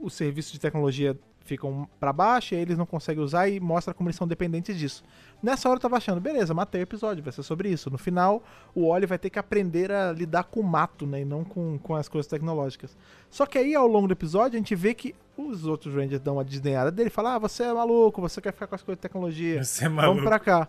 os 0.00 0.14
serviços 0.14 0.52
de 0.52 0.60
tecnologia 0.60 1.18
ficam 1.42 1.88
pra 2.00 2.12
baixo 2.12 2.54
e 2.54 2.56
aí 2.56 2.62
eles 2.62 2.78
não 2.78 2.86
conseguem 2.86 3.22
usar 3.22 3.48
e 3.48 3.58
mostra 3.60 3.92
como 3.92 4.08
eles 4.08 4.16
são 4.16 4.26
dependentes 4.26 4.76
disso. 4.78 5.02
Nessa 5.42 5.68
hora 5.68 5.76
eu 5.76 5.80
tava 5.80 5.96
achando, 5.96 6.20
beleza, 6.20 6.54
matei 6.54 6.80
o 6.80 6.84
episódio, 6.84 7.22
vai 7.22 7.32
ser 7.32 7.42
sobre 7.42 7.68
isso. 7.68 7.90
No 7.90 7.98
final, 7.98 8.42
o 8.74 8.86
Oli 8.86 9.06
vai 9.06 9.18
ter 9.18 9.28
que 9.30 9.38
aprender 9.38 9.90
a 9.90 10.12
lidar 10.12 10.44
com 10.44 10.60
o 10.60 10.64
mato, 10.64 11.06
né, 11.06 11.22
e 11.22 11.24
não 11.24 11.44
com, 11.44 11.78
com 11.78 11.94
as 11.96 12.08
coisas 12.08 12.28
tecnológicas. 12.30 12.96
Só 13.28 13.44
que 13.46 13.58
aí, 13.58 13.74
ao 13.74 13.86
longo 13.86 14.06
do 14.06 14.12
episódio, 14.12 14.56
a 14.56 14.58
gente 14.58 14.74
vê 14.74 14.94
que 14.94 15.14
os 15.36 15.66
outros 15.66 15.94
Rangers 15.94 16.20
dão 16.20 16.34
uma 16.34 16.44
desdenhada 16.44 16.90
dele 16.90 17.10
falam, 17.10 17.32
ah, 17.32 17.38
você 17.38 17.64
é 17.64 17.72
maluco, 17.72 18.20
você 18.20 18.40
quer 18.40 18.52
ficar 18.52 18.66
com 18.66 18.74
as 18.74 18.82
coisas 18.82 18.98
de 18.98 19.02
tecnologia. 19.02 19.64
Você 19.64 19.84
é 19.86 19.88
Vamos 19.88 20.04
maluco. 20.04 20.22
pra 20.24 20.38
cá. 20.38 20.68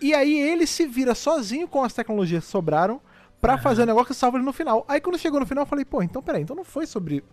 E 0.00 0.12
aí 0.14 0.38
ele 0.38 0.66
se 0.66 0.86
vira 0.86 1.14
sozinho 1.14 1.66
com 1.66 1.82
as 1.82 1.92
tecnologias 1.94 2.44
que 2.44 2.50
sobraram 2.50 3.00
pra 3.40 3.54
Aham. 3.54 3.62
fazer 3.62 3.82
o 3.82 3.86
negócio 3.86 4.08
que 4.08 4.14
salva 4.14 4.36
ele 4.36 4.44
no 4.44 4.52
final. 4.52 4.84
Aí 4.86 5.00
quando 5.00 5.18
chegou 5.18 5.40
no 5.40 5.46
final 5.46 5.62
eu 5.62 5.66
falei, 5.66 5.84
pô, 5.84 6.02
então 6.02 6.22
peraí, 6.22 6.42
então 6.42 6.54
não 6.54 6.62
foi 6.62 6.86
sobre. 6.86 7.24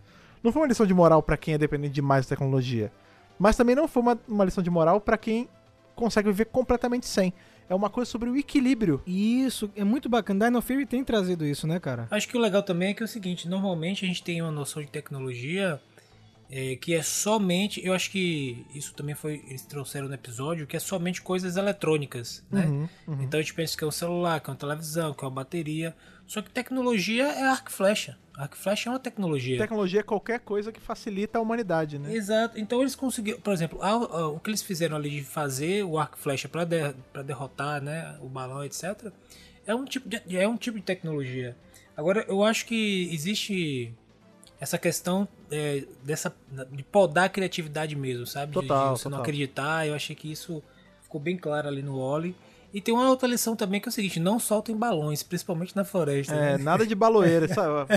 Não 0.43 0.52
foi 0.52 0.62
uma 0.62 0.67
lição 0.67 0.86
de 0.86 0.93
moral 0.93 1.21
pra 1.21 1.38
quem 1.38 1.54
é 1.54 1.58
dependente 1.58 1.93
demais 1.93 2.25
de 2.25 2.30
tecnologia. 2.30 2.91
Mas 3.38 3.56
também 3.56 3.75
não 3.75 3.88
foi 3.88 4.02
uma, 4.04 4.19
uma 4.28 4.45
lição 4.45 4.63
de 4.63 4.69
moral 4.69 4.99
pra 4.99 5.17
quem 5.17 5.47
consegue 5.95 6.30
viver 6.30 6.45
completamente 6.45 7.06
sem. 7.06 7.34
É 7.69 7.75
uma 7.75 7.89
coisa 7.89 8.10
sobre 8.10 8.30
o 8.30 8.36
equilíbrio. 8.36 8.99
E 9.06 9.43
isso 9.43 9.69
é 9.75 9.84
muito 9.84 10.10
bacana. 10.10 10.45
Dino 10.45 10.60
Fury 10.60 10.88
tem 10.88 11.04
trazido 11.04 11.45
isso, 11.45 11.67
né, 11.67 11.80
cara? 11.80 12.08
Acho 12.10 12.28
que 12.28 12.36
o 12.36 12.39
legal 12.39 12.63
também 12.63 12.89
é 12.89 12.93
que 12.95 13.04
é 13.04 13.06
o 13.06 13.08
seguinte, 13.08 13.47
normalmente 13.47 14.04
a 14.04 14.08
gente 14.08 14.23
tem 14.23 14.41
uma 14.41 14.52
noção 14.52 14.82
de 14.82 14.89
tecnologia 14.89 15.80
é, 16.49 16.75
que 16.75 16.93
é 16.95 17.01
somente, 17.03 17.85
eu 17.85 17.93
acho 17.93 18.09
que 18.09 18.65
isso 18.73 18.93
também 18.93 19.13
foi, 19.15 19.43
eles 19.47 19.62
trouxeram 19.62 20.07
no 20.07 20.13
episódio, 20.15 20.65
que 20.65 20.75
é 20.75 20.79
somente 20.79 21.21
coisas 21.21 21.57
eletrônicas, 21.57 22.43
né? 22.51 22.65
Uhum, 22.65 22.89
uhum. 23.07 23.21
Então 23.23 23.39
a 23.39 23.43
gente 23.43 23.53
pensa 23.53 23.77
que 23.77 23.83
é 23.83 23.88
um 23.88 23.91
celular, 23.91 24.39
que 24.41 24.49
é 24.49 24.51
uma 24.53 24.57
televisão, 24.57 25.13
que 25.13 25.23
é 25.23 25.27
uma 25.27 25.33
bateria, 25.33 25.95
só 26.25 26.41
que 26.41 26.49
tecnologia 26.49 27.25
é 27.27 27.43
arco 27.43 27.71
flecha. 27.71 28.17
Arco 28.35 28.55
flecha 28.55 28.89
é 28.89 28.93
uma 28.93 28.99
tecnologia. 28.99 29.57
Tecnologia 29.57 29.99
é 29.99 30.03
qualquer 30.03 30.39
coisa 30.39 30.71
que 30.71 30.79
facilita 30.79 31.38
a 31.38 31.41
humanidade, 31.41 31.99
né? 31.99 32.13
Exato. 32.15 32.57
Então 32.59 32.79
eles 32.81 32.95
conseguiram, 32.95 33.39
por 33.41 33.51
exemplo, 33.53 33.81
a- 33.81 33.89
a- 33.89 34.27
o 34.29 34.39
que 34.39 34.49
eles 34.49 34.62
fizeram 34.63 34.95
ali 34.95 35.09
de 35.09 35.23
fazer 35.23 35.83
o 35.83 35.97
arco 35.99 36.17
flecha 36.17 36.47
para 36.47 36.63
derrotar, 37.23 37.81
né, 37.81 38.17
o 38.21 38.29
balão, 38.29 38.63
etc. 38.63 39.12
É 39.67 39.75
um 39.75 39.85
tipo 39.85 40.07
de, 40.07 40.21
é 40.38 40.47
um 40.47 40.55
tipo 40.57 40.77
de 40.77 40.83
tecnologia. 40.83 41.55
Agora 41.97 42.23
eu 42.29 42.43
acho 42.43 42.65
que 42.65 43.09
existe 43.12 43.93
essa 44.59 44.77
questão 44.77 45.27
é, 45.51 45.83
dessa 46.03 46.33
de 46.71 46.83
podar 46.83 47.25
a 47.25 47.29
criatividade 47.29 47.95
mesmo, 47.95 48.25
sabe? 48.27 48.47
De- 48.47 48.53
Total, 48.61 48.93
de 48.93 48.99
você 48.99 49.05
não 49.05 49.11
total. 49.17 49.21
acreditar. 49.23 49.87
Eu 49.87 49.93
achei 49.95 50.15
que 50.15 50.31
isso 50.31 50.61
ficou 51.01 51.19
bem 51.19 51.37
claro 51.37 51.67
ali 51.67 51.81
no 51.81 51.97
Oli. 51.97 52.35
E 52.71 52.79
tem 52.79 52.93
uma 52.93 53.09
outra 53.09 53.27
lição 53.27 53.55
também 53.55 53.81
que 53.81 53.87
é 53.87 53.89
o 53.89 53.91
seguinte: 53.91 54.19
não 54.19 54.37
soltem 54.37 54.75
balões, 54.77 55.23
principalmente 55.23 55.75
na 55.75 55.83
floresta. 55.83 56.35
É, 56.35 56.57
né? 56.57 56.63
nada 56.63 56.85
de 56.85 56.93
baloeira, 56.93 57.47
sabe? 57.51 57.87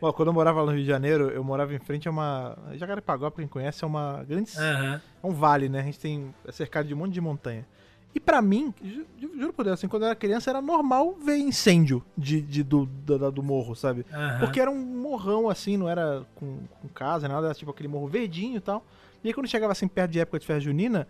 Quando 0.00 0.28
eu 0.28 0.32
morava 0.32 0.64
no 0.64 0.72
Rio 0.72 0.80
de 0.80 0.86
Janeiro, 0.86 1.28
eu 1.28 1.44
morava 1.44 1.74
em 1.74 1.78
frente 1.78 2.08
a 2.08 2.10
uma. 2.10 2.56
Jacarepaguá, 2.74 3.30
pra 3.30 3.42
quem 3.42 3.48
conhece, 3.48 3.84
é 3.84 3.86
uma 3.86 4.24
grande. 4.26 4.50
Aham. 4.56 5.00
É 5.22 5.26
um 5.26 5.32
vale, 5.32 5.68
né? 5.68 5.80
A 5.80 5.84
gente 5.84 5.98
tem 5.98 6.34
é 6.46 6.52
cercado 6.52 6.86
de 6.88 6.94
um 6.94 6.96
monte 6.96 7.12
de 7.12 7.20
montanha. 7.20 7.66
E 8.14 8.20
pra 8.20 8.42
mim, 8.42 8.74
ju- 8.82 9.06
ju- 9.18 9.30
juro 9.38 9.52
por 9.52 9.64
Deus, 9.64 9.74
assim, 9.78 9.88
quando 9.88 10.02
eu 10.02 10.06
era 10.08 10.14
criança, 10.16 10.50
era 10.50 10.60
normal 10.60 11.14
ver 11.24 11.36
incêndio 11.38 12.04
de, 12.16 12.42
de- 12.42 12.62
do, 12.62 12.84
do, 12.86 13.30
do 13.32 13.42
morro, 13.42 13.74
sabe? 13.74 14.04
aham. 14.12 14.38
Porque 14.40 14.60
era 14.60 14.70
um 14.70 14.78
morrão, 14.84 15.48
assim, 15.48 15.76
não 15.76 15.88
era 15.88 16.24
com, 16.34 16.58
com 16.80 16.88
casa, 16.88 17.26
nada, 17.26 17.46
era 17.46 17.54
tipo 17.54 17.70
aquele 17.70 17.88
morro 17.88 18.06
verdinho 18.06 18.56
e 18.56 18.60
tal. 18.60 18.84
E 19.24 19.28
aí 19.28 19.34
quando 19.34 19.46
chegava 19.48 19.72
assim 19.72 19.88
perto 19.88 20.10
de 20.10 20.20
época 20.20 20.38
de 20.38 20.46
festa 20.46 20.60
junina, 20.60 21.06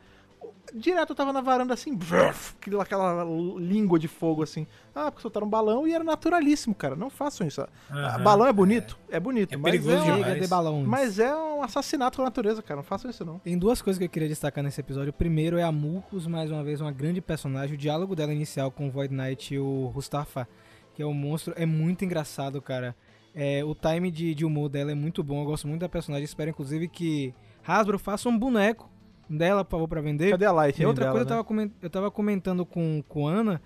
direto 0.75 1.11
eu 1.11 1.16
tava 1.16 1.33
na 1.33 1.40
varanda 1.40 1.75
assim, 1.75 1.94
brrf, 1.94 2.55
aquela, 2.61 2.83
aquela 2.83 3.25
língua 3.59 3.98
de 3.98 4.09
fogo 4.09 4.42
assim. 4.42 4.66
Ah, 4.94 5.11
porque 5.11 5.22
soltaram 5.22 5.46
um 5.46 5.51
balão 5.51 5.87
e 5.87 5.92
era 5.92 6.03
naturalíssimo, 6.05 6.75
cara. 6.75 6.94
Não 6.96 7.11
façam 7.11 7.46
isso. 7.46 7.66
Aham. 7.90 8.22
Balão 8.22 8.46
é 8.46 8.53
bonito? 8.53 8.98
É, 9.11 9.18
bonito. 9.20 9.53
É 9.55 9.57
mas 9.57 9.72
perigoso 9.72 9.96
é 9.96 10.12
um- 10.12 10.16
demais. 10.16 10.40
De 10.42 10.46
balões. 10.48 10.87
Mas 10.87 11.18
é 11.18 11.35
um 11.35 11.62
assassinato 11.62 12.16
com 12.16 12.22
a 12.22 12.27
natureza, 12.27 12.62
cara. 12.62 12.77
Não 12.77 12.85
façam 12.85 13.11
isso 13.11 13.25
não. 13.25 13.38
Tem 13.40 13.59
duas 13.59 13.83
coisas 13.83 13.98
que 13.98 14.05
eu 14.05 14.09
queria 14.09 14.29
destacar 14.29 14.62
nesse 14.62 14.81
episódio. 14.81 15.11
O 15.11 15.12
primeiro 15.14 15.57
é 15.59 15.62
a 15.62 15.72
Murkus, 15.72 16.27
mais 16.27 16.51
uma 16.51 16.62
vez, 16.62 16.81
uma 16.81 16.92
grande 16.92 17.20
personagem. 17.20 17.75
O 17.75 17.79
diálogo 17.79 18.14
dela 18.14 18.33
inicial 18.33 18.70
com 18.70 18.88
o 18.88 18.90
Void 18.90 19.14
Knight 19.14 19.55
e 19.55 19.59
o 19.59 19.90
Mustafa, 19.94 20.48
que 20.94 21.03
é 21.03 21.07
o 21.07 21.12
monstro, 21.14 21.55
é 21.57 21.66
muito 21.66 22.05
engraçado, 22.05 22.61
cara. 22.62 22.94
É, 23.35 23.64
o 23.64 23.75
time 23.75 24.11
de, 24.11 24.35
de 24.35 24.44
humor 24.44 24.68
dela 24.68 24.92
é 24.92 24.94
muito 24.94 25.22
bom. 25.22 25.40
Eu 25.40 25.46
gosto 25.46 25.66
muito 25.66 25.81
da 25.81 25.88
personagem. 25.88 26.25
Espero, 26.25 26.51
inclusive, 26.51 26.87
que 26.87 27.35
Hasbro 27.66 27.98
faça 27.98 28.29
um 28.29 28.38
boneco 28.38 28.90
dela, 29.37 29.64
favor, 29.64 29.88
pra 29.88 30.01
vender. 30.01 30.31
Cadê 30.31 30.45
a 30.47 30.53
Light 30.53 30.81
E 30.81 30.87
outra 30.87 31.05
dela, 31.07 31.12
coisa, 31.12 31.23
eu 31.25 31.29
né? 31.29 31.31
tava, 31.37 31.45
comen- 31.45 31.73
eu 31.83 31.90
tava 31.90 32.11
comentando 32.11 32.64
com, 32.66 33.03
com 33.09 33.29
a 33.29 33.33
Ana, 33.33 33.62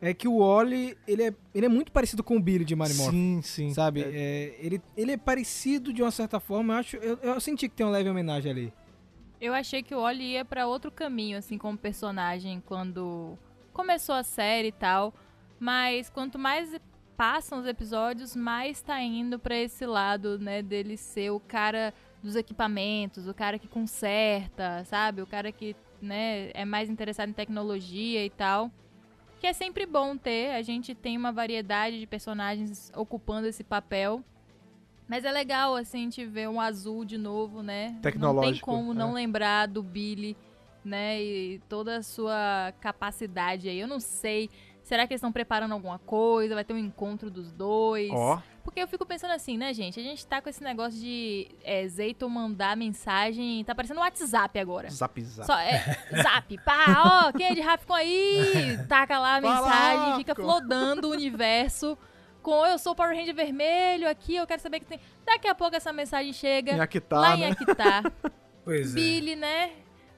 é 0.00 0.14
que 0.14 0.28
o 0.28 0.38
Wally, 0.38 0.96
ele 1.06 1.22
é, 1.24 1.34
ele 1.54 1.66
é 1.66 1.68
muito 1.68 1.90
parecido 1.90 2.22
com 2.22 2.36
o 2.36 2.40
Billy 2.40 2.64
de 2.64 2.76
Mario. 2.76 2.94
Sim, 2.94 3.40
sim. 3.42 3.74
Sabe? 3.74 4.02
É, 4.02 4.06
É, 4.12 4.56
ele, 4.60 4.80
ele 4.96 5.12
é 5.12 5.16
parecido 5.16 5.92
de 5.92 6.02
uma 6.02 6.10
certa 6.10 6.38
forma. 6.38 6.74
Eu, 6.74 6.78
acho, 6.78 6.96
eu, 6.98 7.18
eu 7.22 7.40
senti 7.40 7.68
que 7.68 7.74
tem 7.74 7.84
uma 7.86 7.92
leve 7.92 8.08
homenagem 8.08 8.50
ali. 8.52 8.72
Eu 9.40 9.54
achei 9.54 9.82
que 9.82 9.94
o 9.94 9.98
Oli 10.00 10.32
ia 10.32 10.44
pra 10.44 10.66
outro 10.66 10.90
caminho, 10.90 11.38
assim, 11.38 11.56
como 11.58 11.76
personagem, 11.78 12.60
quando 12.66 13.36
começou 13.72 14.14
a 14.14 14.22
série 14.24 14.68
e 14.68 14.72
tal. 14.72 15.14
Mas 15.60 16.08
quanto 16.10 16.38
mais 16.38 16.74
passam 17.16 17.58
os 17.60 17.66
episódios, 17.66 18.36
mais 18.36 18.80
tá 18.80 19.00
indo 19.02 19.38
pra 19.40 19.56
esse 19.56 19.84
lado, 19.84 20.38
né, 20.38 20.62
dele 20.62 20.96
ser 20.96 21.30
o 21.30 21.40
cara 21.40 21.92
dos 22.22 22.36
equipamentos, 22.36 23.28
o 23.28 23.34
cara 23.34 23.58
que 23.58 23.68
conserta, 23.68 24.84
sabe? 24.84 25.22
O 25.22 25.26
cara 25.26 25.52
que, 25.52 25.76
né, 26.00 26.50
é 26.52 26.64
mais 26.64 26.88
interessado 26.90 27.28
em 27.28 27.32
tecnologia 27.32 28.24
e 28.24 28.30
tal. 28.30 28.70
Que 29.38 29.46
é 29.46 29.52
sempre 29.52 29.86
bom 29.86 30.16
ter, 30.16 30.50
a 30.50 30.62
gente 30.62 30.94
tem 30.94 31.16
uma 31.16 31.30
variedade 31.30 32.00
de 32.00 32.06
personagens 32.06 32.90
ocupando 32.96 33.46
esse 33.46 33.62
papel. 33.62 34.22
Mas 35.06 35.24
é 35.24 35.32
legal, 35.32 35.74
assim, 35.74 36.00
a 36.00 36.02
gente 36.02 36.26
ver 36.26 36.48
um 36.48 36.60
azul 36.60 37.04
de 37.04 37.16
novo, 37.16 37.62
né? 37.62 37.86
Não 37.86 37.92
tem 37.92 38.12
Tecnológico, 38.12 38.66
como 38.66 38.92
não 38.92 39.10
é. 39.12 39.14
lembrar 39.14 39.66
do 39.66 39.82
Billy, 39.82 40.36
né? 40.84 41.22
E 41.22 41.60
toda 41.68 41.96
a 41.96 42.02
sua 42.02 42.74
capacidade 42.80 43.68
aí. 43.68 43.80
Eu 43.80 43.88
não 43.88 44.00
sei. 44.00 44.50
Será 44.82 45.06
que 45.06 45.12
eles 45.12 45.20
estão 45.20 45.32
preparando 45.32 45.72
alguma 45.72 45.98
coisa? 45.98 46.54
Vai 46.54 46.64
ter 46.64 46.74
um 46.74 46.78
encontro 46.78 47.30
dos 47.30 47.52
dois? 47.52 48.10
Ó, 48.10 48.42
Porque 48.68 48.80
eu 48.80 48.86
fico 48.86 49.06
pensando 49.06 49.32
assim, 49.32 49.56
né, 49.56 49.72
gente? 49.72 49.98
A 49.98 50.02
gente 50.02 50.26
tá 50.26 50.42
com 50.42 50.48
esse 50.50 50.62
negócio 50.62 51.00
de 51.00 51.48
é, 51.64 51.88
Zayton 51.88 52.28
mandar 52.28 52.76
mensagem. 52.76 53.64
Tá 53.64 53.74
parecendo 53.74 53.98
um 53.98 54.02
WhatsApp 54.02 54.58
agora. 54.58 54.90
zap 54.90 55.22
zap. 55.22 55.46
Só, 55.46 55.58
é, 55.58 55.78
zap, 56.22 56.58
pá, 56.58 57.28
ó, 57.28 57.32
quem 57.32 57.46
é 57.46 57.54
de 57.54 57.62
Rafcon 57.62 57.94
aí? 57.94 58.78
Taca 58.86 59.18
lá 59.18 59.36
a 59.36 59.40
Fala, 59.40 59.66
mensagem, 59.66 60.16
fica 60.18 60.34
flodando 60.34 61.08
o 61.08 61.12
universo 61.12 61.96
com 62.42 62.66
eu 62.66 62.78
sou 62.78 62.92
o 62.92 62.94
Power 62.94 63.16
Ranger 63.16 63.34
vermelho 63.34 64.08
aqui, 64.08 64.36
eu 64.36 64.46
quero 64.46 64.60
saber 64.60 64.80
que 64.80 64.86
tem. 64.86 65.00
Daqui 65.24 65.48
a 65.48 65.54
pouco 65.54 65.74
essa 65.74 65.92
mensagem 65.92 66.34
chega 66.34 66.72
Em 66.72 66.80
Akitar, 66.80 67.20
lá 67.20 67.36
em 67.36 67.40
né? 67.40 67.50
Akitar. 67.50 68.04
Pois 68.64 68.92
é. 68.92 68.94
Billy, 68.94 69.34
né? 69.34 69.72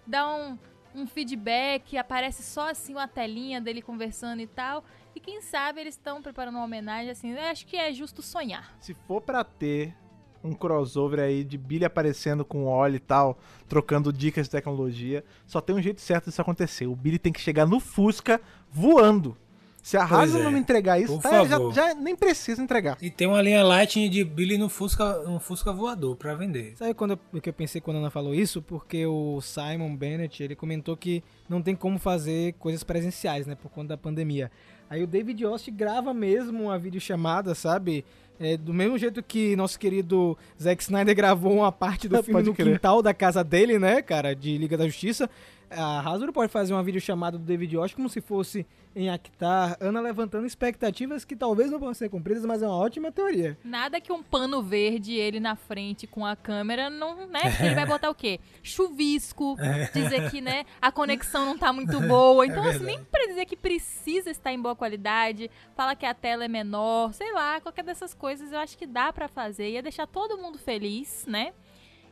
Dá 0.04 0.26
um, 0.26 0.58
um 0.92 1.06
feedback, 1.06 1.96
aparece 1.96 2.42
só 2.42 2.68
assim 2.68 2.94
uma 2.94 3.06
telinha 3.06 3.60
dele 3.60 3.80
conversando 3.80 4.40
e 4.40 4.46
tal. 4.48 4.84
E 5.14 5.20
quem 5.20 5.40
sabe 5.40 5.80
eles 5.80 5.94
estão 5.94 6.22
preparando 6.22 6.56
uma 6.56 6.64
homenagem 6.64 7.10
assim. 7.10 7.32
Eu 7.32 7.42
acho 7.42 7.66
que 7.66 7.76
é 7.76 7.92
justo 7.92 8.22
sonhar. 8.22 8.76
Se 8.80 8.94
for 8.94 9.20
pra 9.20 9.42
ter 9.44 9.94
um 10.42 10.54
crossover 10.54 11.20
aí 11.20 11.44
de 11.44 11.58
Billy 11.58 11.84
aparecendo 11.84 12.44
com 12.44 12.64
o 12.64 12.68
Oli 12.68 12.96
e 12.96 13.00
tal, 13.00 13.38
trocando 13.68 14.12
dicas 14.12 14.46
de 14.46 14.50
tecnologia, 14.50 15.24
só 15.46 15.60
tem 15.60 15.76
um 15.76 15.82
jeito 15.82 16.00
certo 16.00 16.26
disso 16.26 16.40
acontecer. 16.40 16.86
O 16.86 16.96
Billy 16.96 17.18
tem 17.18 17.32
que 17.32 17.40
chegar 17.40 17.66
no 17.66 17.78
Fusca 17.78 18.40
voando. 18.70 19.36
Se 19.82 19.96
a 19.96 20.04
Hasbro 20.04 20.40
é. 20.40 20.44
não 20.44 20.50
me 20.50 20.58
entregar 20.58 21.00
isso, 21.00 21.18
tá, 21.20 21.44
já, 21.44 21.58
já 21.72 21.94
nem 21.94 22.14
precisa 22.14 22.62
entregar. 22.62 22.98
E 23.00 23.10
tem 23.10 23.26
uma 23.26 23.40
linha 23.40 23.62
Lightning 23.62 24.10
de 24.10 24.22
Billy 24.22 24.58
no 24.58 24.68
Fusca, 24.68 25.20
um 25.26 25.40
Fusca 25.40 25.72
voador 25.72 26.16
pra 26.16 26.34
vender. 26.34 26.74
Sabe 26.76 26.92
quando 26.92 27.12
eu, 27.12 27.18
o 27.32 27.40
que 27.40 27.48
eu 27.48 27.52
pensei 27.52 27.80
quando 27.80 27.96
a 27.96 28.00
Ana 28.00 28.10
falou 28.10 28.34
isso? 28.34 28.60
Porque 28.60 29.06
o 29.06 29.40
Simon 29.40 29.96
Bennett, 29.96 30.42
ele 30.42 30.54
comentou 30.54 30.96
que 30.96 31.24
não 31.48 31.62
tem 31.62 31.74
como 31.74 31.98
fazer 31.98 32.54
coisas 32.58 32.84
presenciais, 32.84 33.46
né? 33.46 33.54
Por 33.54 33.70
conta 33.70 33.88
da 33.88 33.96
pandemia. 33.96 34.50
Aí 34.90 35.04
o 35.04 35.06
David 35.06 35.44
Yost 35.44 35.70
grava 35.70 36.12
mesmo 36.12 36.64
uma 36.64 36.76
videochamada, 36.76 37.54
sabe? 37.54 38.04
É, 38.40 38.56
do 38.56 38.74
mesmo 38.74 38.98
jeito 38.98 39.22
que 39.22 39.54
nosso 39.54 39.78
querido 39.78 40.36
Zack 40.60 40.82
Snyder 40.82 41.14
gravou 41.16 41.58
uma 41.58 41.70
parte 41.70 42.08
do 42.08 42.16
filme 42.24 42.32
Pode 42.40 42.48
no 42.48 42.54
crer. 42.54 42.72
quintal 42.72 43.00
da 43.00 43.14
casa 43.14 43.44
dele, 43.44 43.78
né, 43.78 44.02
cara? 44.02 44.34
De 44.34 44.58
Liga 44.58 44.76
da 44.76 44.86
Justiça. 44.88 45.30
A 45.70 46.00
Hasbro 46.00 46.32
pode 46.32 46.50
fazer 46.50 46.72
uma 46.72 46.82
videochamada 46.82 47.38
do 47.38 47.44
David 47.44 47.76
Yost 47.76 47.94
como 47.94 48.08
se 48.08 48.20
fosse 48.20 48.66
em 48.94 49.08
Actar. 49.08 49.76
Ana 49.80 50.00
levantando 50.00 50.44
expectativas 50.44 51.24
que 51.24 51.36
talvez 51.36 51.70
não 51.70 51.78
vão 51.78 51.94
ser 51.94 52.08
cumpridas, 52.08 52.44
mas 52.44 52.60
é 52.60 52.66
uma 52.66 52.76
ótima 52.76 53.12
teoria. 53.12 53.56
Nada 53.62 54.00
que 54.00 54.12
um 54.12 54.20
pano 54.20 54.62
verde, 54.62 55.14
ele 55.14 55.38
na 55.38 55.54
frente 55.54 56.08
com 56.08 56.26
a 56.26 56.34
câmera, 56.34 56.90
não, 56.90 57.26
né? 57.28 57.40
Porque 57.42 57.62
ele 57.66 57.74
vai 57.76 57.86
botar 57.86 58.10
o 58.10 58.14
quê? 58.14 58.40
Chuvisco, 58.62 59.56
dizer 59.94 60.28
que, 60.30 60.40
né, 60.40 60.64
a 60.82 60.90
conexão 60.90 61.46
não 61.46 61.56
tá 61.56 61.72
muito 61.72 62.00
boa. 62.00 62.44
Então, 62.44 62.66
assim, 62.66 62.84
nem 62.84 63.04
pra 63.04 63.26
dizer 63.26 63.46
que 63.46 63.56
precisa 63.56 64.28
estar 64.28 64.52
em 64.52 64.60
boa 64.60 64.74
qualidade, 64.74 65.48
fala 65.76 65.94
que 65.94 66.04
a 66.04 66.12
tela 66.12 66.44
é 66.44 66.48
menor, 66.48 67.14
sei 67.14 67.32
lá, 67.32 67.60
qualquer 67.60 67.84
dessas 67.84 68.12
coisas 68.12 68.52
eu 68.52 68.58
acho 68.58 68.76
que 68.76 68.86
dá 68.86 69.12
pra 69.12 69.28
fazer. 69.28 69.70
Ia 69.70 69.82
deixar 69.82 70.08
todo 70.08 70.36
mundo 70.36 70.58
feliz, 70.58 71.24
né? 71.28 71.52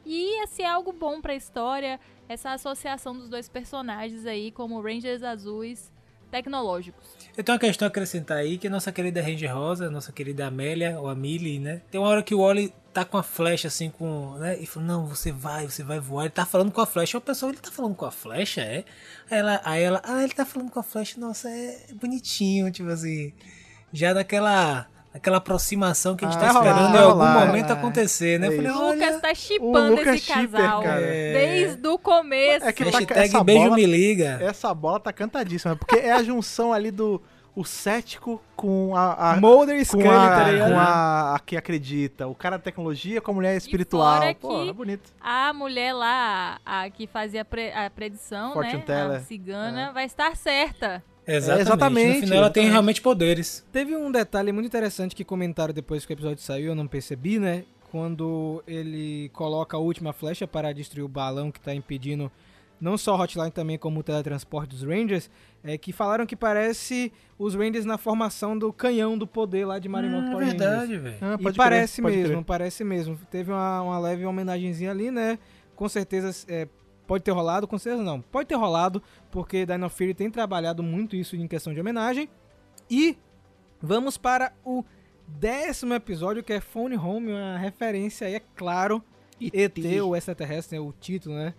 E 0.06 0.38
ia 0.38 0.46
ser 0.46 0.64
algo 0.64 0.92
bom 0.92 1.20
pra 1.20 1.34
história, 1.34 2.00
essa 2.28 2.52
associação 2.52 3.16
dos 3.16 3.28
dois 3.28 3.48
personagens 3.48 4.26
aí 4.26 4.50
como 4.50 4.80
Rangers 4.80 5.22
azuis 5.22 5.90
tecnológicos. 6.30 7.06
Eu 7.36 7.42
tenho 7.42 7.54
uma 7.54 7.60
questão 7.60 7.86
a 7.86 7.88
acrescentar 7.88 8.38
aí, 8.38 8.58
que 8.58 8.66
a 8.66 8.70
nossa 8.70 8.92
querida 8.92 9.22
Ranger 9.22 9.54
Rosa, 9.54 9.90
nossa 9.90 10.12
querida 10.12 10.46
Amélia, 10.46 10.98
ou 11.00 11.08
Amelie, 11.08 11.58
né? 11.58 11.80
Tem 11.90 12.00
uma 12.00 12.08
hora 12.08 12.22
que 12.22 12.34
o 12.34 12.40
Wally 12.40 12.72
tá 12.92 13.04
com 13.04 13.16
a 13.16 13.22
flecha 13.22 13.68
assim, 13.68 13.90
com. 13.90 14.36
né? 14.38 14.58
E 14.58 14.66
fala, 14.66 14.86
não, 14.86 15.06
você 15.06 15.32
vai, 15.32 15.66
você 15.66 15.82
vai 15.82 15.98
voar. 15.98 16.24
Ele 16.24 16.30
tá 16.30 16.44
falando 16.44 16.72
com 16.72 16.80
a 16.80 16.86
flecha. 16.86 17.18
O 17.18 17.20
pessoal, 17.20 17.50
ele 17.50 17.60
tá 17.60 17.70
falando 17.70 17.94
com 17.94 18.04
a 18.04 18.10
flecha, 18.10 18.60
é? 18.60 18.84
Aí 19.30 19.38
ela, 19.38 19.60
aí 19.64 19.82
ela, 19.82 20.02
ah, 20.04 20.22
ele 20.22 20.32
tá 20.32 20.44
falando 20.44 20.70
com 20.70 20.80
a 20.80 20.82
flecha, 20.82 21.18
nossa, 21.18 21.48
é 21.48 21.86
bonitinho, 21.94 22.70
tipo 22.70 22.88
assim. 22.90 23.32
Já 23.92 24.12
naquela. 24.12 24.86
Aquela 25.18 25.36
aproximação 25.38 26.16
que 26.16 26.24
a 26.24 26.30
gente 26.30 26.38
Ah, 26.38 26.40
tá 26.40 26.46
esperando 26.52 26.94
em 26.96 26.98
algum 26.98 27.46
momento 27.46 27.70
acontecer, 27.72 28.38
né? 28.40 28.46
É 28.48 28.50
falei. 28.56 28.70
O. 28.70 28.92
Lucas 28.92 29.20
tá 29.20 29.34
chipando 29.34 30.00
esse 30.00 30.18
shipper, 30.18 30.50
casal 30.60 30.82
cara. 30.82 31.00
desde 31.00 31.86
o 31.88 31.98
começo. 31.98 32.64
É 32.66 32.72
que 32.72 32.84
tá- 32.84 32.90
Hashtag 32.98 33.20
essa 33.28 33.44
beijo 33.44 33.62
bola- 33.64 33.76
me 33.76 33.86
liga. 33.86 34.38
Essa 34.40 34.72
bola 34.72 34.98
tá 35.00 35.12
cantadíssima, 35.12 35.76
porque 35.76 35.96
é 35.96 36.12
a 36.12 36.22
junção 36.22 36.72
ali 36.72 36.90
do 36.90 37.20
o 37.56 37.64
cético 37.64 38.40
com 38.54 38.94
a, 38.94 39.32
a 39.32 39.36
Mulder 39.40 39.74
e 39.74 39.78
com 39.80 39.84
Scully, 39.86 40.04
tá 40.08 40.46
a, 40.46 40.50
ligado? 40.52 40.70
com 40.72 40.78
a, 40.78 41.34
a 41.34 41.38
que 41.40 41.56
acredita, 41.56 42.28
o 42.28 42.34
cara 42.34 42.56
da 42.56 42.62
tecnologia 42.62 43.20
com 43.20 43.32
a 43.32 43.34
mulher 43.34 43.56
espiritual. 43.56 44.20
fora 44.20 44.34
Pô, 44.36 44.62
que- 44.62 44.68
é 44.70 44.72
bonito. 44.72 45.10
A 45.20 45.52
mulher 45.52 45.92
lá, 45.92 46.60
a 46.64 46.88
que 46.88 47.08
fazia 47.08 47.42
a, 47.42 47.44
pre- 47.44 47.72
a 47.72 47.90
predição, 47.90 48.52
Fortune 48.52 48.76
né? 48.76 48.82
teller. 48.86 49.16
A 49.16 49.20
cigana, 49.22 49.90
vai 49.92 50.04
estar 50.04 50.36
certa. 50.36 51.02
Exatamente. 51.28 51.60
exatamente, 51.68 52.14
No 52.14 52.20
final 52.22 52.38
ela 52.38 52.50
tem 52.50 52.68
realmente 52.70 53.02
poderes. 53.02 53.64
Teve 53.70 53.94
um 53.94 54.10
detalhe 54.10 54.50
muito 54.50 54.66
interessante 54.66 55.14
que 55.14 55.24
comentaram 55.24 55.74
depois 55.74 56.06
que 56.06 56.12
o 56.12 56.14
episódio 56.14 56.42
saiu, 56.42 56.68
eu 56.68 56.74
não 56.74 56.86
percebi, 56.86 57.38
né? 57.38 57.64
Quando 57.90 58.62
ele 58.66 59.30
coloca 59.32 59.76
a 59.76 59.80
última 59.80 60.12
flecha 60.12 60.46
para 60.46 60.72
destruir 60.72 61.04
o 61.04 61.08
balão 61.08 61.50
que 61.50 61.60
tá 61.60 61.74
impedindo 61.74 62.30
não 62.80 62.96
só 62.96 63.16
o 63.16 63.20
Hotline 63.20 63.50
também 63.50 63.76
como 63.76 64.00
o 64.00 64.02
teletransporte 64.02 64.68
dos 64.70 64.82
Rangers, 64.84 65.28
é 65.64 65.76
que 65.76 65.92
falaram 65.92 66.24
que 66.24 66.36
parece 66.36 67.12
os 67.38 67.54
Rangers 67.54 67.84
na 67.84 67.98
formação 67.98 68.56
do 68.56 68.72
canhão 68.72 69.18
do 69.18 69.26
poder 69.26 69.64
lá 69.66 69.78
de 69.78 69.88
Marineford 69.88 70.34
Hum, 70.34 70.40
é 70.42 70.44
verdade, 70.46 70.96
velho. 70.96 71.16
Ah, 71.20 71.36
E 71.38 71.42
pode 71.42 71.56
parece 71.56 72.00
crer, 72.00 72.14
mesmo, 72.16 72.32
crer. 72.34 72.44
parece 72.44 72.84
mesmo. 72.84 73.18
Teve 73.30 73.50
uma, 73.50 73.82
uma 73.82 73.98
leve 73.98 74.24
homenagenzinha 74.24 74.90
ali, 74.92 75.10
né? 75.10 75.38
Com 75.74 75.88
certeza 75.88 76.30
é, 76.48 76.68
pode 77.08 77.24
ter 77.24 77.32
rolado, 77.32 77.66
com 77.66 77.78
certeza 77.78 78.04
não. 78.04 78.20
Pode 78.20 78.46
ter 78.46 78.54
rolado, 78.54 79.02
porque 79.30 79.64
Dino 79.64 79.88
Fury 79.88 80.12
tem 80.12 80.30
trabalhado 80.30 80.82
muito 80.82 81.16
isso 81.16 81.34
em 81.34 81.48
questão 81.48 81.72
de 81.72 81.80
homenagem. 81.80 82.28
E 82.88 83.16
vamos 83.80 84.18
para 84.18 84.52
o 84.64 84.84
décimo 85.26 85.94
episódio, 85.94 86.44
que 86.44 86.52
é 86.52 86.60
Phone 86.60 86.96
Home, 86.96 87.32
uma 87.32 87.56
referência 87.56 88.26
aí, 88.26 88.34
é 88.34 88.42
claro, 88.54 89.02
ET, 89.40 89.78
o 90.04 90.14
extraterrestre, 90.14 90.78
né, 90.78 90.84
o 90.84 90.92
título, 90.92 91.34
né? 91.34 91.54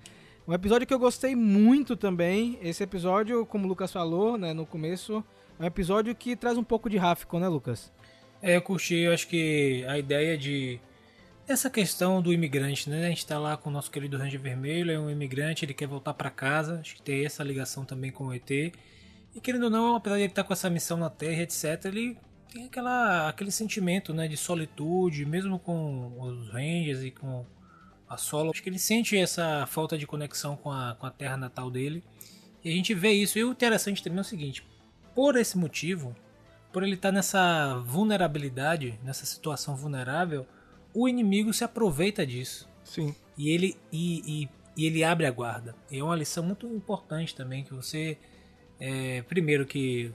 Um 0.47 0.53
episódio 0.53 0.87
que 0.87 0.93
eu 0.93 0.99
gostei 0.99 1.35
muito 1.35 1.95
também. 1.95 2.57
Esse 2.61 2.83
episódio, 2.83 3.45
como 3.45 3.65
o 3.65 3.67
Lucas 3.67 3.91
falou, 3.91 4.37
né, 4.37 4.53
no 4.53 4.65
começo, 4.65 5.23
é 5.59 5.63
um 5.63 5.65
episódio 5.65 6.13
que 6.15 6.35
traz 6.35 6.57
um 6.57 6.63
pouco 6.63 6.89
de 6.89 6.97
Rafco, 6.97 7.39
né, 7.39 7.47
Lucas? 7.47 7.91
É, 8.41 8.55
eu 8.55 8.61
curti, 8.61 8.95
eu 8.95 9.13
acho 9.13 9.27
que 9.27 9.83
a 9.87 9.97
ideia 9.97 10.37
de. 10.37 10.79
Essa 11.49 11.67
questão 11.67 12.21
do 12.21 12.31
imigrante, 12.31 12.87
né? 12.91 13.07
A 13.07 13.09
gente 13.09 13.25
tá 13.25 13.39
lá 13.39 13.57
com 13.57 13.71
o 13.71 13.73
nosso 13.73 13.89
querido 13.89 14.15
Ranger 14.15 14.39
Vermelho, 14.39 14.91
é 14.91 14.99
um 14.99 15.09
imigrante, 15.09 15.65
ele 15.65 15.73
quer 15.73 15.87
voltar 15.87 16.13
para 16.13 16.29
casa, 16.29 16.79
acho 16.79 16.97
que 16.97 17.01
tem 17.01 17.25
essa 17.25 17.43
ligação 17.43 17.83
também 17.83 18.11
com 18.11 18.27
o 18.27 18.33
ET. 18.35 18.47
E 18.51 18.71
querendo 19.41 19.63
ou 19.63 19.69
não, 19.71 19.95
apesar 19.95 20.17
de 20.17 20.21
ele 20.21 20.31
estar 20.31 20.43
com 20.43 20.53
essa 20.53 20.69
missão 20.69 20.95
na 20.95 21.09
Terra, 21.09 21.41
etc., 21.41 21.85
ele 21.85 22.15
tem 22.53 22.65
aquela, 22.65 23.29
aquele 23.29 23.49
sentimento 23.49 24.13
né, 24.13 24.27
de 24.27 24.37
solitude, 24.37 25.25
mesmo 25.25 25.57
com 25.57 26.21
os 26.21 26.49
Rangers 26.49 27.01
e 27.01 27.09
com 27.09 27.43
a 28.07 28.15
Solo. 28.15 28.51
Acho 28.51 28.61
que 28.61 28.69
ele 28.69 28.77
sente 28.77 29.17
essa 29.17 29.65
falta 29.65 29.97
de 29.97 30.05
conexão 30.05 30.55
com 30.55 30.71
a, 30.71 30.95
com 30.99 31.07
a 31.07 31.11
Terra 31.11 31.35
natal 31.35 31.71
dele. 31.71 32.03
E 32.63 32.69
a 32.69 32.71
gente 32.71 32.93
vê 32.93 33.09
isso. 33.09 33.39
E 33.39 33.43
o 33.43 33.53
interessante 33.53 34.03
também 34.03 34.19
é 34.19 34.21
o 34.21 34.23
seguinte: 34.23 34.63
por 35.15 35.35
esse 35.35 35.57
motivo, 35.57 36.15
por 36.71 36.83
ele 36.83 36.93
estar 36.93 37.11
nessa 37.11 37.75
vulnerabilidade, 37.79 38.99
nessa 39.03 39.25
situação 39.25 39.75
vulnerável, 39.75 40.45
o 40.93 41.07
inimigo 41.07 41.53
se 41.53 41.63
aproveita 41.63 42.25
disso. 42.25 42.67
Sim. 42.83 43.13
E 43.37 43.49
ele, 43.49 43.77
e, 43.91 44.43
e, 44.43 44.49
e 44.75 44.85
ele 44.85 45.03
abre 45.03 45.25
a 45.25 45.31
guarda. 45.31 45.75
E 45.91 45.99
é 45.99 46.03
uma 46.03 46.15
lição 46.15 46.43
muito 46.43 46.67
importante 46.67 47.35
também, 47.35 47.63
que 47.63 47.73
você, 47.73 48.17
é, 48.79 49.21
primeiro 49.23 49.65
que 49.65 50.11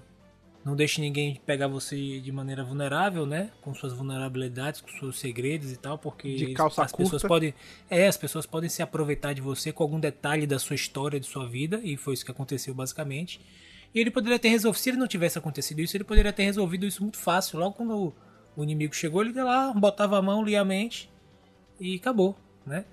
não 0.65 0.75
deixe 0.75 1.01
ninguém 1.01 1.39
pegar 1.45 1.69
você 1.69 2.19
de 2.21 2.33
maneira 2.33 2.65
vulnerável, 2.65 3.27
né? 3.27 3.51
Com 3.61 3.75
suas 3.75 3.93
vulnerabilidades, 3.93 4.81
com 4.81 4.89
seus 4.89 5.19
segredos 5.19 5.71
e 5.71 5.77
tal, 5.77 5.99
porque 5.99 6.35
De 6.35 6.55
calça 6.55 6.83
as 6.83 6.93
pessoas 6.93 7.23
curta. 7.23 7.29
podem, 7.29 7.55
é, 7.91 8.07
as 8.07 8.17
pessoas 8.17 8.47
podem 8.47 8.71
se 8.71 8.83
aproveitar 8.83 9.35
de 9.35 9.43
você 9.43 9.73
com 9.73 9.83
algum 9.83 10.01
detalhe 10.01 10.47
da 10.47 10.59
sua 10.59 10.75
história, 10.75 11.21
de 11.21 11.27
sua 11.27 11.47
vida, 11.47 11.81
e 11.85 11.99
foi 11.99 12.15
isso 12.15 12.25
que 12.25 12.31
aconteceu 12.31 12.75
basicamente. 12.75 13.41
E 13.95 14.01
ele 14.01 14.11
poderia 14.11 14.39
ter 14.39 14.49
resolvido, 14.49 14.83
se 14.83 14.91
ele 14.91 14.97
não 14.97 15.07
tivesse 15.07 15.39
acontecido 15.39 15.81
isso, 15.81 15.97
ele 15.97 16.05
poderia 16.05 16.33
ter 16.33 16.45
resolvido 16.45 16.87
isso 16.87 17.03
muito 17.03 17.19
fácil. 17.19 17.59
Logo 17.59 17.77
quando 17.77 18.15
o 18.57 18.63
inimigo 18.63 18.95
chegou, 18.95 19.23
ele 19.23 19.33
lá, 19.43 19.73
botava 19.73 20.19
a 20.19 20.23
mão, 20.23 20.45
lia 20.45 20.61
a 20.61 20.65
mente 20.65 21.11
e 21.81 21.97
acabou, 21.97 22.37
né? 22.67 22.85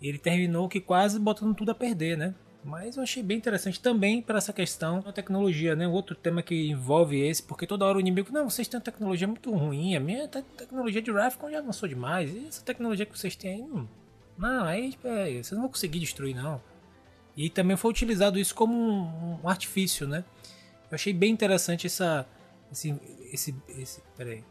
Ele 0.00 0.18
terminou 0.18 0.68
que 0.68 0.80
quase 0.80 1.18
botando 1.18 1.54
tudo 1.54 1.70
a 1.70 1.74
perder, 1.74 2.16
né? 2.16 2.34
Mas 2.64 2.96
eu 2.96 3.02
achei 3.02 3.22
bem 3.22 3.36
interessante 3.36 3.80
também 3.80 4.20
para 4.20 4.38
essa 4.38 4.52
questão 4.52 5.00
da 5.00 5.12
tecnologia, 5.12 5.74
né? 5.74 5.88
Outro 5.88 6.14
tema 6.14 6.42
que 6.42 6.68
envolve 6.68 7.20
esse, 7.20 7.42
porque 7.42 7.66
toda 7.66 7.84
hora 7.84 7.98
o 7.98 8.00
inimigo, 8.00 8.30
não, 8.32 8.48
vocês 8.48 8.68
têm 8.68 8.78
uma 8.78 8.84
tecnologia 8.84 9.26
muito 9.26 9.50
ruim, 9.52 9.96
a 9.96 10.00
minha 10.00 10.28
te- 10.28 10.42
tecnologia 10.56 11.00
de 11.00 11.10
Rifle 11.10 11.50
já 11.50 11.58
avançou 11.58 11.88
demais, 11.88 12.30
e 12.30 12.46
essa 12.46 12.62
tecnologia 12.62 13.06
que 13.06 13.16
vocês 13.16 13.34
têm 13.34 13.54
aí, 13.54 13.62
não, 13.62 13.88
não 14.36 14.64
aí 14.64 14.94
é, 15.04 15.30
vocês 15.30 15.52
não 15.52 15.62
vão 15.62 15.68
conseguir 15.68 16.00
destruir, 16.00 16.34
não. 16.34 16.60
E 17.36 17.48
também 17.48 17.76
foi 17.76 17.90
utilizado 17.90 18.38
isso 18.38 18.54
como 18.54 18.74
um, 18.74 19.38
um 19.42 19.48
artifício, 19.48 20.06
né? 20.06 20.24
Eu 20.90 20.94
achei 20.94 21.12
bem 21.12 21.32
interessante 21.32 21.86
essa, 21.86 22.26
esse, 22.72 22.94
esse, 23.32 23.54
esse, 23.68 24.02
peraí. 24.16 24.42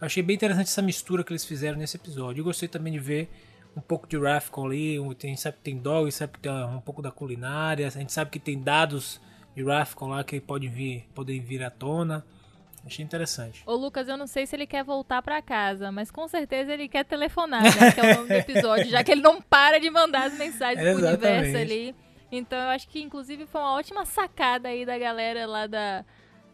Achei 0.00 0.22
bem 0.22 0.36
interessante 0.36 0.66
essa 0.68 0.82
mistura 0.82 1.24
que 1.24 1.32
eles 1.32 1.44
fizeram 1.44 1.76
nesse 1.78 1.96
episódio. 1.96 2.40
Eu 2.40 2.44
gostei 2.44 2.68
também 2.68 2.92
de 2.92 2.98
ver 3.00 3.28
um 3.76 3.80
pouco 3.80 4.06
de 4.06 4.16
Rafcon 4.18 4.66
ali, 4.66 4.98
um- 4.98 5.12
tem, 5.12 5.36
sabe 5.36 5.56
que 5.58 5.62
tem 5.64 5.76
dog, 5.78 6.10
sabe 6.12 6.32
que 6.34 6.38
tem 6.40 6.52
um 6.52 6.80
pouco 6.80 7.02
da 7.02 7.10
culinária, 7.10 7.86
a 7.86 7.90
gente 7.90 8.12
sabe 8.12 8.30
que 8.30 8.38
tem 8.38 8.58
dados 8.60 9.20
de 9.56 9.62
Rafcon 9.64 10.08
lá 10.08 10.22
que 10.24 10.40
podem 10.40 10.68
vir, 10.70 11.06
podem 11.14 11.40
vir 11.40 11.62
à 11.64 11.70
tona. 11.70 12.24
Achei 12.86 13.04
interessante. 13.04 13.62
Ô 13.66 13.74
Lucas, 13.74 14.08
eu 14.08 14.16
não 14.16 14.26
sei 14.26 14.46
se 14.46 14.54
ele 14.56 14.66
quer 14.66 14.82
voltar 14.84 15.20
pra 15.20 15.42
casa, 15.42 15.90
mas 15.92 16.10
com 16.10 16.26
certeza 16.28 16.72
ele 16.72 16.88
quer 16.88 17.04
telefonar, 17.04 17.62
né? 17.62 17.92
Que 17.92 18.00
é 18.00 18.12
o 18.12 18.16
nome 18.16 18.28
do 18.28 18.34
episódio, 18.34 18.86
já 18.86 19.02
que 19.04 19.10
ele 19.12 19.20
não 19.20 19.42
para 19.42 19.78
de 19.78 19.90
mandar 19.90 20.28
as 20.28 20.38
mensagens 20.38 20.78
pro 20.94 21.02
universo 21.08 21.56
ali. 21.60 21.94
Então 22.30 22.56
eu 22.58 22.68
acho 22.68 22.88
que 22.88 23.00
inclusive 23.02 23.46
foi 23.46 23.60
uma 23.60 23.72
ótima 23.74 24.06
sacada 24.06 24.68
aí 24.68 24.86
da 24.86 24.96
galera 24.96 25.44
lá 25.46 25.66
da, 25.66 26.04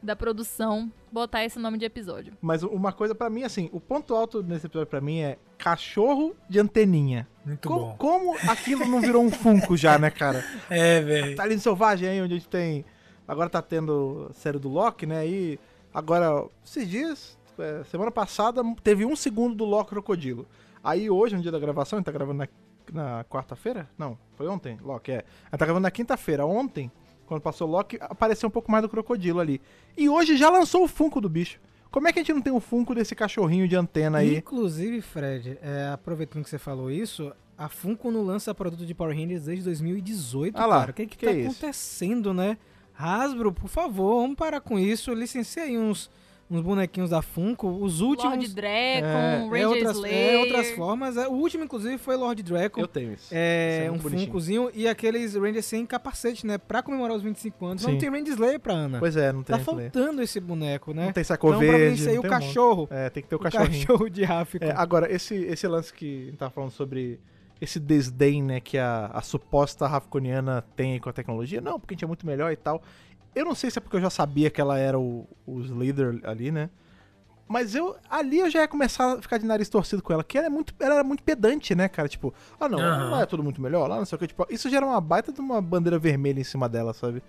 da 0.04 0.14
produção 0.14 0.90
botar 1.10 1.44
esse 1.44 1.58
nome 1.58 1.78
de 1.78 1.84
episódio. 1.84 2.34
Mas 2.40 2.62
uma 2.62 2.92
coisa 2.92 3.14
pra 3.14 3.30
mim, 3.30 3.42
assim, 3.42 3.68
o 3.72 3.80
ponto 3.80 4.14
alto 4.14 4.42
nesse 4.42 4.66
episódio 4.66 4.88
pra 4.90 5.00
mim 5.00 5.20
é 5.20 5.38
cachorro 5.58 6.34
de 6.48 6.58
anteninha. 6.60 7.26
Muito 7.44 7.68
Co- 7.68 7.74
bom. 7.78 7.96
Como 7.98 8.36
aquilo 8.48 8.84
não 8.86 9.00
virou 9.00 9.22
um 9.22 9.30
funko 9.30 9.76
já, 9.76 9.98
né, 9.98 10.10
cara? 10.10 10.44
É, 10.70 11.00
velho. 11.00 11.36
Tá 11.36 11.42
ali 11.44 11.54
no 11.54 11.60
Selvagem 11.60 12.08
aí, 12.08 12.20
onde 12.20 12.34
a 12.34 12.36
gente 12.36 12.48
tem. 12.48 12.84
Agora 13.26 13.48
tá 13.48 13.62
tendo 13.62 14.26
a 14.30 14.32
série 14.34 14.58
do 14.58 14.68
Loki, 14.68 15.06
né? 15.06 15.26
E 15.26 15.58
agora, 15.92 16.44
esses 16.64 16.88
dias, 16.88 17.38
é, 17.58 17.82
semana 17.84 18.10
passada, 18.10 18.62
teve 18.82 19.04
um 19.06 19.16
segundo 19.16 19.54
do 19.54 19.64
Loki 19.64 19.90
Crocodilo. 19.90 20.46
Aí 20.82 21.08
hoje, 21.08 21.34
no 21.34 21.40
dia 21.42 21.50
da 21.52 21.58
gravação, 21.58 21.96
a 21.96 22.00
gente 22.00 22.06
tá 22.06 22.12
gravando 22.12 22.38
na, 22.38 22.48
na 22.92 23.24
quarta-feira? 23.24 23.88
Não, 23.96 24.18
foi 24.36 24.46
ontem, 24.46 24.78
Loki, 24.82 25.12
é. 25.12 25.16
A 25.16 25.18
gente 25.52 25.58
tá 25.58 25.64
gravando 25.64 25.84
na 25.84 25.90
quinta-feira. 25.90 26.44
Ontem, 26.44 26.90
quando 27.24 27.40
passou 27.40 27.68
Loki, 27.68 27.98
apareceu 28.00 28.48
um 28.48 28.52
pouco 28.52 28.70
mais 28.70 28.82
do 28.82 28.88
crocodilo 28.88 29.40
ali. 29.40 29.60
E 29.96 30.08
hoje 30.08 30.36
já 30.36 30.50
lançou 30.50 30.84
o 30.84 30.88
Funko 30.88 31.20
do 31.20 31.28
bicho. 31.28 31.58
Como 31.90 32.08
é 32.08 32.12
que 32.12 32.18
a 32.18 32.22
gente 32.22 32.32
não 32.32 32.42
tem 32.42 32.52
o 32.52 32.58
Funko 32.60 32.94
desse 32.94 33.14
cachorrinho 33.14 33.68
de 33.68 33.76
antena 33.76 34.18
aí? 34.18 34.36
Inclusive, 34.36 35.00
Fred, 35.00 35.58
é, 35.62 35.90
aproveitando 35.92 36.42
que 36.42 36.50
você 36.50 36.58
falou 36.58 36.90
isso, 36.90 37.32
a 37.56 37.68
Funko 37.68 38.10
não 38.10 38.22
lança 38.22 38.52
produto 38.54 38.84
de 38.84 38.94
Power 38.94 39.16
Rangers 39.16 39.44
desde 39.44 39.64
2018, 39.64 40.56
Ah 40.58 40.66
lá, 40.66 40.80
cara. 40.80 40.90
O 40.90 40.94
que, 40.94 41.06
que, 41.06 41.16
que 41.16 41.24
tá 41.26 41.32
é 41.32 41.36
isso? 41.36 41.50
acontecendo, 41.50 42.34
né? 42.34 42.58
Hasbro, 42.98 43.52
por 43.52 43.68
favor, 43.68 44.22
vamos 44.22 44.36
parar 44.36 44.60
com 44.60 44.78
isso. 44.78 45.12
Licencia 45.14 45.62
aí 45.62 45.78
uns, 45.78 46.10
uns 46.50 46.60
bonequinhos 46.60 47.10
da 47.10 47.22
Funko. 47.22 47.68
Os 47.68 48.00
últimos. 48.00 48.34
Lord 48.36 48.54
Dragon, 48.54 49.06
É, 49.06 49.38
Ranger 49.44 49.60
é, 49.60 49.66
outras, 49.68 49.96
Slayer. 49.96 50.34
é 50.34 50.38
outras 50.38 50.70
formas. 50.72 51.16
É, 51.16 51.26
o 51.28 51.32
último, 51.32 51.64
inclusive, 51.64 51.98
foi 51.98 52.16
Lord 52.16 52.42
Draco. 52.42 52.80
Eu 52.80 52.86
tenho 52.86 53.12
isso. 53.14 53.28
É, 53.32 53.78
Isso 53.80 53.88
é 53.88 53.90
um 53.90 53.98
bonitinho. 53.98 54.26
Funkozinho 54.26 54.70
e 54.74 54.86
aqueles 54.86 55.34
Rangers 55.34 55.64
sem 55.64 55.84
capacete, 55.86 56.46
né? 56.46 56.58
Pra 56.58 56.82
comemorar 56.82 57.16
os 57.16 57.22
25 57.22 57.66
anos. 57.66 57.82
Sim. 57.82 57.92
Não 57.92 57.98
tem 57.98 58.10
Ranger 58.10 58.34
Slayer 58.34 58.60
pra 58.60 58.72
Ana. 58.74 58.98
Pois 58.98 59.16
é, 59.16 59.32
não 59.32 59.42
tem 59.42 59.56
tá 59.56 59.62
faltando 59.64 60.22
esse 60.22 60.38
boneco, 60.40 60.92
né? 60.92 61.06
Não 61.06 61.12
tem 61.12 61.24
saco 61.24 61.46
então, 61.48 61.58
pra 61.58 61.68
verde. 61.68 61.96
vencer 61.96 62.08
aí 62.10 62.14
não 62.16 62.22
o 62.22 62.26
um 62.26 62.30
monte. 62.30 62.40
cachorro. 62.46 62.88
É, 62.90 63.10
tem 63.10 63.22
que 63.22 63.28
ter 63.28 63.34
o 63.36 63.38
o 63.38 63.40
cachorrinho. 63.42 63.86
cachorro 63.86 64.08
de 64.10 64.24
Ráfico. 64.24 64.64
É, 64.64 64.72
agora, 64.76 65.12
esse, 65.12 65.34
esse 65.34 65.66
lance 65.66 65.92
que 65.92 66.22
a 66.22 66.26
gente 66.26 66.36
tava 66.36 66.50
falando 66.50 66.70
sobre 66.70 67.18
esse 67.60 67.78
desdém, 67.80 68.42
né, 68.42 68.60
que 68.60 68.76
a, 68.76 69.06
a 69.06 69.22
suposta 69.22 69.86
Rafconiana 69.86 70.62
tem 70.76 70.92
aí 70.94 71.00
com 71.00 71.08
a 71.08 71.12
tecnologia, 71.12 71.60
não, 71.60 71.78
porque 71.80 71.94
a 71.94 71.96
gente 71.96 72.04
é 72.04 72.06
muito 72.08 72.26
melhor 72.26 72.52
e 72.52 72.56
tal. 72.56 72.82
Eu 73.34 73.44
não 73.44 73.54
sei 73.54 73.70
se 73.70 73.78
é 73.78 73.80
porque 73.80 73.96
eu 73.96 74.00
já 74.00 74.10
sabia 74.10 74.50
que 74.50 74.60
ela 74.60 74.78
era 74.78 74.98
o, 74.98 75.26
os 75.46 75.70
líder 75.70 76.20
ali, 76.24 76.50
né? 76.50 76.70
Mas 77.46 77.74
eu 77.74 77.96
ali 78.08 78.38
eu 78.38 78.48
já 78.50 78.60
ia 78.60 78.68
começar 78.68 79.14
a 79.14 79.22
ficar 79.22 79.38
de 79.38 79.44
nariz 79.44 79.68
torcido 79.68 80.02
com 80.02 80.12
ela, 80.12 80.24
que 80.24 80.38
ela, 80.38 80.46
é 80.46 80.50
muito, 80.50 80.74
ela 80.80 80.94
era 80.94 81.04
muito 81.04 81.22
pedante, 81.22 81.74
né, 81.74 81.88
cara? 81.88 82.08
Tipo, 82.08 82.32
ah 82.58 82.68
não, 82.68 82.80
Aham. 82.80 83.10
não 83.10 83.20
é 83.20 83.26
tudo 83.26 83.42
muito 83.42 83.60
melhor, 83.60 83.86
lá 83.86 83.98
não 83.98 84.04
sei 84.04 84.16
o 84.16 84.18
que. 84.18 84.28
Tipo, 84.28 84.46
isso 84.48 84.70
gera 84.70 84.86
uma 84.86 85.00
baita 85.00 85.32
de 85.32 85.40
uma 85.40 85.60
bandeira 85.60 85.98
vermelha 85.98 86.40
em 86.40 86.44
cima 86.44 86.68
dela, 86.68 86.94
sabe? 86.94 87.22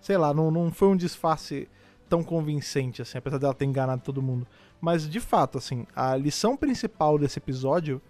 Sei 0.00 0.16
lá, 0.16 0.34
não, 0.34 0.50
não 0.50 0.72
foi 0.72 0.88
um 0.88 0.96
disfarce 0.96 1.68
tão 2.08 2.24
convincente, 2.24 3.00
assim, 3.00 3.18
apesar 3.18 3.38
dela 3.38 3.54
ter 3.54 3.64
enganado 3.64 4.02
todo 4.02 4.20
mundo. 4.20 4.46
Mas, 4.80 5.08
de 5.08 5.20
fato, 5.20 5.58
assim, 5.58 5.86
a 5.94 6.16
lição 6.16 6.56
principal 6.56 7.16
desse 7.16 7.38
episódio, 7.38 8.02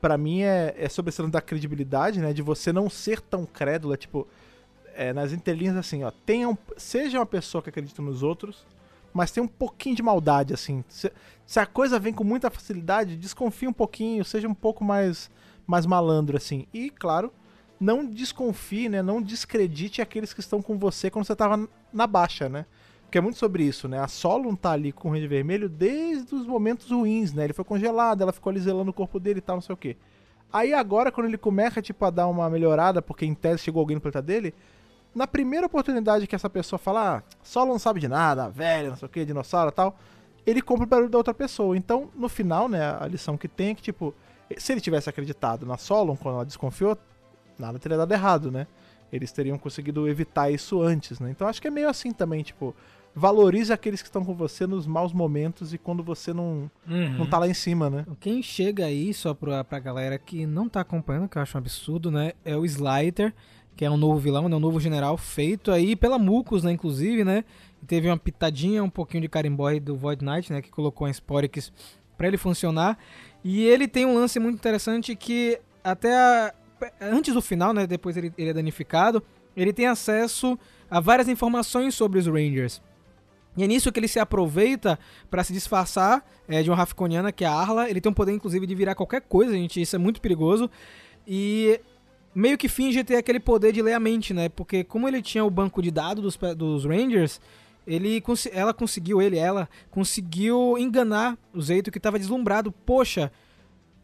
pra 0.00 0.16
mim, 0.16 0.42
é, 0.42 0.74
é 0.78 0.88
sobre 0.88 1.08
esse 1.08 1.20
lance 1.20 1.32
da 1.32 1.40
credibilidade, 1.40 2.20
né? 2.20 2.32
De 2.32 2.42
você 2.42 2.72
não 2.72 2.88
ser 2.88 3.20
tão 3.20 3.44
crédula, 3.44 3.96
tipo, 3.96 4.28
é, 5.00 5.14
nas 5.14 5.32
entrelinhas, 5.32 5.78
assim, 5.78 6.04
ó, 6.04 6.10
tenha 6.10 6.46
um, 6.46 6.54
seja 6.76 7.18
uma 7.18 7.24
pessoa 7.24 7.62
que 7.62 7.70
acredita 7.70 8.02
nos 8.02 8.22
outros, 8.22 8.66
mas 9.14 9.30
tem 9.30 9.42
um 9.42 9.48
pouquinho 9.48 9.96
de 9.96 10.02
maldade, 10.02 10.52
assim. 10.52 10.84
Se, 10.88 11.10
se 11.46 11.58
a 11.58 11.64
coisa 11.64 11.98
vem 11.98 12.12
com 12.12 12.22
muita 12.22 12.50
facilidade, 12.50 13.16
desconfie 13.16 13.66
um 13.66 13.72
pouquinho, 13.72 14.22
seja 14.26 14.46
um 14.46 14.52
pouco 14.52 14.84
mais, 14.84 15.30
mais 15.66 15.86
malandro, 15.86 16.36
assim. 16.36 16.66
E, 16.70 16.90
claro, 16.90 17.32
não 17.80 18.04
desconfie, 18.04 18.90
né? 18.90 19.00
Não 19.00 19.22
descredite 19.22 20.02
aqueles 20.02 20.34
que 20.34 20.40
estão 20.40 20.60
com 20.60 20.78
você 20.78 21.10
quando 21.10 21.24
você 21.24 21.34
tava 21.34 21.66
na 21.90 22.06
baixa, 22.06 22.50
né? 22.50 22.66
Porque 23.04 23.16
é 23.16 23.22
muito 23.22 23.38
sobre 23.38 23.62
isso, 23.62 23.88
né? 23.88 23.98
A 23.98 24.06
Solon 24.06 24.54
tá 24.54 24.72
ali 24.72 24.92
com 24.92 25.08
o 25.08 25.12
Ranger 25.12 25.30
Vermelho 25.30 25.70
desde 25.70 26.34
os 26.34 26.46
momentos 26.46 26.90
ruins, 26.90 27.32
né? 27.32 27.44
Ele 27.44 27.54
foi 27.54 27.64
congelado, 27.64 28.20
ela 28.20 28.34
ficou 28.34 28.50
ali 28.50 28.60
zelando 28.60 28.90
o 28.90 28.94
corpo 28.94 29.18
dele 29.18 29.38
e 29.38 29.42
tal, 29.42 29.56
não 29.56 29.62
sei 29.62 29.72
o 29.72 29.78
quê. 29.78 29.96
Aí 30.52 30.74
agora, 30.74 31.10
quando 31.10 31.28
ele 31.28 31.38
começa, 31.38 31.80
tipo, 31.80 32.04
a 32.04 32.10
dar 32.10 32.28
uma 32.28 32.50
melhorada, 32.50 33.00
porque 33.00 33.24
em 33.24 33.34
tese 33.34 33.62
chegou 33.62 33.80
alguém 33.80 33.94
no 33.94 34.00
planeta 34.02 34.20
dele, 34.20 34.52
na 35.14 35.26
primeira 35.26 35.66
oportunidade 35.66 36.26
que 36.26 36.34
essa 36.34 36.48
pessoa 36.50 36.78
fala, 36.78 37.16
ah, 37.18 37.22
Solon 37.42 37.72
não 37.72 37.78
sabe 37.78 38.00
de 38.00 38.08
nada, 38.08 38.48
velho, 38.48 38.90
não 38.90 38.96
sei 38.96 39.06
o 39.06 39.08
quê, 39.08 39.24
dinossauro 39.24 39.70
e 39.70 39.74
tal, 39.74 39.96
ele 40.46 40.62
compra 40.62 40.84
o 40.84 40.88
barulho 40.88 41.10
da 41.10 41.18
outra 41.18 41.34
pessoa. 41.34 41.76
Então, 41.76 42.08
no 42.14 42.28
final, 42.28 42.68
né, 42.68 42.96
a 42.98 43.06
lição 43.06 43.36
que 43.36 43.48
tem 43.48 43.70
é 43.70 43.74
que, 43.74 43.82
tipo, 43.82 44.14
se 44.56 44.72
ele 44.72 44.80
tivesse 44.80 45.08
acreditado 45.10 45.66
na 45.66 45.76
Solon 45.76 46.16
quando 46.16 46.36
ela 46.36 46.44
desconfiou, 46.46 46.96
nada 47.58 47.78
teria 47.78 47.98
dado 47.98 48.12
errado, 48.12 48.50
né? 48.50 48.66
Eles 49.12 49.32
teriam 49.32 49.58
conseguido 49.58 50.08
evitar 50.08 50.50
isso 50.50 50.80
antes, 50.80 51.18
né? 51.20 51.30
Então 51.30 51.46
acho 51.48 51.60
que 51.60 51.68
é 51.68 51.70
meio 51.70 51.88
assim 51.88 52.12
também, 52.12 52.42
tipo, 52.42 52.74
valorize 53.14 53.72
aqueles 53.72 54.00
que 54.00 54.08
estão 54.08 54.24
com 54.24 54.34
você 54.34 54.66
nos 54.66 54.86
maus 54.86 55.12
momentos 55.12 55.74
e 55.74 55.78
quando 55.78 56.02
você 56.02 56.32
não, 56.32 56.70
Uhum. 56.88 57.18
não 57.18 57.26
tá 57.26 57.38
lá 57.38 57.48
em 57.48 57.54
cima, 57.54 57.90
né? 57.90 58.06
Quem 58.20 58.40
chega 58.42 58.86
aí, 58.86 59.12
só 59.12 59.34
pra, 59.34 59.64
pra 59.64 59.78
galera 59.80 60.16
que 60.18 60.46
não 60.46 60.68
tá 60.68 60.80
acompanhando, 60.80 61.28
que 61.28 61.36
eu 61.36 61.42
acho 61.42 61.56
um 61.56 61.60
absurdo, 61.60 62.10
né? 62.10 62.32
É 62.44 62.56
o 62.56 62.64
Slider, 62.64 63.34
que 63.76 63.84
é 63.84 63.90
um 63.90 63.96
novo 63.96 64.18
vilão, 64.18 64.48
né? 64.48 64.56
Um 64.56 64.60
novo 64.60 64.78
general 64.78 65.16
feito 65.16 65.70
aí 65.70 65.96
pela 65.96 66.18
Mucus, 66.18 66.62
né? 66.62 66.72
Inclusive, 66.72 67.24
né? 67.24 67.44
Teve 67.86 68.08
uma 68.08 68.18
pitadinha, 68.18 68.84
um 68.84 68.90
pouquinho 68.90 69.22
de 69.22 69.28
Carimboy 69.28 69.80
do 69.80 69.96
Void 69.96 70.24
Knight, 70.24 70.52
né? 70.52 70.60
Que 70.60 70.70
colocou 70.70 71.06
a 71.06 71.10
Sporix 71.10 71.72
pra 72.16 72.28
ele 72.28 72.36
funcionar. 72.36 72.98
E 73.42 73.62
ele 73.64 73.88
tem 73.88 74.04
um 74.04 74.14
lance 74.14 74.38
muito 74.38 74.56
interessante 74.56 75.16
que 75.16 75.58
até 75.82 76.14
a- 76.14 76.52
antes 77.00 77.32
do 77.32 77.40
final, 77.40 77.72
né? 77.72 77.86
Depois 77.86 78.16
ele, 78.16 78.32
ele 78.36 78.50
é 78.50 78.52
danificado, 78.52 79.22
ele 79.56 79.72
tem 79.72 79.86
acesso 79.86 80.58
a 80.90 81.00
várias 81.00 81.28
informações 81.28 81.94
sobre 81.94 82.18
os 82.18 82.26
Rangers. 82.26 82.82
E 83.56 83.64
é 83.64 83.66
nisso 83.66 83.90
que 83.90 83.98
ele 83.98 84.06
se 84.08 84.18
aproveita 84.20 84.98
pra 85.30 85.42
se 85.42 85.52
disfarçar 85.52 86.24
é, 86.48 86.62
de 86.62 86.70
uma 86.70 86.76
Rafconiana, 86.76 87.32
que 87.32 87.44
é 87.44 87.48
a 87.48 87.52
Arla. 87.52 87.88
Ele 87.90 88.00
tem 88.00 88.12
o 88.12 88.14
poder, 88.14 88.32
inclusive, 88.32 88.66
de 88.66 88.74
virar 88.74 88.94
qualquer 88.94 89.22
coisa, 89.22 89.52
gente. 89.54 89.80
Isso 89.80 89.96
é 89.96 89.98
muito 89.98 90.20
perigoso. 90.20 90.70
E 91.26 91.80
meio 92.34 92.56
que 92.56 92.68
finge 92.68 93.02
ter 93.04 93.16
aquele 93.16 93.40
poder 93.40 93.72
de 93.72 93.82
ler 93.82 93.94
a 93.94 94.00
mente, 94.00 94.32
né? 94.32 94.48
Porque 94.48 94.84
como 94.84 95.08
ele 95.08 95.22
tinha 95.22 95.44
o 95.44 95.50
banco 95.50 95.82
de 95.82 95.90
dados 95.90 96.22
dos, 96.22 96.56
dos 96.56 96.84
Rangers, 96.84 97.40
ele, 97.86 98.22
ela 98.52 98.72
conseguiu, 98.72 99.20
ele, 99.20 99.36
ela, 99.36 99.68
conseguiu 99.90 100.76
enganar 100.78 101.36
o 101.52 101.60
Zeito 101.60 101.90
que 101.90 101.98
estava 101.98 102.18
deslumbrado. 102.18 102.70
Poxa, 102.70 103.32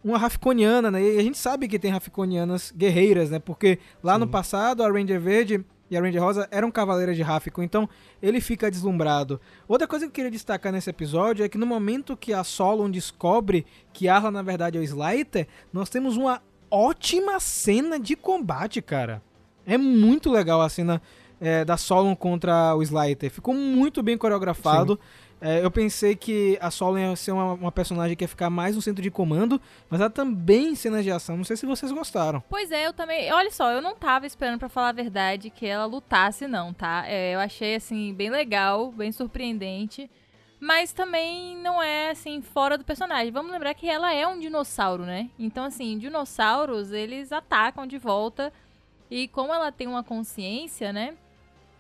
uma 0.03 0.19
Rafconiana, 0.19 0.91
né? 0.91 1.03
E 1.03 1.19
a 1.19 1.23
gente 1.23 1.39
sabe 1.39 1.69
que 1.69 1.79
tem 1.79 1.91
Rafconianas 1.91 2.73
guerreiras, 2.77 3.31
né? 3.31 3.39
Porque 3.39 3.79
lá 4.03 4.19
no 4.19 4.27
Sim. 4.27 4.31
passado 4.31 4.83
a 4.83 4.91
Ranger 4.91 5.21
Verde 5.21 5.65
e 5.91 5.97
a 5.97 6.01
Ranger 6.01 6.23
Rosa 6.23 6.49
eram 6.51 6.71
cavaleiras 6.71 7.17
de 7.17 7.23
Rafco, 7.23 7.63
então 7.63 7.89
ele 8.21 8.41
fica 8.41 8.71
deslumbrado. 8.71 9.41
Outra 9.69 9.87
coisa 9.87 10.05
que 10.05 10.11
eu 10.11 10.15
queria 10.15 10.31
destacar 10.31 10.73
nesse 10.73 10.91
episódio 10.91 11.45
é 11.45 11.49
que 11.49 11.59
no 11.59 11.67
momento 11.67 12.17
que 12.17 12.33
a 12.33 12.43
Solon 12.43 12.91
descobre 12.91 13.65
que 13.93 14.09
Arla 14.09 14.31
na 14.31 14.43
verdade 14.43 14.77
é 14.77 14.81
o 14.81 14.85
Slider, 14.85 15.47
nós 15.73 15.89
temos 15.89 16.17
uma 16.17 16.43
ótima 16.71 17.41
cena 17.41 17.99
de 17.99 18.17
combate, 18.17 18.81
cara. 18.83 19.23
É 19.67 19.77
muito 19.77 20.31
legal 20.31 20.61
a 20.61 20.69
cena 20.69 21.03
é, 21.41 21.65
da 21.65 21.77
Solon 21.77 22.15
contra 22.15 22.75
o 22.75 22.83
Slider. 22.83 23.31
Ficou 23.31 23.55
muito 23.55 24.03
bem 24.03 24.17
coreografado. 24.17 24.99
É, 25.41 25.63
eu 25.63 25.71
pensei 25.71 26.17
que 26.17 26.57
a 26.63 26.71
Solon 26.71 26.99
ia 26.99 27.17
ser 27.17 27.33
uma, 27.33 27.53
uma 27.53 27.73
personagem 27.73 28.17
que 28.17 28.25
ia 28.25 28.29
ficar 28.29 28.49
mais 28.49 28.75
no 28.75 28.81
centro 28.81 29.03
de 29.03 29.11
comando, 29.11 29.61
mas 29.91 30.01
ela 30.01 30.09
também 30.09 30.69
em 30.69 30.75
cenas 30.75 31.05
de 31.05 31.11
ação. 31.11 31.37
Não 31.37 31.45
sei 31.45 31.57
se 31.57 31.67
vocês 31.67 31.93
gostaram. 31.93 32.43
Pois 32.49 32.73
é, 32.73 32.87
eu 32.87 32.93
também. 32.93 33.31
Olha 33.33 33.51
só, 33.51 33.71
eu 33.71 33.83
não 33.83 33.95
tava 33.95 34.27
esperando, 34.27 34.59
pra 34.59 34.69
falar 34.69 34.89
a 34.89 34.93
verdade, 34.93 35.51
que 35.51 35.67
ela 35.67 35.85
lutasse, 35.85 36.47
não, 36.47 36.73
tá? 36.73 37.05
É, 37.07 37.35
eu 37.35 37.41
achei, 37.41 37.75
assim, 37.75 38.15
bem 38.15 38.31
legal, 38.31 38.91
bem 38.93 39.13
surpreendente. 39.13 40.11
Mas 40.59 40.93
também 40.93 41.57
não 41.59 41.83
é, 41.83 42.11
assim, 42.11 42.41
fora 42.41 42.79
do 42.79 42.85
personagem. 42.85 43.31
Vamos 43.31 43.53
lembrar 43.53 43.75
que 43.75 43.89
ela 43.89 44.13
é 44.13 44.27
um 44.27 44.39
dinossauro, 44.39 45.05
né? 45.05 45.31
Então, 45.39 45.65
assim, 45.65 45.99
dinossauros, 45.99 46.93
eles 46.93 47.31
atacam 47.31 47.87
de 47.87 47.99
volta. 47.99 48.53
E 49.11 49.29
como 49.29 49.53
ela 49.53 49.71
tem 49.71 49.87
uma 49.87 50.03
consciência, 50.03 50.93
né? 50.93 51.15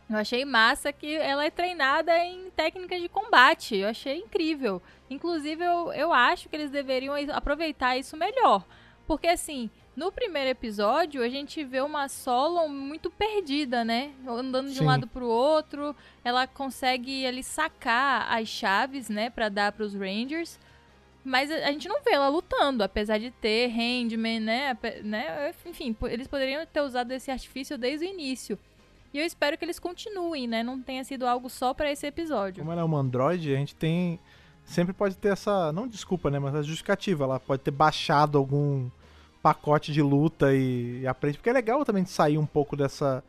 Eu 0.08 0.18
achei 0.18 0.44
massa 0.44 0.92
que 0.92 1.16
ela 1.16 1.44
é 1.44 1.50
treinada 1.50 2.16
em 2.18 2.50
técnicas 2.50 3.00
de 3.00 3.08
combate. 3.08 3.76
Eu 3.76 3.88
achei 3.88 4.18
incrível. 4.18 4.80
Inclusive, 5.10 5.64
eu, 5.64 5.92
eu 5.92 6.12
acho 6.12 6.48
que 6.48 6.54
eles 6.54 6.70
deveriam 6.70 7.14
aproveitar 7.32 7.96
isso 7.96 8.16
melhor. 8.16 8.64
Porque, 9.06 9.26
assim, 9.26 9.70
no 9.96 10.12
primeiro 10.12 10.50
episódio, 10.50 11.22
a 11.22 11.28
gente 11.28 11.64
vê 11.64 11.80
uma 11.80 12.06
Solon 12.06 12.68
muito 12.68 13.10
perdida, 13.10 13.82
né? 13.82 14.12
Andando 14.28 14.68
de 14.68 14.74
Sim. 14.74 14.84
um 14.84 14.86
lado 14.86 15.06
pro 15.06 15.26
outro. 15.26 15.96
Ela 16.22 16.46
consegue 16.46 17.24
ali 17.26 17.42
sacar 17.42 18.30
as 18.30 18.46
chaves, 18.46 19.08
né? 19.08 19.30
Pra 19.30 19.48
dar 19.48 19.72
pros 19.72 19.94
Rangers. 19.94 20.58
Mas 21.24 21.50
a 21.50 21.72
gente 21.72 21.88
não 21.88 22.02
vê 22.04 22.12
ela 22.12 22.28
lutando, 22.28 22.84
apesar 22.84 23.18
de 23.18 23.30
ter 23.30 23.68
Handman, 23.68 24.38
né? 24.38 24.78
né? 25.02 25.52
Enfim, 25.64 25.96
eles 26.02 26.28
poderiam 26.28 26.64
ter 26.66 26.82
usado 26.82 27.10
esse 27.12 27.30
artifício 27.30 27.78
desde 27.78 28.06
o 28.06 28.08
início. 28.08 28.58
E 29.14 29.18
eu 29.18 29.24
espero 29.24 29.56
que 29.56 29.64
eles 29.64 29.78
continuem, 29.78 30.46
né? 30.46 30.62
Não 30.62 30.80
tenha 30.80 31.02
sido 31.04 31.26
algo 31.26 31.48
só 31.48 31.72
pra 31.72 31.90
esse 31.90 32.06
episódio. 32.06 32.60
Como 32.60 32.70
ela 32.70 32.82
é 32.82 32.84
uma 32.84 32.98
Android, 32.98 33.52
a 33.52 33.56
gente 33.56 33.74
tem. 33.74 34.20
Sempre 34.62 34.92
pode 34.92 35.16
ter 35.16 35.30
essa. 35.30 35.72
Não 35.72 35.88
desculpa, 35.88 36.30
né? 36.30 36.38
Mas 36.38 36.54
a 36.54 36.62
justificativa. 36.62 37.24
Ela 37.24 37.40
pode 37.40 37.62
ter 37.62 37.70
baixado 37.70 38.36
algum 38.36 38.90
pacote 39.46 39.92
de 39.92 40.02
luta 40.02 40.52
e, 40.54 41.00
e 41.02 41.06
aprende. 41.06 41.38
Porque 41.38 41.50
é 41.50 41.52
legal 41.52 41.84
também 41.84 42.04
sair 42.04 42.38
um 42.38 42.46
pouco 42.46 42.76
dessa. 42.76 43.22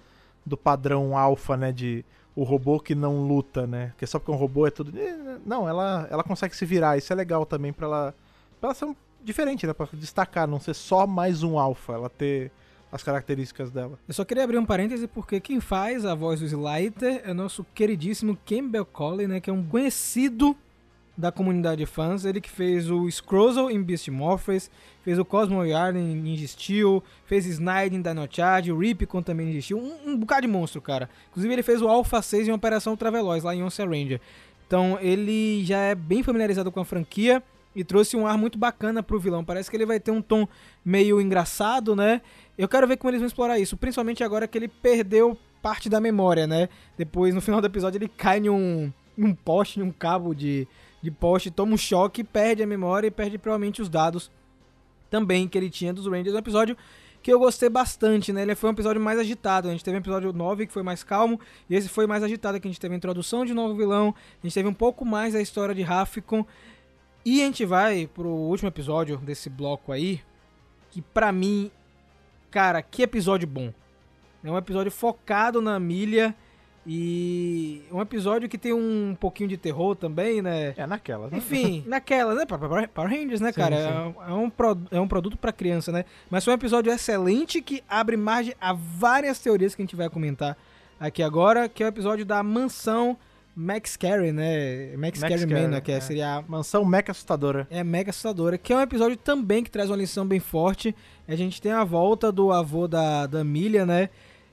Do 0.45 0.55
padrão 0.57 1.17
alfa, 1.17 1.57
né? 1.57 1.71
De 1.71 2.03
o 2.35 2.43
robô 2.43 2.79
que 2.79 2.95
não 2.95 3.27
luta, 3.27 3.67
né? 3.67 3.87
Porque 3.89 4.07
só 4.07 4.17
porque 4.17 4.31
um 4.31 4.35
robô 4.35 4.65
é 4.65 4.71
tudo. 4.71 4.97
eh, 4.97 5.37
Não, 5.45 5.67
ela, 5.67 6.07
ela 6.09 6.23
consegue 6.23 6.55
se 6.55 6.65
virar. 6.65 6.97
Isso 6.97 7.11
é 7.11 7.15
legal 7.15 7.45
também 7.45 7.71
pra 7.73 7.85
ela. 7.85 8.15
Pra 8.59 8.69
ela 8.69 8.73
ser 8.73 8.85
um- 8.85 8.95
diferente, 9.23 9.67
né? 9.67 9.73
Pra 9.73 9.87
destacar, 9.93 10.47
não 10.47 10.59
ser 10.59 10.73
só 10.73 11.05
mais 11.05 11.43
um 11.43 11.59
alfa. 11.59 11.93
Ela 11.93 12.09
ter 12.09 12.49
as 12.91 13.03
características 13.03 13.69
dela. 13.69 13.99
Eu 14.07 14.13
só 14.13 14.23
queria 14.23 14.43
abrir 14.45 14.57
um 14.57 14.65
parêntese 14.65 15.05
porque 15.07 15.39
quem 15.41 15.59
faz 15.59 16.05
a 16.05 16.15
voz 16.15 16.39
do 16.39 16.45
Slider 16.45 17.21
é 17.25 17.33
nosso 17.33 17.65
queridíssimo 17.75 18.37
Campbell 18.45 18.85
Colley, 18.85 19.27
né? 19.27 19.39
Que 19.41 19.49
é 19.49 19.53
um 19.53 19.63
conhecido 19.63 20.55
da 21.17 21.31
comunidade 21.31 21.77
de 21.77 21.85
fãs. 21.85 22.23
Ele 22.23 22.39
que 22.39 22.49
fez 22.49 22.91
o 22.91 23.09
Scrozzle 23.09 23.71
em 23.71 23.81
Beast 23.81 24.07
Morphers, 24.09 24.69
fez 25.03 25.17
o 25.17 25.25
Cosmo 25.25 25.65
Yarn 25.65 25.97
em 25.97 26.15
Ninja 26.15 26.47
Steel, 26.47 27.03
fez 27.25 27.45
Snide 27.45 27.95
em 27.95 28.01
Dino 28.01 28.27
Charge, 28.29 28.71
o 28.71 28.77
Ripcon 28.77 29.23
também 29.23 29.47
em 29.47 29.49
Ninja 29.49 29.61
Steel. 29.61 29.79
Um, 29.79 30.11
um 30.11 30.17
bocado 30.17 30.41
de 30.41 30.47
monstro, 30.47 30.81
cara. 30.81 31.09
Inclusive 31.31 31.53
ele 31.53 31.63
fez 31.63 31.81
o 31.81 31.87
Alpha 31.87 32.21
6 32.21 32.47
em 32.47 32.51
Operação 32.51 32.95
Traveloz, 32.95 33.43
lá 33.43 33.55
em 33.55 33.63
Once 33.63 33.83
Ranger. 33.83 34.21
Então 34.67 34.99
ele 35.01 35.63
já 35.65 35.79
é 35.79 35.95
bem 35.95 36.21
familiarizado 36.21 36.71
com 36.71 36.79
a 36.79 36.85
franquia 36.85 37.41
e 37.75 37.83
trouxe 37.83 38.17
um 38.17 38.27
ar 38.27 38.37
muito 38.37 38.57
bacana 38.57 39.01
pro 39.01 39.19
vilão. 39.19 39.43
Parece 39.43 39.69
que 39.69 39.77
ele 39.77 39.85
vai 39.85 39.99
ter 39.99 40.11
um 40.11 40.21
tom 40.21 40.47
meio 40.83 41.21
engraçado, 41.21 41.95
né? 41.95 42.21
Eu 42.57 42.67
quero 42.67 42.87
ver 42.87 42.97
como 42.97 43.11
eles 43.11 43.21
vão 43.21 43.27
explorar 43.27 43.59
isso, 43.59 43.77
principalmente 43.77 44.23
agora 44.23 44.47
que 44.47 44.57
ele 44.57 44.67
perdeu 44.67 45.37
parte 45.61 45.89
da 45.89 45.99
memória, 45.99 46.47
né? 46.47 46.69
Depois, 46.97 47.33
no 47.33 47.41
final 47.41 47.61
do 47.61 47.67
episódio, 47.67 47.97
ele 47.97 48.07
cai 48.07 48.39
em 48.39 48.49
um, 48.49 48.91
um 49.17 49.33
poste, 49.33 49.79
em 49.79 49.83
um 49.83 49.91
cabo 49.91 50.33
de, 50.33 50.67
de 51.01 51.11
poste, 51.11 51.51
toma 51.51 51.73
um 51.73 51.77
choque, 51.77 52.23
perde 52.23 52.63
a 52.63 52.67
memória 52.67 53.07
e 53.07 53.11
perde 53.11 53.37
provavelmente 53.37 53.81
os 53.81 53.89
dados 53.89 54.31
também 55.09 55.47
que 55.47 55.57
ele 55.57 55.69
tinha 55.69 55.93
dos 55.93 56.05
Rangers. 56.07 56.35
Um 56.35 56.39
episódio 56.39 56.77
que 57.21 57.31
eu 57.31 57.39
gostei 57.39 57.69
bastante, 57.69 58.31
né? 58.31 58.41
Ele 58.41 58.55
foi 58.55 58.69
um 58.69 58.73
episódio 58.73 59.01
mais 59.01 59.19
agitado. 59.19 59.67
A 59.67 59.71
gente 59.71 59.83
teve 59.83 59.97
um 59.97 59.99
episódio 59.99 60.31
9 60.31 60.67
que 60.67 60.73
foi 60.73 60.83
mais 60.83 61.03
calmo, 61.03 61.39
e 61.69 61.75
esse 61.75 61.89
foi 61.89 62.07
mais 62.07 62.23
agitado, 62.23 62.59
que 62.59 62.67
a 62.67 62.71
gente 62.71 62.79
teve 62.79 62.93
a 62.93 62.97
introdução 62.97 63.45
de 63.45 63.51
um 63.51 63.55
novo 63.55 63.75
vilão, 63.75 64.13
a 64.41 64.47
gente 64.47 64.53
teve 64.53 64.67
um 64.67 64.73
pouco 64.73 65.05
mais 65.05 65.33
da 65.33 65.41
história 65.41 65.73
de 65.73 65.81
Rafficon. 65.81 66.45
E 67.25 67.41
a 67.41 67.45
gente 67.45 67.65
vai 67.65 68.07
pro 68.07 68.29
último 68.29 68.69
episódio 68.69 69.17
desse 69.17 69.49
bloco 69.49 69.91
aí, 69.91 70.21
que 70.89 71.01
pra 71.01 71.31
mim, 71.31 71.69
cara, 72.49 72.81
que 72.81 73.03
episódio 73.03 73.47
bom. 73.47 73.73
É 74.43 74.49
um 74.49 74.57
episódio 74.57 74.91
focado 74.91 75.61
na 75.61 75.77
milha 75.77 76.33
e 76.89 77.81
um 77.91 78.01
episódio 78.01 78.47
que 78.47 78.57
tem 78.57 78.71
um 78.73 79.15
pouquinho 79.19 79.49
de 79.49 79.57
terror 79.57 79.95
também, 79.95 80.41
né? 80.41 80.73
É 80.77 80.87
naquela. 80.87 81.27
né? 81.29 81.37
Enfim, 81.37 81.83
naquela, 81.87 82.33
né? 82.33 82.45
Power 82.45 83.09
Rangers, 83.09 83.41
né, 83.41 83.51
Sim, 83.51 83.59
cara? 83.59 83.75
sim. 83.75 84.15
É, 84.29 84.33
um, 84.33 84.49
pro- 84.49 84.77
é 84.89 84.99
um 84.99 85.07
produto 85.07 85.37
pra 85.37 85.51
criança, 85.51 85.91
né? 85.91 86.05
Mas 86.29 86.43
foi 86.45 86.53
um 86.53 86.55
episódio 86.55 86.91
excelente 86.91 87.61
que 87.61 87.83
abre 87.89 88.15
margem 88.15 88.53
a 88.61 88.71
várias 88.73 89.37
teorias 89.39 89.75
que 89.75 89.81
a 89.81 89.85
gente 89.85 89.95
vai 89.95 90.09
comentar 90.09 90.57
aqui 90.99 91.21
agora, 91.21 91.67
que 91.67 91.83
é 91.83 91.85
o 91.85 91.89
episódio 91.89 92.25
da 92.25 92.41
mansão 92.41 93.17
Max 93.55 93.97
Carey, 93.97 94.31
né? 94.31 94.95
Max, 94.97 95.19
Max 95.19 95.33
Carey 95.33 95.45
Manor, 95.63 95.81
que 95.81 95.91
é- 95.91 95.95
é. 95.95 95.99
seria 95.99 96.35
a 96.37 96.41
Mansão 96.43 96.85
meca 96.85 97.11
assustadora. 97.11 97.67
é 97.69 97.83
mega 97.83 98.11
assustadora, 98.11 98.57
que 98.57 98.71
é 98.71 98.77
um 98.77 98.81
episódio 98.81 99.17
também 99.17 99.63
que 99.63 99.71
traz 99.71 99.89
uma 99.89 99.97
lição 99.97 100.25
bem 100.25 100.39
forte. 100.39 100.95
A 101.27 101.35
gente 101.35 101.61
tem 101.61 101.71
a 101.71 101.83
volta 101.83 102.31
do 102.31 102.51
avô 102.51 102.87
da, 102.87 103.25
da 103.25 103.43
Milha, 103.43 103.85
né? 103.85 104.09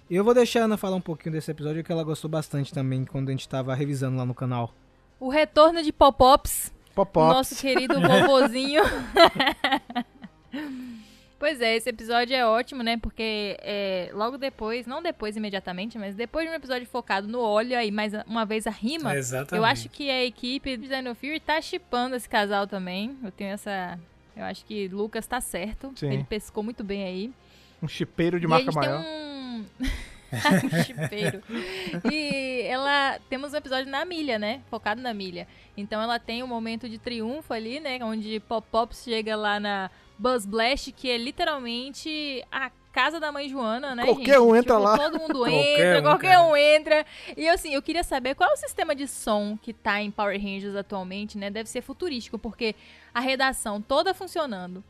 E 0.09 0.17
eu 0.17 0.25
vou 0.25 0.35
deixar 0.35 0.61
a 0.61 0.65
Ana 0.65 0.77
falar 0.77 0.97
um 0.97 1.01
pouquinho 1.01 1.33
desse 1.33 1.51
episódio, 1.51 1.83
que 1.83 1.91
ela 1.91 2.05
gostou 2.05 2.31
bastante 2.31 2.73
também 2.73 3.05
quando 3.05 3.31
a 3.31 3.33
gente 3.33 3.49
tava 3.49 3.75
revisando 3.75 4.17
lá 4.17 4.27
no 4.27 4.35
canal. 4.35 4.75
O 5.19 5.31
retorno 5.31 5.83
de 5.83 5.93
Pop-Ops, 5.93 6.73
Pop-Ops. 6.95 7.35
nosso 7.35 7.57
querido 7.57 7.95
vovozinho. 7.99 8.83
pois 11.41 11.59
é, 11.63 11.77
esse 11.77 11.89
episódio 11.89 12.37
é 12.37 12.47
ótimo, 12.47 12.83
né? 12.83 12.99
Porque 12.99 13.57
é, 13.63 14.11
logo 14.13 14.37
depois, 14.37 14.87
não 14.87 15.03
depois 15.03 15.39
imediatamente, 15.39 15.97
mas 15.99 16.15
depois 16.15 16.47
de 16.47 16.53
um 16.53 16.55
episódio 16.55 16.87
focado 16.87 17.27
no 17.27 17.41
óleo, 17.41 17.79
aí 17.79 17.91
mais 17.91 18.13
uma 18.27 18.45
vez 18.45 18.67
a 18.67 18.71
rima, 18.71 19.17
Exatamente. 19.17 19.55
eu 19.55 19.65
acho 19.65 19.89
que 19.89 20.11
a 20.11 20.23
equipe 20.23 20.77
de 20.77 20.87
Dino 20.87 21.15
Fury 21.15 21.41
tá 21.41 21.59
chipando 21.63 22.15
esse 22.15 22.29
casal 22.29 22.67
também. 22.67 23.17
Eu 23.25 23.31
tenho 23.31 23.53
essa. 23.53 23.99
Eu 24.37 24.45
acho 24.45 24.67
que 24.67 24.87
Lucas 24.89 25.27
tá 25.27 25.41
certo. 25.41 25.93
Sim. 25.97 26.13
Ele 26.13 26.25
pescou 26.25 26.63
muito 26.63 26.85
bem 26.85 27.05
aí. 27.05 27.33
Um 27.83 27.89
chipeiro 27.89 28.39
de 28.39 28.45
e 28.45 28.47
a 28.47 28.51
marca 28.51 28.65
gente 28.65 28.75
maior. 28.75 29.03
Um. 29.81 29.87
um 30.35 30.83
chipeiro. 30.85 31.43
E 32.11 32.63
ela. 32.63 33.19
Temos 33.29 33.53
um 33.53 33.57
episódio 33.57 33.91
na 33.91 34.05
milha, 34.05 34.39
né? 34.39 34.63
Focado 34.71 35.01
na 35.01 35.15
milha. 35.15 35.47
Então 35.77 36.01
ela 36.01 36.19
tem 36.19 36.43
um 36.43 36.47
momento 36.47 36.89
de 36.89 36.99
triunfo 36.99 37.53
ali, 37.53 37.81
né? 37.81 37.99
Onde 38.03 38.41
Pop-Pops 38.41 39.05
chega 39.05 39.37
lá 39.37 39.61
na 39.61 39.91
Buzz 40.19 40.47
Blast, 40.47 40.93
que 40.93 41.11
é 41.11 41.17
literalmente 41.17 42.45
a 42.51 42.71
casa 42.93 43.19
da 43.19 43.33
mãe 43.33 43.49
Joana, 43.49 43.95
né? 43.95 44.05
Qualquer 44.05 44.35
gente? 44.35 44.39
um 44.39 44.55
entra 44.55 44.75
Tipo, 44.77 44.85
lá. 44.85 44.97
Todo 44.99 45.19
mundo 45.19 45.39
Qualquer 45.41 45.81
entra, 45.81 45.99
um, 45.99 46.03
qualquer 46.03 46.37
cara. 46.37 46.45
um 46.45 46.57
entra. 46.57 47.07
E 47.37 47.49
assim, 47.49 47.75
eu 47.75 47.83
queria 47.83 48.05
saber 48.05 48.37
qual 48.37 48.49
é 48.51 48.53
o 48.53 48.57
sistema 48.57 48.95
de 48.95 49.09
som 49.09 49.59
que 49.61 49.73
tá 49.73 50.01
em 50.01 50.13
Power 50.13 50.41
Rangers 50.41 50.77
atualmente, 50.77 51.37
né? 51.37 51.51
Deve 51.51 51.69
ser 51.69 51.83
futurístico, 51.83 52.39
porque 52.39 52.75
a 53.13 53.19
redação 53.21 53.83
toda 53.83 54.15
funcionando. 54.15 54.83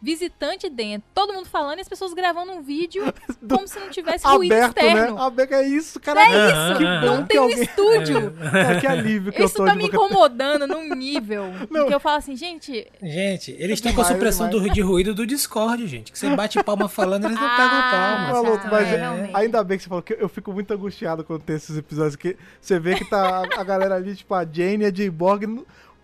Visitante 0.00 0.70
dentro, 0.70 1.08
todo 1.12 1.32
mundo 1.32 1.48
falando 1.48 1.78
e 1.78 1.80
as 1.80 1.88
pessoas 1.88 2.14
gravando 2.14 2.52
um 2.52 2.62
vídeo 2.62 3.02
como 3.48 3.66
se 3.66 3.80
não 3.80 3.90
tivesse 3.90 4.24
ruído 4.24 4.52
Aberto, 4.52 4.78
externo. 4.78 5.14
né? 5.16 5.20
Aberto, 5.22 5.52
é 5.54 5.66
isso, 5.68 5.98
cara. 5.98 6.20
É 6.20 6.46
isso, 6.46 6.78
que 6.78 6.84
bom 6.84 7.16
não 7.16 7.22
que 7.22 7.28
tem 7.30 7.40
um 7.40 7.42
alguém... 7.42 7.62
estúdio. 7.62 8.34
É, 8.54 8.80
que 8.80 8.86
alívio 8.86 9.32
que 9.32 9.42
eu 9.42 9.46
Isso 9.46 9.56
tô 9.56 9.64
tá 9.64 9.74
me 9.74 9.86
incomodando 9.86 10.68
num 10.68 10.88
nível 10.94 11.46
Não. 11.68 11.86
que 11.88 11.94
eu 11.94 11.98
falo 11.98 12.18
assim, 12.18 12.36
gente, 12.36 12.86
Gente, 13.02 13.50
eles 13.58 13.78
estão 13.78 13.92
com 13.92 14.00
a 14.00 14.04
demais, 14.04 14.16
supressão 14.16 14.48
do, 14.48 14.70
de 14.70 14.80
ruído 14.80 15.12
do 15.14 15.26
Discord, 15.26 15.84
gente. 15.88 16.12
Que 16.12 16.18
você 16.18 16.30
bate 16.36 16.62
palma 16.62 16.88
falando, 16.88 17.24
eles 17.24 17.36
não 17.36 17.46
Ah, 17.46 17.56
pegam 17.56 17.90
palma. 17.90 18.32
Maluco, 18.44 18.62
tá, 18.64 18.70
mas 18.70 18.88
é, 18.88 18.94
é- 19.00 19.30
ainda 19.34 19.64
bem 19.64 19.78
que 19.78 19.82
você 19.82 19.88
falou 19.88 20.02
que 20.02 20.16
eu 20.18 20.28
fico 20.28 20.52
muito 20.52 20.72
angustiado 20.72 21.24
quando 21.24 21.42
tem 21.42 21.56
esses 21.56 21.76
episódios 21.76 22.14
que 22.14 22.36
você 22.60 22.78
vê 22.78 22.94
que 22.94 23.04
tá 23.04 23.42
a, 23.56 23.60
a 23.60 23.64
galera 23.64 23.96
ali, 23.96 24.14
tipo 24.14 24.32
a 24.32 24.44
Jane 24.44 24.84
e 24.84 24.86
a 24.86 24.90
J-Borg, 24.90 25.44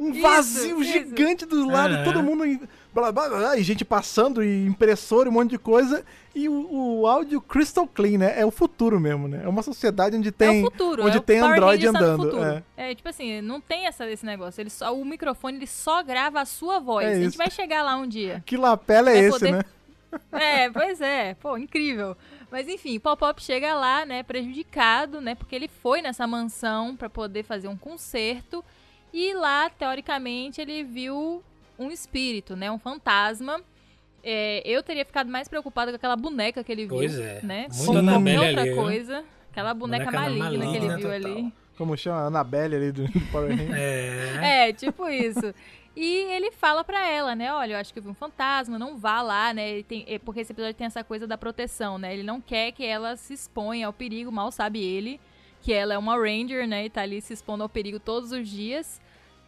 um 0.01 0.11
Isso, 0.11 0.21
vazio 0.23 0.83
isso. 0.83 0.93
gigante 0.93 1.47
dos 1.47 1.65
lados, 1.67 1.99
Aham. 1.99 2.05
todo 2.05 2.23
mundo 2.23 2.45
em- 2.45 2.61
blá, 2.95 3.11
blá, 3.11 3.29
blá, 3.29 3.57
e 3.57 3.63
gente 3.63 3.85
passando, 3.85 4.43
e 4.43 4.67
impressora, 4.67 5.29
e 5.29 5.31
um 5.31 5.33
monte 5.33 5.51
de 5.51 5.59
coisa, 5.59 6.05
e 6.35 6.49
o, 6.49 7.01
o 7.01 7.07
áudio 7.07 7.41
crystal 7.41 7.87
clean, 7.87 8.19
né? 8.19 8.41
É 8.41 8.47
o 8.47 8.51
futuro 8.51 9.01
mesmo, 9.01 9.27
né? 9.27 9.43
É 9.45 9.49
uma 9.49 9.63
sociedade 9.63 10.17
onde 10.17 10.29
é 10.29 10.33
tem... 10.33 10.63
o 10.63 10.71
futuro. 10.71 11.05
onde 11.05 11.19
é 11.19 11.21
tem 11.21 11.41
Android 11.41 11.87
andando, 11.87 12.25
futuro. 12.25 12.65
É. 12.77 12.95
tipo 12.95 13.09
assim, 13.09 13.41
não 13.41 13.61
tem 13.61 13.87
essa, 13.87 14.09
esse 14.09 14.25
negócio. 14.25 14.61
Ele 14.61 14.71
só, 14.71 14.95
o 14.95 15.05
microfone 15.05 15.59
ele 15.59 15.67
só 15.67 16.03
grava 16.03 16.41
a 16.41 16.45
sua 16.45 16.79
voz. 16.79 17.07
É 17.07 17.15
a 17.15 17.21
gente 17.21 17.37
vai 17.37 17.51
chegar 17.51 17.83
lá 17.83 17.97
um 17.97 18.07
dia. 18.07 18.43
Que 18.47 18.57
lapela 18.57 19.11
é 19.11 19.19
esse, 19.19 19.31
poder- 19.31 19.53
né? 19.53 19.65
É, 20.31 20.71
pois 20.71 21.01
é. 21.01 21.35
Pô, 21.35 21.59
incrível. 21.59 22.17
Mas 22.49 22.69
enfim, 22.69 23.01
Pop-Pop 23.01 23.43
chega 23.43 23.75
lá, 23.75 24.07
né, 24.07 24.23
prejudicado, 24.23 25.21
né, 25.21 25.35
porque 25.35 25.57
ele 25.57 25.67
foi 25.67 26.01
nessa 26.01 26.25
mansão 26.25 26.95
pra 26.95 27.11
poder 27.11 27.43
fazer 27.43 27.67
um 27.67 27.77
concerto 27.77 28.65
e 29.13 29.33
lá, 29.33 29.71
teoricamente, 29.71 30.61
ele 30.61 30.83
viu 30.83 31.43
um 31.79 31.91
espírito, 31.91 32.55
né, 32.57 32.71
um 32.71 32.79
fantasma. 32.79 33.61
É, 34.23 34.63
eu 34.65 34.83
teria 34.83 35.05
ficado 35.05 35.31
mais 35.31 35.49
preocupada 35.49 35.91
com 35.93 35.97
aquela 35.97 36.17
boneca 36.17 36.65
que 36.65 36.73
ele 36.73 36.87
viu, 36.87 36.97
Pois 36.97 37.19
é. 37.19 37.41
né, 37.43 37.67
Muito 37.69 37.87
como 37.93 38.11
qualquer 38.11 38.41
outra 38.41 38.61
ali, 38.63 38.71
viu? 38.73 38.83
coisa. 38.83 39.25
Aquela 39.51 39.75
boneca, 39.75 40.05
Boneca 40.07 40.21
maligna, 40.31 40.67
que 40.71 40.77
ele 40.77 40.89
viu 40.89 40.97
total. 41.11 41.13
ali. 41.13 41.53
Como 41.77 41.97
chama? 41.97 42.21
A 42.21 42.27
Annabelle 42.27 42.75
ali 42.77 42.93
do, 42.93 43.05
do 43.13 43.21
Power 43.33 43.51
Rangers. 43.51 43.71
É. 43.77 44.69
É, 44.69 44.73
tipo 44.73 45.09
isso. 45.09 45.55
E 45.97 46.07
ele 46.33 46.51
fala 46.51 46.83
pra 46.83 47.09
ela, 47.09 47.37
né? 47.37 47.53
Olha, 47.53 47.75
eu 47.75 47.79
acho 47.79 47.93
que 47.93 47.99
eu 48.01 48.03
vi 48.03 48.09
um 48.09 48.15
fantasma, 48.15 48.79
não 48.79 48.97
vá 48.97 49.23
lá, 49.23 49.53
né? 49.55 49.71
Ele 49.71 49.83
tem- 49.85 50.05
é 50.09 50.19
porque 50.19 50.41
esse 50.41 50.53
episódio 50.53 50.75
tem 50.75 50.87
essa 50.89 51.05
coisa 51.05 51.25
da 51.27 51.39
proteção, 51.39 51.99
né? 51.99 52.13
Ele 52.15 52.23
não 52.25 52.41
quer 52.41 52.73
que 52.73 52.85
ela 52.85 53.15
se 53.17 53.33
exponha 53.35 53.87
ao 53.87 53.93
perigo, 53.93 54.33
mal 54.33 54.51
sabe 54.51 54.83
ele, 54.83 55.21
que 55.61 55.73
ela 55.73 55.95
é 55.95 55.99
uma 55.99 56.17
Ranger, 56.17 56.67
né? 56.67 56.87
E 56.87 56.91
tá 56.91 57.03
ali 57.03 57.21
se 57.21 57.33
expondo 57.33 57.63
ao 57.63 57.69
perigo 57.69 58.01
todos 58.01 58.33
os 58.33 58.49
dias. 58.49 59.01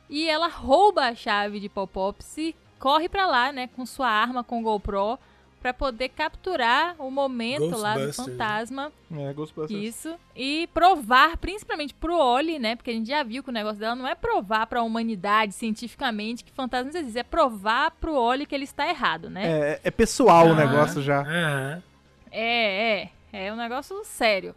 E 0.08 0.28
ela 0.28 0.48
rouba 0.48 1.02
a 1.08 1.14
chave 1.14 1.58
de 1.60 1.68
Pop-Pops 1.68 2.36
e 2.38 2.54
corre 2.78 3.08
pra 3.08 3.26
lá, 3.26 3.52
né? 3.52 3.68
Com 3.74 3.84
sua 3.84 4.08
arma 4.08 4.44
com 4.44 4.62
GoPro, 4.62 5.18
pra 5.60 5.74
poder 5.74 6.10
capturar 6.10 6.94
o 6.98 7.10
momento 7.10 7.76
lá 7.76 7.94
do 7.94 8.06
né? 8.06 8.12
fantasma. 8.12 8.92
É, 9.12 9.32
Ghostbusters. 9.32 9.82
Isso. 9.82 10.14
E 10.36 10.68
provar, 10.72 11.36
principalmente 11.38 11.92
pro 11.92 12.16
Oli, 12.16 12.58
né? 12.58 12.76
Porque 12.76 12.90
a 12.90 12.94
gente 12.94 13.08
já 13.08 13.22
viu 13.24 13.42
que 13.42 13.48
o 13.48 13.52
negócio 13.52 13.80
dela 13.80 13.96
não 13.96 14.06
é 14.06 14.14
provar 14.14 14.66
pra 14.68 14.82
humanidade 14.82 15.52
cientificamente 15.54 16.44
que 16.44 16.52
fantasmas 16.52 16.94
existem. 16.94 17.20
É 17.20 17.24
provar 17.24 17.90
pro 17.92 18.14
Oli 18.14 18.46
que 18.46 18.54
ele 18.54 18.64
está 18.64 18.88
errado, 18.88 19.28
né? 19.28 19.44
É, 19.72 19.80
é 19.84 19.90
pessoal 19.90 20.46
o 20.46 20.52
Ah. 20.52 20.54
negócio 20.54 21.02
já. 21.02 21.20
Aham. 21.22 21.82
É, 22.30 23.00
é. 23.02 23.10
É 23.32 23.52
um 23.52 23.56
negócio 23.56 24.00
sério. 24.04 24.54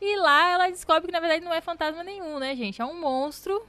E 0.00 0.16
lá 0.16 0.50
ela 0.52 0.68
descobre 0.70 1.06
que 1.06 1.12
na 1.12 1.20
verdade 1.20 1.44
não 1.44 1.52
é 1.52 1.60
fantasma 1.60 2.04
nenhum, 2.04 2.38
né, 2.38 2.54
gente? 2.54 2.80
É 2.80 2.84
um 2.84 3.00
monstro 3.00 3.60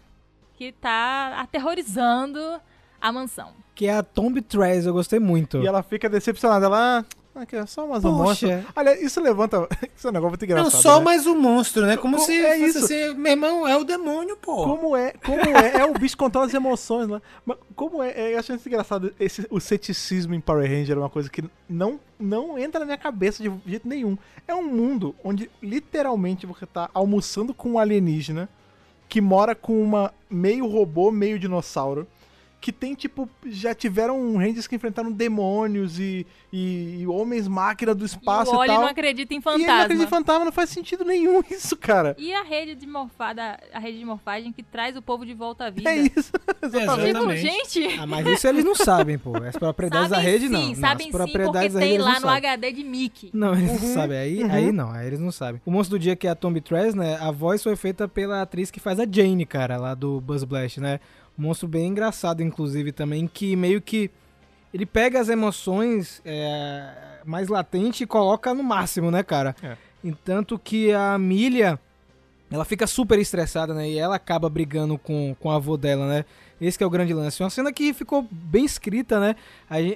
que 0.58 0.72
tá 0.72 1.40
aterrorizando 1.40 2.40
a 3.00 3.12
mansão. 3.12 3.52
Que 3.76 3.86
é 3.86 3.94
a 3.96 4.02
Tomb 4.04 4.42
Trez, 4.42 4.88
eu 4.88 4.94
gostei 4.94 5.20
muito. 5.20 5.60
E 5.62 5.68
ela 5.68 5.84
fica 5.84 6.10
decepcionada. 6.10 6.66
Ela. 6.66 7.06
Ah, 7.36 7.42
aqui 7.42 7.56
é 7.56 7.64
só 7.68 7.86
mais 7.86 8.04
um 8.04 8.12
monstro. 8.12 8.50
Olha, 8.76 9.00
isso 9.00 9.22
levanta. 9.22 9.68
Isso 9.96 10.08
é 10.08 10.10
um 10.10 10.14
negócio 10.14 10.32
muito 10.32 10.46
engraçado. 10.46 10.74
Não, 10.74 10.82
só 10.82 10.98
né? 11.00 11.06
mais 11.06 11.28
um 11.28 11.40
monstro, 11.40 11.86
né? 11.86 11.98
Como 11.98 12.18
Co- 12.18 12.24
se 12.24 12.34
é 12.34 12.58
isso. 12.58 12.86
assim, 12.86 13.14
meu 13.16 13.32
irmão, 13.32 13.68
é 13.68 13.76
o 13.78 13.84
demônio, 13.84 14.38
pô. 14.38 14.64
Como 14.64 14.96
é, 14.96 15.12
como 15.24 15.42
é, 15.42 15.78
é 15.78 15.86
o 15.86 15.94
bicho 15.94 16.16
controla 16.18 16.46
as 16.48 16.54
emoções 16.54 17.08
lá. 17.08 17.20
Mas 17.46 17.58
como 17.76 18.02
é, 18.04 18.12
é, 18.12 18.34
eu 18.34 18.40
acho 18.40 18.54
isso 18.54 18.68
engraçado, 18.68 19.14
esse, 19.20 19.46
o 19.50 19.60
ceticismo 19.60 20.36
em 20.36 20.40
Power 20.42 20.70
Ranger 20.70 20.98
é 20.98 21.00
uma 21.00 21.10
coisa 21.10 21.30
que 21.32 21.44
não, 21.68 22.00
não 22.20 22.58
entra 22.60 22.80
na 22.80 22.86
minha 22.86 22.98
cabeça 22.98 23.42
de 23.42 23.52
jeito 23.66 23.88
nenhum. 23.88 24.18
É 24.48 24.54
um 24.54 24.64
mundo 24.64 25.16
onde 25.24 25.50
literalmente 25.62 26.46
você 26.46 26.66
tá 26.66 26.90
almoçando 26.94 27.54
com 27.56 27.72
um 27.72 27.80
alienígena 27.80 28.48
que 29.08 29.22
mora 29.22 29.56
com 29.56 29.82
uma 29.82 30.14
meio 30.30 30.68
robô, 30.68 31.12
meio 31.12 31.40
dinossauro. 31.40 32.08
Que 32.60 32.72
tem, 32.72 32.96
tipo, 32.96 33.30
já 33.46 33.74
tiveram 33.76 34.36
Rangers 34.36 34.66
que 34.66 34.76
enfrentaram 34.76 35.12
demônios 35.12 36.00
e, 36.00 36.26
e, 36.52 37.02
e 37.02 37.08
homens 37.08 37.48
máquina 37.48 37.94
do 37.94 38.04
espaço 38.04 38.52
e 38.52 38.58
o 38.58 38.64
e, 38.64 38.68
tal. 38.68 38.82
não 38.82 38.88
acredita 38.88 39.34
em 39.34 39.38
E 39.38 39.40
ele 39.40 39.44
não 39.46 39.54
acredita 39.54 39.88
fantasma. 39.88 40.04
em 40.04 40.08
fantasma, 40.08 40.46
não 40.46 40.52
faz 40.52 40.70
sentido 40.72 41.06
nenhum 41.06 41.42
isso, 41.52 41.78
cara. 41.78 42.16
E 42.18 42.34
a 42.34 42.42
rede 42.44 42.74
de 42.76 42.88
morfada, 42.88 43.60
a 43.72 43.80
rede 43.80 44.00
de 44.00 44.06
morfagem 44.06 44.52
que 44.52 44.64
traz 44.64 44.98
o 44.98 45.02
povo 45.04 45.24
de 45.26 45.34
volta 45.36 45.66
à 45.66 45.70
vida. 45.70 45.88
É 45.90 45.98
isso, 45.98 46.32
exatamente. 46.62 47.08
Tipo, 47.14 47.32
Exatamente. 47.32 47.42
gente, 47.42 48.00
ah, 48.00 48.08
mas 48.08 48.26
isso 48.28 48.48
eles 48.48 48.66
não 48.66 48.76
sabem, 48.76 49.18
pô. 49.20 49.38
As 49.38 49.56
propriedades 49.56 50.10
sabem 50.10 50.26
da 50.26 50.32
rede 50.32 50.50
não. 50.50 50.60
sim, 50.62 50.68
não. 50.70 50.76
sabem 50.76 50.96
As 50.98 51.04
sim, 51.04 51.12
porque 51.12 51.32
propriedades 51.32 51.74
da 51.76 51.80
rede 51.80 51.92
tem 51.92 52.00
lá 52.00 52.06
não 52.14 52.16
no 52.16 52.22
sabem. 52.28 52.50
HD 52.50 52.72
de 52.72 52.84
Mickey. 52.84 53.30
Não, 53.34 53.54
eles 53.54 53.70
Uhum, 53.70 53.88
não 53.88 53.94
sabem. 53.94 54.18
Aí, 54.18 54.44
uhum. 54.44 54.52
aí 54.52 54.72
não, 54.72 54.92
aí 54.92 55.06
eles 55.08 55.20
não 55.20 55.32
sabem. 55.32 55.62
O 55.66 55.70
Monstro 55.72 55.98
do 55.98 56.02
Dia, 56.02 56.16
que 56.16 56.26
é 56.28 56.32
a 56.32 56.36
Tomb 56.36 56.60
Trez, 56.60 56.96
né? 56.96 57.18
A 57.22 57.30
voz 57.32 57.62
foi 57.62 57.76
feita 57.76 58.08
pela 58.08 58.42
atriz 58.42 58.72
que 58.72 58.80
faz 58.80 59.00
a 59.00 59.06
Jane, 59.10 59.46
cara, 59.46 59.78
lá 59.78 59.94
do 59.94 60.20
Buzz 60.20 60.44
Blast, 60.44 60.80
né? 60.80 61.00
Um 61.38 61.44
monstro 61.44 61.68
bem 61.68 61.88
engraçado, 61.88 62.42
inclusive, 62.42 62.92
também, 62.92 63.28
que 63.28 63.56
meio 63.56 63.82
que. 63.82 64.10
Ele 64.74 64.86
pega 64.86 65.20
as 65.20 65.30
emoções 65.30 66.22
é, 66.26 67.20
mais 67.26 67.48
latentes 67.48 68.02
e 68.02 68.06
coloca 68.06 68.54
no 68.54 68.64
máximo, 68.64 69.10
né, 69.10 69.24
cara? 69.24 69.56
É. 69.62 69.78
Entanto 70.04 70.60
que 70.60 70.92
a 70.92 71.14
Amelia, 71.14 71.80
ela 72.52 72.66
fica 72.66 72.86
super 72.86 73.18
estressada, 73.20 73.74
né? 73.74 73.90
E 73.90 73.98
ela 73.98 74.16
acaba 74.16 74.50
brigando 74.50 74.98
com, 74.98 75.36
com 75.40 75.50
a 75.52 75.56
avó 75.56 75.78
dela, 75.78 76.08
né? 76.08 76.26
Esse 76.60 76.78
que 76.78 76.84
é 76.84 76.88
o 76.88 76.90
grande 76.90 77.14
lance. 77.14 77.42
Uma 77.44 77.50
cena 77.50 77.72
que 77.72 77.94
ficou 77.94 78.28
bem 78.32 78.66
escrita, 78.66 79.20
né? 79.20 79.36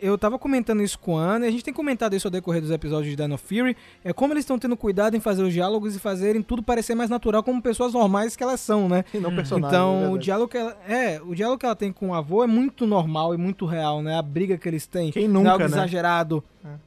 Eu 0.02 0.18
tava 0.18 0.38
comentando 0.38 0.84
isso 0.84 1.00
com 1.00 1.18
a 1.18 1.22
Ana, 1.24 1.46
e 1.46 1.50
a 1.50 1.52
gente 1.52 1.64
tem 1.64 1.74
comentado 1.74 2.16
isso 2.16 2.28
ao 2.28 2.32
decorrer 2.32 2.62
dos 2.62 2.70
episódios 2.72 3.10
de 3.10 3.16
Dino 3.22 3.38
Fury. 3.38 3.76
É 4.04 4.14
como 4.14 4.34
eles 4.34 4.44
estão 4.44 4.60
tendo 4.60 4.78
cuidado 4.78 5.16
em 5.16 5.20
fazer 5.20 5.42
os 5.44 5.52
diálogos 5.54 5.96
e 5.96 6.00
fazerem 6.00 6.42
tudo 6.42 6.62
parecer 6.62 6.94
mais 6.94 7.10
natural, 7.10 7.42
como 7.42 7.62
pessoas 7.62 7.94
normais 7.94 8.36
que 8.36 8.44
elas 8.44 8.60
são, 8.60 8.88
né? 8.88 9.04
E 9.14 9.18
não 9.18 9.34
personagem. 9.36 9.66
é 9.66 9.70
Então, 9.70 9.96
o 9.98 10.02
verdade. 10.02 10.24
diálogo 10.26 10.48
que 10.52 10.58
ela, 10.58 10.78
é, 10.88 11.22
o 11.26 11.34
diálogo 11.34 11.58
que 11.60 11.66
ela 11.66 11.76
tem 11.76 11.92
com 11.92 12.10
o 12.10 12.14
avô 12.14 12.44
é 12.44 12.48
muito 12.48 12.86
normal 12.86 13.34
e 13.34 13.38
muito 13.38 13.66
real, 13.66 14.02
né? 14.04 14.18
A 14.18 14.22
briga 14.22 14.58
que 14.58 14.70
eles 14.70 14.86
têm, 14.86 15.12
Quem 15.12 15.28
não 15.28 15.42
é 15.42 15.44
nunca, 15.44 15.52
algo 15.54 15.64
né? 15.64 15.70
exagerado, 15.72 16.44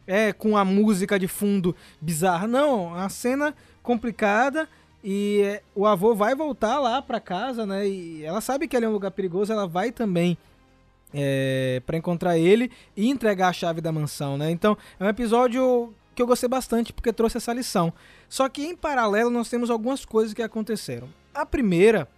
é. 0.07 0.33
com 0.33 0.57
a 0.57 0.64
música 0.64 1.18
de 1.18 1.27
fundo 1.27 1.75
bizarra, 2.01 2.47
não, 2.47 2.95
a 2.95 3.09
cena 3.09 3.55
complicada 3.83 4.68
e 5.07 5.61
o 5.74 5.86
avô 5.86 6.14
vai 6.14 6.34
voltar 6.34 6.78
lá 6.78 7.02
pra 7.02 7.20
casa, 7.20 7.66
né? 7.66 7.86
E 7.86 8.24
ela 8.24 8.40
sabe 8.40 8.66
que 8.66 8.74
ali 8.74 8.86
é 8.86 8.88
um 8.88 8.92
lugar 8.92 9.11
perigoso, 9.11 9.52
ela 9.52 9.66
vai 9.66 9.92
também 9.92 10.38
é, 11.12 11.82
para 11.84 11.98
encontrar 11.98 12.38
ele 12.38 12.70
e 12.96 13.11
entregar 13.11 13.48
a 13.48 13.52
chave 13.52 13.82
da 13.82 13.92
mansão, 13.92 14.38
né? 14.38 14.50
Então, 14.50 14.78
é 14.98 15.05
um 15.05 15.09
episódio 15.09 15.92
que 16.14 16.22
eu 16.22 16.26
gostei 16.26 16.48
bastante 16.48 16.90
porque 16.90 17.12
trouxe 17.12 17.36
essa 17.36 17.52
lição. 17.52 17.92
Só 18.30 18.48
que 18.48 18.64
em 18.64 18.74
paralelo 18.74 19.28
nós 19.28 19.50
temos 19.50 19.68
algumas 19.68 20.07
coisas 20.07 20.32
que 20.32 20.42
aconteceram. 20.42 21.09
A 21.34 21.44
primeira 21.44 22.09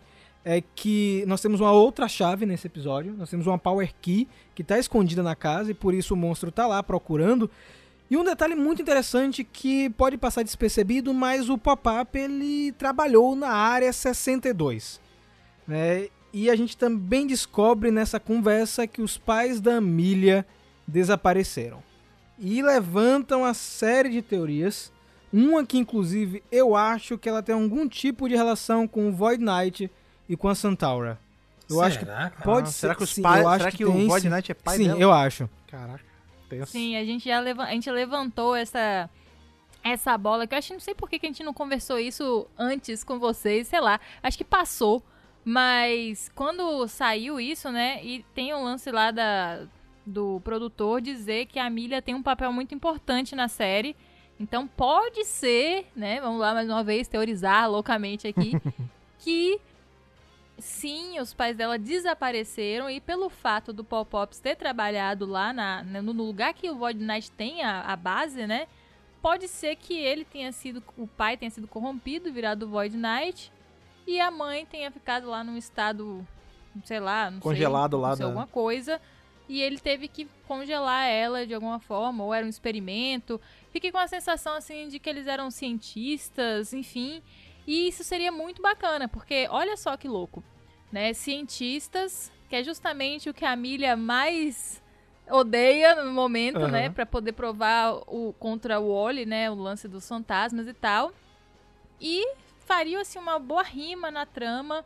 é 0.44 0.60
que 0.60 1.24
nós 1.26 1.40
temos 1.40 1.60
uma 1.60 1.72
outra 1.72 2.06
chave 2.06 2.46
nesse 2.46 2.68
episódio, 2.68 3.12
nós 3.18 3.28
temos 3.28 3.48
uma 3.48 3.58
power 3.58 3.92
key 4.00 4.28
que 4.54 4.62
está 4.62 4.78
escondida 4.78 5.24
na 5.24 5.34
casa 5.34 5.72
e 5.72 5.74
por 5.74 5.92
isso 5.92 6.14
o 6.14 6.16
monstro 6.16 6.50
está 6.50 6.68
lá 6.68 6.80
procurando. 6.84 7.50
E 8.10 8.16
um 8.16 8.22
detalhe 8.24 8.54
muito 8.54 8.80
interessante 8.80 9.42
que 9.42 9.90
pode 9.90 10.16
passar 10.16 10.42
despercebido, 10.44 11.12
mas 11.12 11.48
o 11.50 11.58
pop-up 11.58 12.16
ele 12.16 12.70
trabalhou 12.72 13.34
na 13.34 13.48
área 13.50 13.92
62, 13.92 15.00
né? 15.66 16.08
E 16.32 16.48
a 16.50 16.54
gente 16.54 16.76
também 16.76 17.26
descobre 17.26 17.90
nessa 17.90 18.20
conversa 18.20 18.86
que 18.86 19.00
os 19.02 19.16
pais 19.18 19.60
da 19.60 19.76
Amelia 19.78 20.46
desapareceram. 20.86 21.82
E 22.38 22.62
levantam 22.62 23.44
a 23.44 23.54
série 23.54 24.10
de 24.10 24.22
teorias. 24.22 24.92
Uma 25.32 25.64
que, 25.64 25.78
inclusive, 25.78 26.42
eu 26.52 26.76
acho 26.76 27.18
que 27.18 27.28
ela 27.28 27.42
tem 27.42 27.54
algum 27.54 27.88
tipo 27.88 28.28
de 28.28 28.36
relação 28.36 28.86
com 28.86 29.08
o 29.08 29.12
Void 29.12 29.42
Knight 29.42 29.90
e 30.28 30.36
com 30.36 30.48
a 30.48 30.54
Centaura. 30.54 31.18
Eu 31.68 31.80
acho 31.80 31.98
que 31.98 32.04
Será, 32.04 32.30
cara? 32.30 32.44
pode 32.44 32.68
Ah, 32.68 32.72
ser. 32.72 32.78
será 32.78 32.94
que 32.94 33.02
os 33.02 33.10
sim, 33.10 33.22
pais. 33.22 33.42
eu 33.42 33.48
acho 33.48 33.58
será 33.58 33.70
que 33.72 33.76
que, 33.78 33.84
o 33.84 34.06
Void 34.06 34.22
sim. 34.22 34.28
Knight 34.28 34.52
é 34.52 34.54
pai 34.54 34.76
Sim, 34.76 34.84
dela? 34.88 35.00
eu 35.00 35.12
acho. 35.12 35.50
Caraca. 35.66 36.04
Tenso. 36.48 36.72
Sim, 36.72 36.96
a 36.96 37.04
gente 37.04 37.24
já 37.28 37.40
leva- 37.40 37.64
a 37.64 37.70
gente 37.72 37.90
levantou 37.90 38.54
essa 38.54 39.08
essa 39.84 40.18
bola 40.18 40.46
que 40.48 40.54
eu 40.54 40.58
acho 40.58 40.72
não 40.72 40.80
sei 40.80 40.94
por 40.94 41.08
que 41.08 41.18
que 41.18 41.26
a 41.26 41.28
gente 41.28 41.44
não 41.44 41.54
conversou 41.54 41.98
isso 41.98 42.46
antes 42.58 43.04
com 43.04 43.18
vocês, 43.20 43.68
sei 43.68 43.80
lá. 43.80 44.00
Acho 44.22 44.36
que 44.36 44.44
passou, 44.44 45.00
mas 45.44 46.28
quando 46.34 46.88
saiu 46.88 47.38
isso, 47.38 47.70
né? 47.70 48.00
E 48.04 48.24
tem 48.34 48.52
um 48.52 48.64
lance 48.64 48.90
lá 48.90 49.10
da 49.12 49.66
do 50.04 50.40
produtor 50.44 51.00
dizer 51.00 51.46
que 51.46 51.58
a 51.58 51.68
Milha 51.70 52.00
tem 52.02 52.14
um 52.14 52.22
papel 52.22 52.52
muito 52.52 52.74
importante 52.74 53.34
na 53.36 53.48
série. 53.48 53.94
Então 54.38 54.66
pode 54.66 55.24
ser, 55.24 55.86
né? 55.96 56.20
Vamos 56.20 56.40
lá 56.40 56.52
mais 56.52 56.68
uma 56.68 56.82
vez 56.84 57.06
teorizar 57.08 57.70
loucamente 57.70 58.26
aqui 58.28 58.52
que 59.20 59.60
sim, 60.58 61.18
os 61.20 61.34
pais 61.34 61.56
dela 61.56 61.78
desapareceram 61.78 62.88
e 62.90 63.00
pelo 63.00 63.28
fato 63.28 63.72
do 63.72 63.84
Paul 63.84 64.04
Pops 64.06 64.38
ter 64.40 64.56
trabalhado 64.56 65.26
lá 65.26 65.52
na, 65.52 65.82
no 65.82 66.12
no 66.12 66.24
lugar 66.24 66.54
que 66.54 66.70
o 66.70 66.76
Void 66.76 66.98
Knight 67.02 67.30
tem 67.32 67.62
a, 67.62 67.82
a 67.82 67.96
base, 67.96 68.46
né? 68.46 68.66
Pode 69.20 69.48
ser 69.48 69.76
que 69.76 69.94
ele 69.94 70.24
tenha 70.24 70.52
sido, 70.52 70.82
o 70.96 71.06
pai 71.06 71.36
tenha 71.36 71.50
sido 71.50 71.66
corrompido, 71.66 72.32
virado 72.32 72.68
Void 72.68 72.96
Knight, 72.96 73.52
e 74.06 74.20
a 74.20 74.30
mãe 74.30 74.64
tenha 74.64 74.90
ficado 74.90 75.28
lá 75.28 75.42
num 75.42 75.56
estado, 75.56 76.26
sei 76.84 77.00
lá, 77.00 77.30
não 77.30 77.40
Congelado 77.40 77.90
sei, 77.92 78.00
lá 78.00 78.06
aconteceu 78.08 78.26
da- 78.26 78.30
alguma 78.32 78.46
coisa, 78.46 79.00
e 79.48 79.60
ele 79.60 79.78
teve 79.78 80.06
que 80.08 80.28
congelar 80.46 81.06
ela 81.06 81.46
de 81.46 81.54
alguma 81.54 81.80
forma, 81.80 82.22
ou 82.24 82.32
era 82.32 82.46
um 82.46 82.48
experimento. 82.48 83.40
Fiquei 83.72 83.90
com 83.90 83.98
a 83.98 84.06
sensação 84.06 84.54
assim 84.54 84.88
de 84.88 84.98
que 85.00 85.08
eles 85.10 85.26
eram 85.26 85.50
cientistas, 85.50 86.72
enfim, 86.72 87.20
e 87.66 87.88
isso 87.88 88.04
seria 88.04 88.30
muito 88.30 88.62
bacana, 88.62 89.08
porque 89.08 89.46
olha 89.50 89.76
só 89.76 89.96
que 89.96 90.06
louco, 90.06 90.42
né? 90.92 91.12
Cientistas, 91.12 92.30
que 92.48 92.56
é 92.56 92.62
justamente 92.62 93.28
o 93.28 93.34
que 93.34 93.44
a 93.44 93.56
Milha 93.56 93.96
mais 93.96 94.82
odeia 95.28 96.04
no 96.04 96.12
momento, 96.12 96.58
Aham. 96.58 96.68
né? 96.68 96.90
Pra 96.90 97.04
poder 97.04 97.32
provar 97.32 97.94
o 98.06 98.32
contra 98.38 98.78
o 98.78 98.94
Wally, 98.94 99.26
né? 99.26 99.50
O 99.50 99.54
lance 99.54 99.88
dos 99.88 100.06
fantasmas 100.06 100.68
e 100.68 100.72
tal. 100.72 101.12
E 102.00 102.24
faria 102.60 103.00
assim 103.00 103.18
uma 103.18 103.38
boa 103.38 103.62
rima 103.62 104.10
na 104.10 104.26
trama 104.26 104.84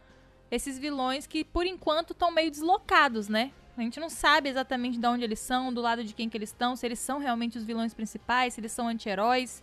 esses 0.51 0.79
vilões 0.79 1.27
que 1.27 1.45
por 1.45 1.67
enquanto 1.67 2.13
estão 2.13 2.31
meio 2.31 2.51
deslocados, 2.51 3.29
né? 3.29 3.53
A 3.77 3.83
gente 3.83 4.01
não 4.01 4.11
sabe 4.11 4.49
exatamente 4.49 4.99
de 4.99 5.07
onde 5.07 5.25
eles 5.25 5.39
são, 5.39 5.73
do 5.73 5.81
lado 5.81 6.05
de 6.05 6.13
quem 6.13 6.29
que 6.29 6.37
eles 6.37 6.51
estão, 6.51 6.77
se 6.77 6.85
eles 6.85 6.99
são 6.99 7.19
realmente 7.19 7.57
os 7.57 7.65
vilões 7.65 7.95
principais, 7.95 8.55
se 8.55 8.61
eles 8.61 8.73
são 8.73 8.89
anti-heróis. 8.89 9.63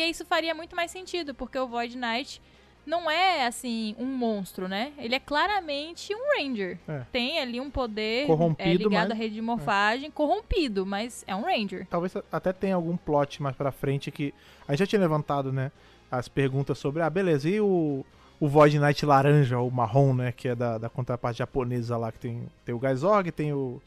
E 0.00 0.10
isso 0.10 0.24
faria 0.24 0.54
muito 0.54 0.74
mais 0.74 0.90
sentido, 0.90 1.34
porque 1.34 1.58
o 1.58 1.68
Void 1.68 1.96
Knight 1.96 2.40
não 2.84 3.10
é, 3.10 3.46
assim, 3.46 3.94
um 3.98 4.04
monstro, 4.04 4.68
né? 4.68 4.92
Ele 4.98 5.14
é 5.14 5.20
claramente 5.20 6.14
um 6.14 6.36
Ranger. 6.36 6.78
É. 6.86 7.02
Tem 7.12 7.38
ali 7.38 7.60
um 7.60 7.70
poder 7.70 8.26
Corrompido, 8.26 8.68
é, 8.68 8.74
ligado 8.74 9.08
mas- 9.08 9.10
à 9.12 9.14
rede 9.14 9.34
de 9.36 9.40
morfagem, 9.40 10.10
corrompido, 10.10 10.84
mas 10.84 11.24
é 11.26 11.34
um 11.34 11.42
Ranger. 11.42 11.86
Talvez 11.88 12.14
até 12.30 12.52
tenha 12.52 12.74
algum 12.74 12.96
plot 12.96 13.42
mais 13.42 13.54
pra 13.56 13.70
frente 13.72 14.10
que. 14.10 14.34
A 14.68 14.72
gente 14.72 14.80
já 14.80 14.86
tinha 14.86 15.00
levantado, 15.00 15.52
né? 15.52 15.70
As 16.10 16.28
perguntas 16.28 16.76
sobre. 16.78 17.02
Ah, 17.02 17.08
beleza, 17.10 17.48
e 17.48 17.60
o. 17.60 18.04
O 18.40 18.48
Void 18.48 18.78
Knight 18.80 19.06
laranja, 19.06 19.58
ou 19.60 19.70
marrom, 19.70 20.12
né? 20.12 20.32
Que 20.32 20.48
é 20.48 20.54
da, 20.56 20.76
da 20.76 20.88
contraparte 20.90 21.38
japonesa 21.38 21.96
lá, 21.96 22.10
que 22.10 22.18
tem, 22.18 22.46
tem 22.64 22.74
o 22.74 22.78
Gaizog 22.80 23.30
tem 23.30 23.52
o, 23.52 23.80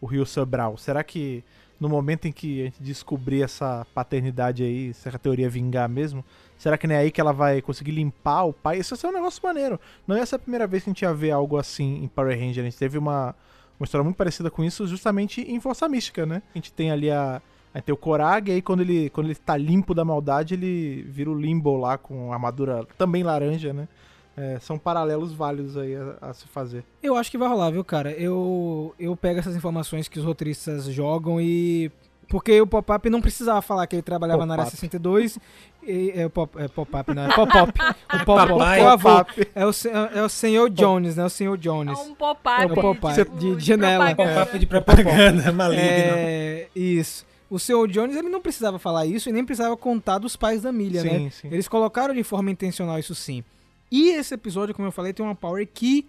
o 0.00 0.06
Ryu 0.06 0.24
Sobral. 0.24 0.78
Será 0.78 1.04
que 1.04 1.44
no 1.82 1.88
momento 1.88 2.28
em 2.28 2.32
que 2.32 2.60
a 2.60 2.64
gente 2.66 2.80
descobrir 2.80 3.42
essa 3.42 3.84
paternidade 3.92 4.62
aí, 4.62 4.94
se 4.94 5.08
a 5.08 5.18
teoria 5.18 5.50
vingar 5.50 5.88
mesmo, 5.88 6.24
será 6.56 6.78
que 6.78 6.86
não 6.86 6.94
é 6.94 6.98
aí 6.98 7.10
que 7.10 7.20
ela 7.20 7.32
vai 7.32 7.60
conseguir 7.60 7.90
limpar 7.90 8.44
o 8.44 8.52
pai? 8.52 8.78
Isso 8.78 8.94
ser 8.94 9.08
um 9.08 9.12
negócio 9.12 9.42
maneiro. 9.42 9.80
Não 10.06 10.16
ia 10.16 10.24
ser 10.24 10.36
a 10.36 10.38
primeira 10.38 10.64
vez 10.64 10.84
que 10.84 10.90
a 10.90 10.92
gente 10.92 11.02
ia 11.02 11.12
ver 11.12 11.32
algo 11.32 11.58
assim 11.58 12.04
em 12.04 12.06
Power 12.06 12.38
Ranger. 12.38 12.62
A 12.62 12.68
gente 12.68 12.78
teve 12.78 12.96
uma, 12.96 13.34
uma 13.80 13.84
história 13.84 14.04
muito 14.04 14.14
parecida 14.14 14.48
com 14.48 14.62
isso 14.62 14.86
justamente 14.86 15.40
em 15.40 15.58
Força 15.58 15.88
Mística, 15.88 16.24
né? 16.24 16.40
A 16.54 16.58
gente 16.58 16.72
tem 16.72 16.92
ali 16.92 17.10
a. 17.10 17.42
Aí 17.74 17.80
tem 17.80 17.92
o 17.92 17.96
Korag, 17.96 18.50
e 18.50 18.54
aí 18.54 18.62
quando 18.62 18.82
ele, 18.82 19.08
quando 19.08 19.28
ele 19.28 19.34
tá 19.34 19.56
limpo 19.56 19.94
da 19.94 20.04
maldade, 20.04 20.52
ele 20.52 21.06
vira 21.08 21.30
o 21.30 21.34
Limbo 21.34 21.74
lá 21.78 21.96
com 21.96 22.30
armadura 22.30 22.86
também 22.98 23.22
laranja, 23.22 23.72
né? 23.72 23.88
É, 24.36 24.58
são 24.60 24.78
paralelos 24.78 25.32
válidos 25.32 25.76
aí 25.76 25.94
a, 25.94 26.16
a 26.30 26.32
se 26.34 26.46
fazer. 26.48 26.84
Eu 27.02 27.16
acho 27.16 27.30
que 27.30 27.36
vai 27.36 27.48
rolar, 27.48 27.70
viu, 27.70 27.84
cara? 27.84 28.12
Eu, 28.12 28.94
eu 28.98 29.14
pego 29.16 29.38
essas 29.40 29.54
informações 29.54 30.08
que 30.08 30.18
os 30.18 30.24
roteiristas 30.24 30.84
jogam 30.86 31.38
e 31.40 31.90
Porque 32.28 32.58
o 32.60 32.66
Pop-Up 32.66 33.10
não 33.10 33.20
precisava 33.20 33.60
falar 33.60 33.86
que 33.86 33.94
ele 33.96 34.02
trabalhava 34.02 34.46
na 34.46 34.54
área 34.54 34.64
Pop-up. 34.64 34.80
62. 34.80 35.38
E, 35.86 36.12
é, 36.16 36.24
o 36.24 36.30
pop, 36.30 36.56
é 36.58 36.66
Pop-Up, 36.68 37.12
não, 37.14 37.24
é 37.30 37.34
Pop-Up. 37.34 37.72
O 38.22 38.24
Pop-Up, 38.24 38.48
Papai, 38.52 38.82
o 38.82 38.88
avô. 38.88 39.08
Pop-up. 39.10 39.48
É 39.54 39.66
o, 39.66 39.70
é 40.14 40.22
o 40.22 40.28
senhor 40.30 40.70
Jones, 40.70 41.16
né? 41.16 41.24
O 41.26 41.28
senhor 41.30 41.58
Jones. 41.58 41.98
É 41.98 42.02
um 42.02 42.14
pop-up 42.14 42.62
É 42.62 42.66
um 42.66 42.74
pop-up 42.74 43.30
de- 43.36 43.56
de 43.56 43.64
janela. 43.64 44.06
propaganda. 44.14 44.40
Papo 44.46 44.58
de 44.58 44.66
propaganda 44.66 45.52
maligno. 45.52 45.84
É, 45.84 46.68
isso. 46.74 47.26
O 47.50 47.58
senhor 47.58 47.86
Jones, 47.88 48.16
ele 48.16 48.30
não 48.30 48.40
precisava 48.40 48.78
falar 48.78 49.04
isso 49.04 49.28
e 49.28 49.32
nem 49.32 49.44
precisava 49.44 49.76
contar 49.76 50.16
dos 50.18 50.36
pais 50.36 50.62
da 50.62 50.72
Milha, 50.72 51.02
né? 51.02 51.10
Sim, 51.18 51.30
sim. 51.30 51.48
Eles 51.50 51.68
colocaram 51.68 52.14
de 52.14 52.22
forma 52.22 52.50
intencional 52.50 52.98
isso 52.98 53.14
sim. 53.14 53.44
E 53.92 54.08
esse 54.08 54.32
episódio, 54.32 54.74
como 54.74 54.88
eu 54.88 54.92
falei, 54.92 55.12
tem 55.12 55.24
uma 55.24 55.34
power 55.34 55.68
key. 55.72 56.06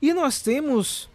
E 0.00 0.14
nós 0.14 0.40
temos, 0.40 1.10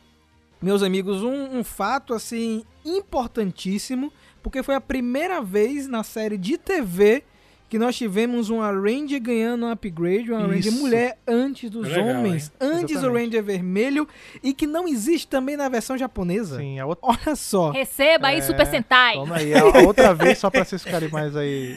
meus 0.61 0.83
amigos, 0.83 1.23
um, 1.23 1.57
um 1.57 1.63
fato 1.63 2.13
assim 2.13 2.63
importantíssimo, 2.85 4.13
porque 4.43 4.61
foi 4.61 4.75
a 4.75 4.81
primeira 4.81 5.41
vez 5.41 5.87
na 5.87 6.03
série 6.03 6.37
de 6.37 6.55
TV 6.55 7.23
que 7.67 7.79
nós 7.79 7.95
tivemos 7.95 8.51
uma 8.51 8.71
Ranger 8.71 9.19
ganhando 9.19 9.65
um 9.65 9.71
upgrade, 9.71 10.31
uma 10.31 10.41
Ranger 10.41 10.71
Isso. 10.71 10.79
mulher 10.79 11.17
antes 11.27 11.71
dos 11.71 11.87
Legal, 11.87 12.05
homens, 12.07 12.51
antes 12.61 12.97
o 12.97 12.99
Exatamente. 12.99 13.25
Ranger 13.25 13.43
vermelho, 13.43 14.07
e 14.43 14.53
que 14.53 14.67
não 14.67 14.87
existe 14.87 15.27
também 15.27 15.57
na 15.57 15.67
versão 15.67 15.97
japonesa. 15.97 16.57
Sim, 16.59 16.77
a 16.77 16.85
outra. 16.85 17.07
Olha 17.09 17.35
só. 17.35 17.71
Receba 17.71 18.27
aí 18.27 18.37
É, 18.37 18.41
Super 18.41 18.67
Sentai. 18.67 19.15
Toma 19.15 19.37
aí. 19.37 19.55
A 19.55 19.63
outra 19.87 20.13
vez, 20.13 20.37
só 20.37 20.51
pra 20.51 20.63
vocês 20.63 20.83
ficarem 20.83 21.09
mais 21.09 21.35
aí 21.35 21.75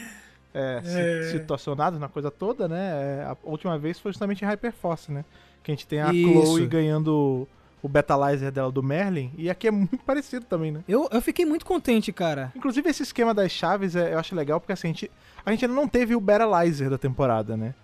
é, 0.59 0.81
É. 0.85 1.23
situacionados 1.31 1.99
na 2.01 2.09
coisa 2.09 2.31
toda, 2.31 2.67
né? 2.67 3.21
é, 3.21 3.25
A 3.29 3.37
última 3.45 3.79
vez 3.79 3.99
foi 3.99 4.11
justamente 4.13 4.43
em 4.43 4.49
Hyperforce, 4.49 5.13
né? 5.13 5.25
Que 5.63 5.71
a 5.71 5.75
gente 5.75 5.87
tem 5.87 6.01
a 6.01 6.13
Isso. 6.13 6.23
Chloe 6.31 6.67
ganhando 6.67 7.47
o 7.83 7.89
Betalizer 7.89 8.51
dela 8.51 8.73
do 8.73 8.83
Merlin. 8.83 9.31
E 9.37 9.51
aqui 9.51 9.69
é 9.69 9.71
muito 9.71 9.99
parecido 9.99 10.47
também, 10.47 10.73
né? 10.73 10.81
Eu, 10.89 11.09
eu 11.13 11.21
fiquei 11.21 11.45
muito 11.45 11.65
contente, 11.67 12.13
cara. 12.13 12.53
Inclusive, 12.57 12.89
esse 12.89 13.03
esquema 13.03 13.35
das 13.35 13.53
chaves 13.53 13.95
é- 13.95 14.15
eu 14.15 14.19
acho 14.19 14.35
legal, 14.35 14.59
porque 14.61 14.73
assim, 14.73 14.89
a 14.89 14.93
gente, 14.93 15.11
a 15.45 15.51
gente 15.51 15.65
ainda 15.65 15.75
não 15.77 15.87
teve 15.87 16.15
o 16.17 16.21
Betalizer 16.21 16.89
da 16.91 16.99
temporada, 16.99 17.57
né? 17.57 17.75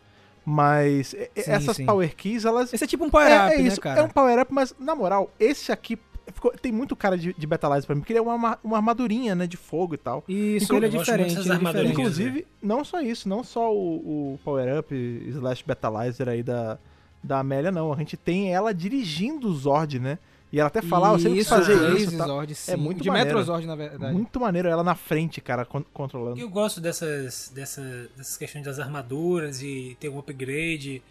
Mas 0.44 1.08
Sim, 1.08 1.26
essas 1.36 1.76
sim. 1.76 1.86
Power 1.86 2.16
Keys, 2.16 2.44
elas. 2.44 2.72
Esse 2.72 2.82
é 2.82 2.86
tipo 2.86 3.04
um 3.04 3.08
É, 3.08 3.10
power-up, 3.10 3.52
é 3.54 3.58
né, 3.58 3.62
isso, 3.62 3.80
cara? 3.80 4.00
é 4.00 4.02
um 4.02 4.08
power-up, 4.08 4.52
mas 4.52 4.74
na 4.78 4.94
moral, 4.94 5.30
esse 5.38 5.70
aqui 5.70 5.96
ficou- 6.32 6.52
tem 6.52 6.70
muito 6.72 6.94
cara 6.94 7.16
de, 7.18 7.32
de 7.32 7.46
Betalizer 7.46 7.86
pra 7.86 7.94
mim, 7.94 8.00
porque 8.00 8.12
ele 8.12 8.18
é 8.18 8.22
uma, 8.22 8.58
uma 8.62 8.76
armadurinha, 8.76 9.34
né, 9.34 9.46
de 9.46 9.56
fogo 9.56 9.94
e 9.94 9.98
tal. 9.98 10.22
Isso, 10.28 10.64
Inclu- 10.66 10.76
ele 10.78 10.86
é 10.86 10.88
diferente. 10.88 11.28
dessas 11.34 11.46
ele 11.46 11.54
é 11.54 11.58
diferente. 11.58 11.92
Inclusive, 11.92 12.46
não 12.62 12.84
só 12.84 13.00
isso, 13.00 13.28
não 13.28 13.42
só 13.42 13.72
o, 13.74 14.34
o 14.34 14.40
power-up 14.44 14.94
slash 15.28 15.64
Betalizer 15.66 16.28
aí 16.28 16.42
da, 16.42 16.78
da 17.22 17.38
Amélia, 17.40 17.70
não. 17.72 17.92
A 17.92 17.96
gente 17.96 18.16
tem 18.16 18.52
ela 18.54 18.72
dirigindo 18.72 19.48
o 19.48 19.54
Zord, 19.54 19.98
né? 19.98 20.18
E 20.52 20.60
ela 20.60 20.66
até 20.66 20.82
fala, 20.82 21.12
você 21.12 21.30
não 21.30 21.34
quis 21.36 21.48
fazer 21.48 21.96
isso. 21.96 22.14
tal. 22.18 22.26
Zord, 22.26 22.54
sim. 22.54 22.76
muito 22.76 23.02
De 23.02 23.08
maneiro. 23.08 23.30
Metrozord, 23.30 23.66
na 23.66 23.74
verdade. 23.74 24.12
Muito 24.12 24.38
maneiro 24.38 24.68
ela 24.68 24.84
na 24.84 24.94
frente, 24.94 25.40
cara, 25.40 25.64
con- 25.64 25.82
controlando. 25.94 26.38
Eu 26.38 26.50
gosto 26.50 26.78
dessas, 26.78 27.50
dessa, 27.54 27.80
dessas 28.14 28.36
questões 28.36 28.62
das 28.62 28.78
armaduras 28.78 29.62
e 29.62 29.96
ter 29.98 30.10
um 30.10 30.18
upgrade. 30.18 31.02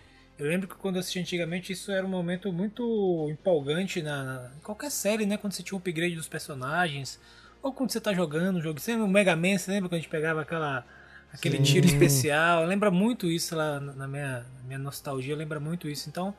Eu 0.42 0.48
lembro 0.48 0.68
que 0.68 0.74
quando 0.74 0.96
eu 0.96 1.02
assisti 1.02 1.20
antigamente 1.20 1.72
isso 1.72 1.92
era 1.92 2.04
um 2.04 2.10
momento 2.10 2.52
muito 2.52 3.28
empolgante 3.30 4.02
na, 4.02 4.24
na- 4.24 4.52
em 4.58 4.60
qualquer 4.62 4.90
série, 4.90 5.24
né? 5.24 5.38
Quando 5.38 5.54
você 5.54 5.62
tinha 5.62 5.76
um 5.76 5.80
upgrade 5.80 6.16
dos 6.16 6.28
personagens. 6.28 7.20
Ou 7.62 7.72
quando 7.72 7.92
você 7.92 8.02
tá 8.02 8.12
jogando 8.12 8.58
um 8.58 8.62
jogo. 8.62 8.80
Você 8.80 8.92
lembra 8.94 9.06
o 9.06 9.10
Mega 9.10 9.36
Man, 9.36 9.56
você 9.56 9.70
lembra 9.70 9.88
quando 9.88 10.00
a 10.00 10.02
gente 10.02 10.10
pegava 10.10 10.42
aquela, 10.42 10.84
aquele 11.32 11.58
Sim. 11.58 11.64
tiro 11.64 11.86
especial? 11.86 12.66
Lembra 12.66 12.90
muito 12.90 13.28
isso 13.30 13.56
lá 13.56 13.80
na 13.80 14.08
minha, 14.08 14.40
na 14.40 14.64
minha 14.66 14.80
nostalgia, 14.80 15.36
lembra 15.36 15.60
muito 15.60 15.88
isso. 15.88 16.10
Então 16.10 16.34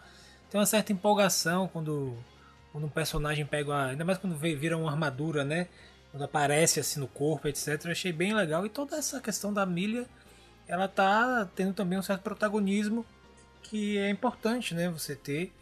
tem 0.51 0.59
uma 0.59 0.67
certa 0.67 0.93
empolgação 0.93 1.69
quando, 1.69 2.17
quando 2.73 2.85
um 2.87 2.91
personagem 2.91 3.47
pega 3.47 3.71
uma, 3.71 3.87
Ainda 3.87 4.05
mais 4.05 4.19
quando 4.19 4.37
vira 4.37 4.77
uma 4.77 4.91
armadura, 4.91 5.45
né? 5.45 5.69
Quando 6.11 6.25
aparece 6.25 6.81
assim 6.81 6.99
no 6.99 7.07
corpo, 7.07 7.47
etc. 7.47 7.85
Eu 7.85 7.93
achei 7.93 8.13
bem 8.13 8.35
legal. 8.35 8.67
E 8.67 8.69
toda 8.69 8.97
essa 8.97 9.21
questão 9.21 9.53
da 9.55 9.65
milha, 9.65 10.07
ela 10.67 10.89
tá 10.89 11.49
tendo 11.55 11.73
também 11.73 11.97
um 11.97 12.03
certo 12.03 12.23
protagonismo 12.23 13.07
que 13.63 13.99
é 13.99 14.11
importante, 14.11 14.75
né? 14.75 14.89
Você 14.91 15.15
ter. 15.17 15.53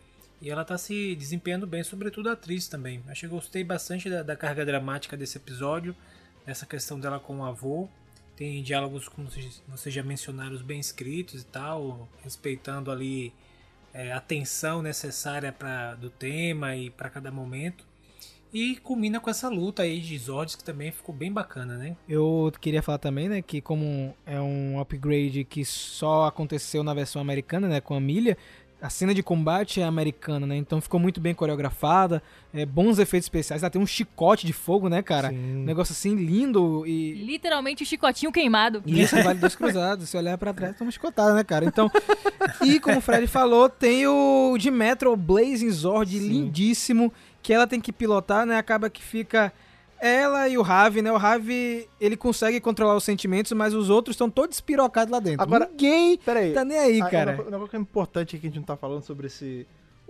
E 0.40 0.51
ela 0.51 0.64
tá 0.64 0.78
se 0.78 1.14
desempenhando 1.16 1.66
bem, 1.66 1.84
sobretudo 1.84 2.30
a 2.30 2.32
atriz 2.32 2.66
também. 2.66 3.03
Achei 3.09 3.28
que 3.28 3.34
gostei 3.34 3.62
bastante 3.62 4.09
da, 4.09 4.22
da 4.22 4.34
carga 4.34 4.64
dramática 4.64 5.16
desse 5.16 5.36
episódio, 5.36 5.94
dessa 6.46 6.64
questão 6.64 6.98
dela 6.98 7.20
com 7.20 7.40
o 7.40 7.44
avô. 7.44 7.88
Tem 8.36 8.62
diálogos, 8.62 9.07
como 9.07 9.28
vocês 9.68 9.94
já 9.94 10.03
mencionaram, 10.03 10.57
bem 10.62 10.80
escritos 10.80 11.42
e 11.42 11.44
tal, 11.44 12.09
respeitando 12.22 12.90
ali 12.90 13.34
é, 13.92 14.12
a 14.12 14.20
tensão 14.20 14.80
necessária 14.80 15.53
para 15.53 15.94
do 15.96 16.09
tema 16.09 16.74
e 16.74 16.88
para 16.88 17.11
cada 17.11 17.30
momento. 17.30 17.84
E 18.53 18.76
culmina 18.76 19.20
com 19.20 19.30
essa 19.30 19.48
luta 19.48 19.82
aí 19.82 20.01
de 20.01 20.18
Zords 20.18 20.57
que 20.57 20.64
também 20.64 20.90
ficou 20.90 21.14
bem 21.14 21.32
bacana, 21.32 21.76
né? 21.76 21.96
Eu 22.09 22.53
queria 22.61 22.82
falar 22.82 22.98
também, 22.98 23.28
né, 23.28 23.42
que 23.42 23.61
como 23.61 24.14
é 24.26 24.40
um 24.40 24.80
upgrade 24.80 25.44
que 25.44 25.64
só 25.64 26.26
aconteceu 26.26 26.82
na 26.82 26.92
versão 26.92 27.22
americana, 27.22 27.68
né, 27.68 27.80
com 27.80 27.94
a 27.94 28.01
milha, 28.01 28.36
a 28.82 28.88
cena 28.88 29.14
de 29.14 29.22
combate 29.22 29.80
é 29.80 29.84
americana, 29.84 30.46
né, 30.46 30.57
então 30.57 30.80
ficou 30.80 30.98
muito 30.98 31.20
bem 31.20 31.34
coreografada, 31.34 32.22
é, 32.53 32.66
bons 32.66 32.98
efeitos 32.98 33.26
especiais, 33.26 33.62
ela 33.62 33.70
tem 33.70 33.80
um 33.80 33.86
chicote 33.86 34.46
de 34.46 34.53
fogo, 34.53 34.88
né, 34.88 35.03
cara? 35.03 35.28
Um 35.28 35.30
Sim. 35.30 35.64
negócio 35.64 35.92
assim 35.92 36.16
lindo 36.16 36.84
e... 36.86 37.12
Literalmente 37.12 37.82
o 37.82 37.86
chicotinho 37.86 38.32
queimado. 38.32 38.82
E 38.84 39.03
isso 39.03 39.14
vale 39.22 39.38
dois 39.38 39.55
cruzados. 39.55 40.09
Se 40.09 40.16
olhar 40.16 40.36
pra 40.36 40.53
trás, 40.53 40.76
toma 40.76 40.90
chicotada, 40.90 41.34
né, 41.34 41.44
cara? 41.44 41.64
Então. 41.64 41.88
E 42.64 42.80
como 42.80 42.98
o 42.98 43.01
Fred 43.01 43.26
falou, 43.28 43.68
tem 43.68 44.07
o 44.07 44.57
de 44.59 44.70
Metro 44.70 45.14
Blazing 45.14 45.70
Zord, 45.70 46.18
Sim. 46.18 46.26
lindíssimo, 46.26 47.12
que 47.43 47.53
ela 47.53 47.66
tem 47.66 47.80
que 47.80 47.93
pilotar, 47.93 48.45
né? 48.47 48.57
Acaba 48.59 48.88
que 48.91 49.03
fica 49.03 49.53
ela 50.01 50.49
e 50.49 50.57
o 50.57 50.62
Ravi, 50.62 51.03
né? 51.03 51.12
O 51.12 51.16
Ravi, 51.16 51.86
ele 52.01 52.16
consegue 52.16 52.59
controlar 52.61 52.97
os 52.97 53.05
sentimentos, 53.05 53.53
mas 53.53 53.74
os 53.74 53.91
outros 53.91 54.14
estão 54.14 54.30
todos 54.30 54.57
espirocados 54.57 55.12
lá 55.12 55.20
dentro. 55.20 55.43
Agora- 55.43 55.66
Ninguém 55.70 56.16
Pera 56.18 56.41
aí. 56.41 56.53
tá 56.55 56.64
nem 56.64 56.78
aí, 56.78 57.03
Ah, 57.03 57.09
cara. 57.11 57.32
Um 57.32 57.51
negócio- 57.51 57.68
que 57.68 57.76
é 57.76 57.78
importante 57.80 58.38
que 58.38 58.47
a 58.47 58.51
gente 58.51 58.59
não 58.59 58.64
tá 58.66 58.76
falando 58.76 59.03
sobre 59.03 59.26
esse. 59.26 59.66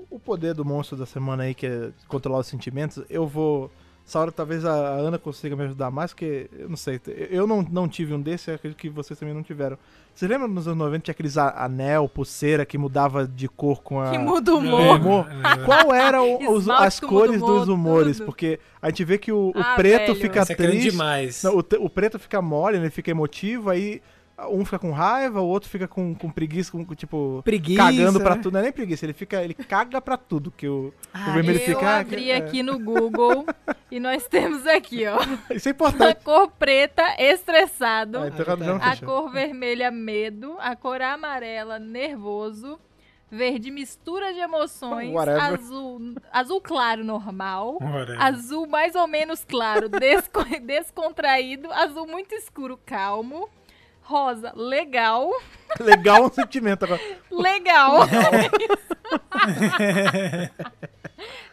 O 0.08 0.18
poder 0.18 0.54
do 0.54 0.64
monstro 0.64 0.96
da 0.96 1.06
semana 1.06 1.42
aí, 1.42 1.54
que 1.54 1.66
é 1.66 1.90
controlar 2.08 2.38
os 2.38 2.46
sentimentos. 2.46 3.02
Eu 3.10 3.26
vou. 3.26 3.70
Essa 4.10 4.18
hora 4.18 4.32
talvez 4.32 4.64
a 4.64 4.72
Ana 4.72 5.20
consiga 5.20 5.54
me 5.54 5.62
ajudar 5.62 5.88
mais, 5.88 6.10
porque 6.12 6.50
eu 6.58 6.68
não 6.68 6.76
sei. 6.76 7.00
Eu 7.30 7.46
não, 7.46 7.62
não 7.62 7.88
tive 7.88 8.12
um 8.12 8.20
desse, 8.20 8.50
eu 8.50 8.56
acredito 8.56 8.76
que 8.76 8.88
vocês 8.90 9.16
também 9.16 9.32
não 9.32 9.40
tiveram. 9.44 9.78
Você 10.12 10.26
lembra 10.26 10.48
nos 10.48 10.66
anos 10.66 10.78
90 10.80 11.04
tinha 11.04 11.12
aqueles 11.12 11.38
a- 11.38 11.64
anel, 11.64 12.08
pulseira 12.08 12.66
que 12.66 12.76
mudava 12.76 13.24
de 13.24 13.46
cor 13.48 13.80
com 13.82 14.00
a. 14.00 14.10
Que 14.10 14.18
muda 14.18 14.52
o 14.52 14.58
humor. 14.58 14.96
humor? 14.98 15.26
Qual 15.64 15.94
eram 15.94 16.38
os- 16.52 16.68
as 16.68 16.98
cores 16.98 17.40
humor, 17.40 17.60
dos 17.60 17.68
humores? 17.68 18.16
tudo. 18.16 18.26
Porque 18.26 18.58
a 18.82 18.88
gente 18.88 19.04
vê 19.04 19.16
que 19.16 19.30
o, 19.30 19.50
o 19.54 19.60
Ah, 19.60 19.76
preto 19.76 20.06
velho. 20.08 20.16
fica 20.16 20.42
Isso 20.42 20.52
é 20.52 20.54
triste. 20.56 20.90
demais. 20.90 21.42
Não, 21.44 21.56
o, 21.58 21.62
te- 21.62 21.76
o 21.76 21.88
preto 21.88 22.18
fica 22.18 22.42
mole, 22.42 22.78
ele 22.78 22.90
fica 22.90 23.12
emotivo, 23.12 23.70
aí 23.70 24.02
um 24.48 24.64
fica 24.64 24.78
com 24.78 24.90
raiva, 24.92 25.40
o 25.40 25.46
outro 25.46 25.68
fica 25.68 25.86
com, 25.88 26.14
com 26.14 26.30
preguiça, 26.30 26.70
com, 26.72 26.84
tipo, 26.94 27.40
Preguiça. 27.44 27.82
cagando 27.82 28.20
pra 28.20 28.36
né? 28.36 28.42
tudo. 28.42 28.52
Não 28.54 28.60
é 28.60 28.62
nem 28.64 28.72
preguiça, 28.72 29.04
ele 29.06 29.12
fica, 29.12 29.42
ele 29.42 29.54
caga 29.54 30.00
pra 30.00 30.16
tudo, 30.16 30.50
que 30.50 30.68
o, 30.68 30.92
Ah, 31.12 31.30
o 31.30 31.32
vermelho 31.34 31.58
Eu 31.58 31.64
fica... 31.64 31.88
ah, 31.88 32.00
abri 32.00 32.30
é. 32.30 32.36
aqui 32.36 32.62
no 32.62 32.78
Google 32.78 33.44
e 33.90 33.98
nós 34.00 34.26
temos 34.26 34.66
aqui, 34.66 35.06
ó. 35.06 35.18
Isso 35.54 35.68
é 35.68 35.70
A 35.70 35.74
importante. 35.74 36.24
cor 36.24 36.50
preta, 36.58 37.02
estressado. 37.18 38.18
Ah, 38.18 38.28
então 38.28 38.46
Ah, 38.76 38.78
tá. 38.80 38.90
A 38.92 38.96
cor 38.96 39.30
vermelha, 39.30 39.90
medo. 39.90 40.56
A 40.58 40.74
cor 40.76 41.00
amarela, 41.02 41.78
nervoso. 41.78 42.78
Verde, 43.32 43.70
mistura 43.70 44.32
de 44.34 44.40
emoções. 44.40 45.12
Whatever. 45.14 45.40
Azul, 45.40 46.14
azul 46.32 46.60
claro, 46.60 47.04
normal. 47.04 47.78
Ora, 47.80 48.20
Azul 48.20 48.66
mais 48.66 48.96
ou 48.96 49.06
menos 49.06 49.44
claro, 49.44 49.88
desco- 49.88 50.42
descontraído. 50.66 51.70
Azul 51.72 52.08
muito 52.08 52.34
escuro, 52.34 52.76
calmo. 52.84 53.48
Rosa, 54.10 54.52
legal. 54.56 55.30
Legal 55.78 56.24
um 56.24 56.30
sentimento 56.32 56.84
agora. 56.84 57.00
Legal. 57.30 58.00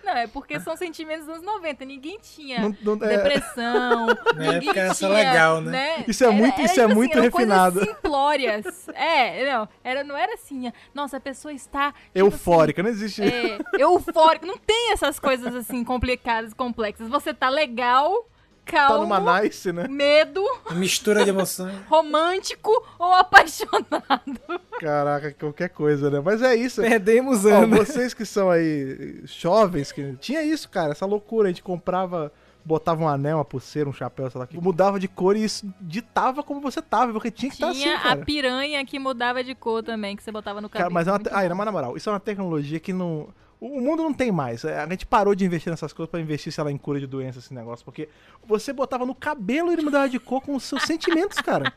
Não, 0.03 0.13
é 0.13 0.25
porque 0.27 0.59
são 0.59 0.75
sentimentos 0.77 1.25
dos 1.25 1.35
anos 1.35 1.45
90. 1.45 1.83
Ninguém 1.85 2.17
tinha 2.19 2.61
Não- 2.61 2.75
não- 2.81 3.05
é, 3.05 3.17
depressão. 3.17 4.07
Na 4.35 4.53
ninguém 4.53 4.69
era 4.69 4.95
tinha, 4.95 5.09
legal, 5.09 5.61
né? 5.61 6.05
Isso 6.07 6.23
é 6.23 6.29
muito- 6.31 6.61
isso 6.61 6.79
é 6.79 6.87
muito 6.87 7.11
eram 7.17 7.29
coisas 7.29 7.53
refinado. 7.53 7.79
simplórias. 7.85 8.89
É, 8.89 9.51
não, 9.53 9.67
era, 9.83 10.03
não 10.05 10.17
era 10.17 10.33
assim, 10.35 10.71
nossa, 10.95 11.17
a 11.17 11.19
pessoa 11.19 11.53
está... 11.53 11.91
tipo 11.91 12.01
eufórica, 12.15 12.81
não 12.81 12.89
existe... 12.89 13.21
assim, 13.21 13.35
é, 13.77 13.81
eufórica. 13.83 14.45
Não 14.47 14.57
tem 14.57 14.93
essas 14.93 15.19
coisas 15.19 15.53
assim 15.53 15.83
complicadas, 15.83 16.53
complexas. 16.53 17.09
Você 17.09 17.33
tá 17.33 17.49
legal, 17.49 18.25
tá 18.71 18.87
calmo, 18.87 19.03
numa 19.15 19.41
nice, 19.41 19.71
né? 19.71 19.87
medo, 19.87 20.43
Mistura 20.71 21.23
de 21.23 21.29
emoções. 21.29 21.73
romântico 21.89 22.71
ou 22.99 23.13
apaixonado. 23.13 24.61
Caraca, 24.79 25.33
qualquer 25.33 25.69
coisa, 25.69 26.09
né? 26.09 26.21
Mas 26.23 26.41
é 26.41 26.55
isso. 26.55 26.81
Perdemos 26.81 27.45
Ó, 27.45 27.49
Ana. 27.49 27.77
vocês 27.77 28.13
que 28.13 28.25
são 28.25 28.49
aí 28.49 29.21
jovens, 29.25 29.91
que 29.91 30.13
tinha 30.19 30.43
isso, 30.43 30.69
cara, 30.69 30.91
essa 30.91 31.05
loucura. 31.05 31.47
A 31.47 31.51
gente 31.51 31.63
comprava, 31.63 32.31
botava 32.63 33.03
um 33.03 33.07
anel, 33.07 33.37
uma 33.37 33.45
pulseira, 33.45 33.89
um 33.89 33.93
chapéu, 33.93 34.29
sei 34.29 34.39
lá, 34.39 34.45
que 34.47 34.59
mudava 34.59 34.99
de 34.99 35.07
cor 35.07 35.35
e 35.35 35.43
isso 35.43 35.65
ditava 35.81 36.43
como 36.43 36.61
você 36.61 36.81
tava, 36.81 37.11
porque 37.13 37.31
tinha 37.31 37.49
que 37.49 37.55
estar 37.55 37.71
Tinha 37.73 37.95
assim, 37.95 38.03
cara. 38.03 38.21
a 38.21 38.25
piranha 38.25 38.85
que 38.85 38.99
mudava 38.99 39.43
de 39.43 39.55
cor 39.55 39.81
também, 39.83 40.15
que 40.15 40.23
você 40.23 40.31
botava 40.31 40.61
no 40.61 40.69
Cara, 40.69 40.85
cabelo. 40.85 40.93
mas 40.93 41.07
é 41.07 41.11
uma. 41.11 41.19
Ai, 41.37 41.49
bom. 41.49 41.55
na 41.63 41.71
moral, 41.71 41.97
isso 41.97 42.09
é 42.09 42.13
uma 42.13 42.19
tecnologia 42.19 42.79
que 42.79 42.93
não. 42.93 43.29
O 43.59 43.81
mundo 43.81 44.03
não 44.03 44.13
tem 44.13 44.31
mais. 44.31 44.63
É, 44.63 44.79
A 44.79 44.87
gente 44.87 45.05
parou 45.05 45.33
de 45.33 45.43
investir 45.45 45.71
nessas 45.71 45.91
coisas 45.91 46.09
pra 46.11 46.19
investir, 46.19 46.51
sei 46.51 46.63
lá, 46.63 46.71
em 46.71 46.77
cura 46.77 46.99
de 46.99 47.07
doença, 47.07 47.39
esse 47.39 47.53
negócio. 47.53 47.83
Porque 47.83 48.07
você 48.45 48.71
botava 48.71 49.05
no 49.05 49.15
cabelo 49.15 49.71
e 49.71 49.73
ele 49.73 49.81
mudava 49.81 50.07
de 50.07 50.19
cor 50.19 50.41
com 50.41 50.55
os 50.55 50.63
seus 50.63 50.83
sentimentos, 50.83 51.39
cara. 51.39 51.73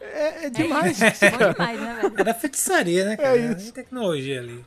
É, 0.00 0.46
é 0.46 0.50
demais. 0.50 0.98
Bom 0.98 1.52
demais, 1.52 1.80
né, 1.80 1.98
velho? 2.02 2.14
Era 2.18 2.34
feitiçaria, 2.34 3.04
né, 3.06 3.16
cara? 3.16 3.36
É 3.36 3.52
isso. 3.52 3.72
tecnologia 3.72 4.40
ali. 4.40 4.64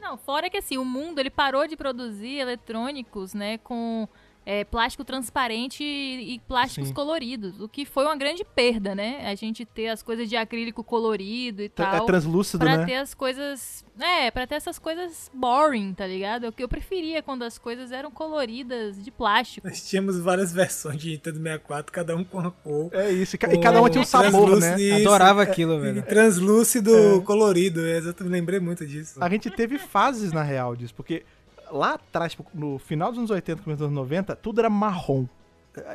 Não, 0.00 0.16
fora 0.16 0.48
que 0.48 0.56
assim, 0.58 0.78
o 0.78 0.84
mundo 0.84 1.18
ele 1.18 1.30
parou 1.30 1.66
de 1.66 1.76
produzir 1.76 2.38
eletrônicos, 2.38 3.34
né, 3.34 3.58
com 3.58 4.08
é, 4.48 4.62
plástico 4.64 5.04
transparente 5.04 5.82
e, 5.82 6.40
plásticos 6.46 6.88
Sim. 6.88 6.94
coloridos, 6.94 7.60
o 7.60 7.68
que 7.68 7.84
foi 7.84 8.04
uma 8.04 8.14
grande 8.16 8.44
perda, 8.44 8.94
né? 8.94 9.26
A 9.28 9.34
gente 9.34 9.64
ter 9.64 9.88
as 9.88 10.04
coisas 10.04 10.28
de 10.28 10.36
acrílico 10.36 10.84
colorido 10.84 11.62
e 11.62 11.66
É 11.66 11.68
tal. 11.68 12.06
translúcido, 12.06 12.64
Pra 12.64 12.76
né? 12.78 12.86
ter 12.86 12.94
as 12.94 13.12
coisas. 13.12 13.84
É, 13.98 14.30
pra 14.30 14.46
ter 14.46 14.54
essas 14.56 14.78
coisas 14.78 15.30
boring, 15.34 15.94
tá 15.94 16.06
ligado? 16.06 16.46
O 16.46 16.52
que 16.52 16.62
eu 16.62 16.68
preferia 16.68 17.22
quando 17.22 17.42
as 17.42 17.58
coisas 17.58 17.90
eram 17.90 18.10
coloridas 18.10 19.02
de 19.02 19.10
plástico. 19.10 19.66
Nós 19.66 19.84
tínhamos 19.88 20.20
várias 20.20 20.52
versões 20.52 20.98
de 21.00 21.10
Nintendo 21.10 21.38
64, 21.38 21.92
cada 21.92 22.14
um 22.14 22.22
com 22.22 22.38
uma 22.38 22.50
cor. 22.52 22.90
É 22.92 23.10
isso. 23.10 23.34
E 23.34 23.38
ca- 23.38 23.48
cada 23.60 23.80
uma 23.80 23.90
tinha 23.90 24.02
um 24.02 24.06
sabor, 24.06 24.60
né? 24.60 24.80
Isso. 24.80 25.00
Adorava 25.08 25.42
aquilo, 25.42 25.74
E 25.74 25.80
velho. 25.80 26.02
translúcido 26.02 27.22
colorido, 27.24 27.84
é, 27.84 27.96
exatamente, 27.96 28.32
lembrei 28.32 28.60
muito 28.60 28.86
disso. 28.86 29.18
A 29.22 29.28
gente 29.28 29.50
teve 29.50 29.78
fases, 29.78 30.30
na 30.32 30.42
real, 30.42 30.76
disso. 30.76 30.94
Porque 30.94 31.24
lá 31.70 31.94
atrás, 31.94 32.32
tipo, 32.32 32.46
no 32.54 32.78
final 32.78 33.10
dos 33.10 33.18
anos 33.18 33.30
80, 33.30 33.62
começo 33.62 33.78
dos 33.78 33.86
anos 33.86 33.96
90, 33.96 34.36
tudo 34.36 34.60
era 34.60 34.70
marrom. 34.70 35.26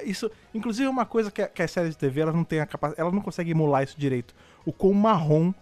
Isso, 0.04 0.30
inclusive, 0.54 0.88
é 0.88 0.90
uma 0.90 1.06
coisa 1.06 1.32
que, 1.32 1.46
que 1.48 1.64
as 1.64 1.72
séries 1.72 1.92
de 1.92 1.98
TV 1.98 2.22
elas 2.22 2.36
não 2.36 2.44
têm 2.44 2.60
a 2.60 2.66
capacidade. 2.66 3.02
Elas 3.02 3.14
não 3.14 3.22
conseguem 3.22 3.52
emular 3.52 3.84
isso 3.84 4.00
direito. 4.00 4.36
O 4.66 4.72
quão 4.72 4.94
marrom 4.94 5.54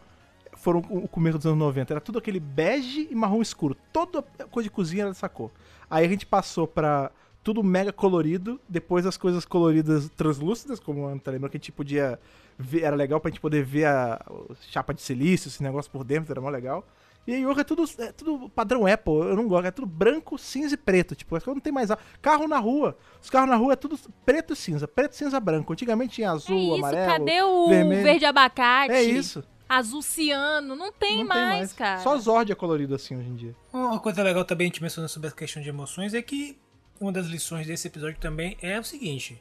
foram 0.58 0.80
o 0.90 1.08
começo 1.08 1.38
dos 1.38 1.48
anos 1.48 1.60
90. 1.60 1.94
Era 1.94 2.02
tudo 2.02 2.20
aquele 2.20 2.40
bege 2.40 3.08
e 3.10 3.16
marrom 3.16 3.42
escuro. 3.42 3.76
Toda 3.94 4.22
coisa 4.52 4.68
de 4.68 4.72
cozinha 4.72 5.04
era 5.04 5.12
dessa 5.12 5.30
cor. 5.30 5.52
Aí 5.90 6.06
a 6.06 6.10
gente 6.10 6.26
passou 6.26 6.68
pra 6.68 7.12
tudo 7.42 7.64
mega 7.64 7.94
colorido. 7.94 8.60
Depois 8.68 9.06
as 9.06 9.16
coisas 9.16 9.46
coloridas 9.46 10.10
translúcidas, 10.10 10.80
como 10.80 11.08
a 11.08 11.12
Anta 11.12 11.32
lembra 11.32 11.50
que 11.50 11.56
a 11.56 11.60
gente 11.60 11.72
podia 11.72 12.20
ver. 12.58 12.84
Era 12.84 12.96
legal 12.96 13.22
pra 13.22 13.32
gente 13.32 13.40
poder 13.40 13.64
ver 13.64 13.86
a, 13.86 14.16
a 14.16 14.56
chapa 14.70 14.94
de 14.94 15.02
silício, 15.02 15.48
esse 15.48 15.64
negócio 15.64 15.90
por 15.90 16.04
dentro, 16.04 16.34
era 16.34 16.42
mó 16.42 16.50
legal. 16.50 16.86
E 17.30 17.36
aí 17.36 17.46
hoje 17.46 17.62
é 17.62 17.64
tudo, 17.64 17.84
é 18.00 18.12
tudo 18.12 18.50
padrão 18.50 18.88
Apple, 18.88 19.14
eu 19.14 19.36
não 19.36 19.48
gosto, 19.48 19.68
é 19.68 19.72
tudo 19.72 19.86
branco, 19.86 20.36
cinza 20.36 20.74
e 20.74 20.78
preto. 20.78 21.14
Tipo, 21.14 21.36
as 21.36 21.44
coisas 21.44 21.58
não 21.58 21.62
tem 21.62 21.72
mais. 21.72 21.90
Carro 22.24 22.48
na 22.48 22.58
rua. 22.58 22.98
Os 23.22 23.30
carros 23.30 23.48
na 23.48 23.56
rua 23.56 23.74
é 23.74 23.76
tudo 23.76 24.00
preto 24.26 24.54
e 24.54 24.56
cinza, 24.56 24.88
preto, 24.88 25.16
cinza, 25.16 25.40
branco. 25.40 25.72
Antigamente 25.72 26.16
tinha 26.16 26.30
É 26.30 26.32
azul, 26.32 26.58
isso, 26.58 26.74
amarelo. 26.86 27.06
cadê 27.12 27.42
o 27.44 27.68
vermelho. 27.70 28.02
verde 28.02 28.26
abacate? 28.26 28.94
É 28.94 29.04
isso. 29.04 29.44
Azul 29.70 30.02
ciano? 30.02 30.76
Não 30.76 30.92
tem, 30.92 31.20
não 31.20 31.28
mais, 31.28 31.72
cara. 31.72 32.00
Só 32.00 32.18
Zord 32.18 32.52
é 32.52 32.56
colorido 32.56 32.96
assim 32.96 33.16
hoje 33.16 33.30
em 33.30 33.36
dia. 33.36 33.56
Uma 33.72 34.00
coisa 34.00 34.24
legal 34.24 34.44
também, 34.44 34.66
a 34.66 34.70
gente 34.70 34.82
mencionando 34.82 35.12
sobre 35.14 35.30
a 35.30 35.32
questão 35.32 35.62
de 35.62 35.70
emoções, 35.70 36.16
é 36.16 36.24
que 36.24 36.58
uma 37.00 37.12
das 37.12 37.28
lições 37.28 37.68
desse 37.68 37.88
episódio 37.88 38.18
também 38.20 38.58
é 38.60 38.80
o 38.80 38.84
seguinte: 38.84 39.40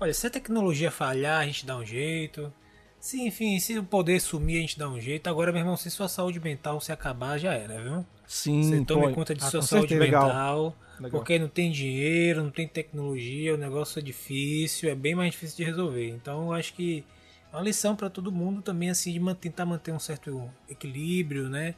olha, 0.00 0.12
se 0.12 0.26
a 0.26 0.30
tecnologia 0.30 0.90
falhar, 0.90 1.42
a 1.42 1.46
gente 1.46 1.64
dá 1.64 1.76
um 1.76 1.86
jeito. 1.86 2.52
Se, 3.00 3.22
enfim, 3.22 3.58
se 3.58 3.78
o 3.78 3.82
poder 3.82 4.20
sumir, 4.20 4.58
a 4.58 4.60
gente 4.60 4.78
dá 4.78 4.88
um 4.88 5.00
jeito. 5.00 5.26
Agora, 5.28 5.50
meu 5.50 5.60
irmão, 5.60 5.76
se 5.76 5.90
sua 5.90 6.06
saúde 6.06 6.38
mental 6.38 6.80
se 6.80 6.92
acabar, 6.92 7.38
já 7.38 7.54
era, 7.54 7.82
viu? 7.82 8.06
Sim, 8.26 8.62
Você 8.62 8.84
tome 8.84 9.08
pô, 9.08 9.14
conta 9.14 9.34
de 9.34 9.42
ah, 9.42 9.50
sua 9.50 9.62
saúde 9.62 9.88
certeza, 9.88 10.18
mental. 10.18 10.76
Legal. 11.00 11.10
Porque 11.10 11.38
não 11.38 11.48
tem 11.48 11.72
dinheiro, 11.72 12.44
não 12.44 12.50
tem 12.50 12.68
tecnologia, 12.68 13.54
o 13.54 13.56
negócio 13.56 13.98
é 13.98 14.02
difícil, 14.02 14.90
é 14.90 14.94
bem 14.94 15.14
mais 15.14 15.32
difícil 15.32 15.56
de 15.56 15.64
resolver. 15.64 16.10
Então 16.10 16.48
eu 16.48 16.52
acho 16.52 16.74
que 16.74 17.02
é 17.50 17.56
uma 17.56 17.62
lição 17.62 17.96
para 17.96 18.10
todo 18.10 18.30
mundo 18.30 18.60
também, 18.60 18.90
assim, 18.90 19.12
de 19.12 19.34
tentar 19.36 19.64
manter 19.64 19.92
um 19.92 19.98
certo 19.98 20.50
equilíbrio, 20.68 21.48
né? 21.48 21.74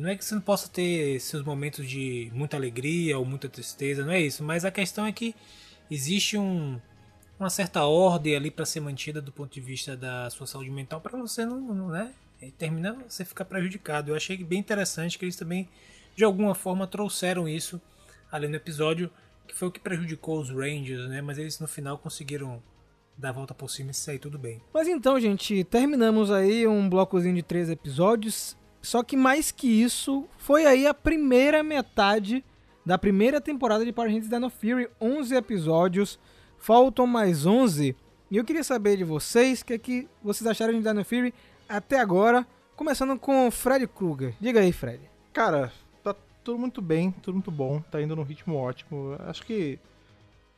Não 0.00 0.08
é 0.08 0.16
que 0.16 0.24
você 0.24 0.34
não 0.34 0.40
possa 0.40 0.66
ter 0.68 1.20
seus 1.20 1.42
momentos 1.42 1.86
de 1.86 2.30
muita 2.32 2.56
alegria 2.56 3.18
ou 3.18 3.24
muita 3.24 3.48
tristeza, 3.50 4.02
não 4.02 4.12
é 4.12 4.20
isso. 4.20 4.42
Mas 4.42 4.64
a 4.64 4.70
questão 4.70 5.04
é 5.04 5.12
que 5.12 5.34
existe 5.90 6.38
um, 6.38 6.80
uma 7.38 7.50
certa 7.50 7.84
ordem 7.84 8.34
ali 8.34 8.50
para 8.50 8.66
ser 8.66 8.80
mantida 8.80 9.20
do 9.20 9.30
ponto 9.30 9.52
de 9.52 9.60
vista 9.60 9.96
da 9.96 10.28
sua 10.30 10.46
saúde 10.46 10.70
mental 10.70 11.00
para 11.00 11.18
você 11.18 11.44
não, 11.46 11.60
não, 11.60 11.88
né? 11.88 12.12
E 12.40 12.52
você 13.08 13.24
ficar 13.24 13.44
prejudicado. 13.44 14.10
Eu 14.10 14.16
achei 14.16 14.36
bem 14.36 14.58
interessante 14.58 15.18
que 15.18 15.24
eles 15.24 15.36
também 15.36 15.68
de 16.14 16.24
alguma 16.24 16.54
forma 16.54 16.86
trouxeram 16.86 17.48
isso 17.48 17.80
ali 18.30 18.48
no 18.48 18.56
episódio, 18.56 19.10
que 19.46 19.54
foi 19.54 19.68
o 19.68 19.70
que 19.70 19.80
prejudicou 19.80 20.40
os 20.40 20.50
Rangers, 20.50 21.08
né? 21.08 21.20
Mas 21.20 21.38
eles 21.38 21.58
no 21.58 21.66
final 21.66 21.98
conseguiram 21.98 22.62
dar 23.16 23.30
a 23.30 23.32
volta 23.32 23.54
por 23.54 23.68
cima 23.68 23.90
e 23.90 23.94
sair 23.94 24.18
tudo 24.18 24.38
bem. 24.38 24.60
Mas 24.72 24.86
então, 24.86 25.18
gente, 25.18 25.64
terminamos 25.64 26.30
aí 26.30 26.66
um 26.66 26.88
blocozinho 26.88 27.34
de 27.34 27.42
três 27.42 27.68
episódios. 27.68 28.56
Só 28.80 29.02
que 29.02 29.16
mais 29.16 29.50
que 29.50 29.66
isso, 29.66 30.28
foi 30.38 30.64
aí 30.64 30.86
a 30.86 30.94
primeira 30.94 31.62
metade 31.62 32.44
da 32.86 32.96
primeira 32.96 33.40
temporada 33.40 33.84
de 33.84 33.92
Power 33.92 34.10
Rangers 34.10 34.30
Dino 34.30 34.48
Fury. 34.48 34.88
11 35.00 35.34
episódios, 35.34 36.18
faltam 36.58 37.06
mais 37.06 37.46
11. 37.46 37.96
E 38.30 38.36
eu 38.36 38.44
queria 38.44 38.62
saber 38.62 38.96
de 38.96 39.04
vocês 39.04 39.60
o 39.60 39.64
que, 39.64 39.72
é 39.72 39.78
que 39.78 40.08
vocês 40.22 40.46
acharam 40.46 40.74
de 40.74 40.82
Dino 40.82 41.04
Fury 41.04 41.32
até 41.68 41.98
agora. 41.98 42.46
Começando 42.76 43.18
com 43.18 43.48
o 43.48 43.50
Fred 43.50 43.86
Krueger. 43.86 44.34
Diga 44.40 44.60
aí, 44.60 44.72
Fred. 44.72 45.00
Cara, 45.32 45.72
tá 46.02 46.14
tudo 46.44 46.58
muito 46.58 46.82
bem, 46.82 47.10
tudo 47.10 47.34
muito 47.34 47.50
bom, 47.50 47.80
tá 47.90 48.00
indo 48.00 48.14
num 48.14 48.22
ritmo 48.22 48.56
ótimo. 48.56 49.16
Acho 49.20 49.44
que 49.44 49.78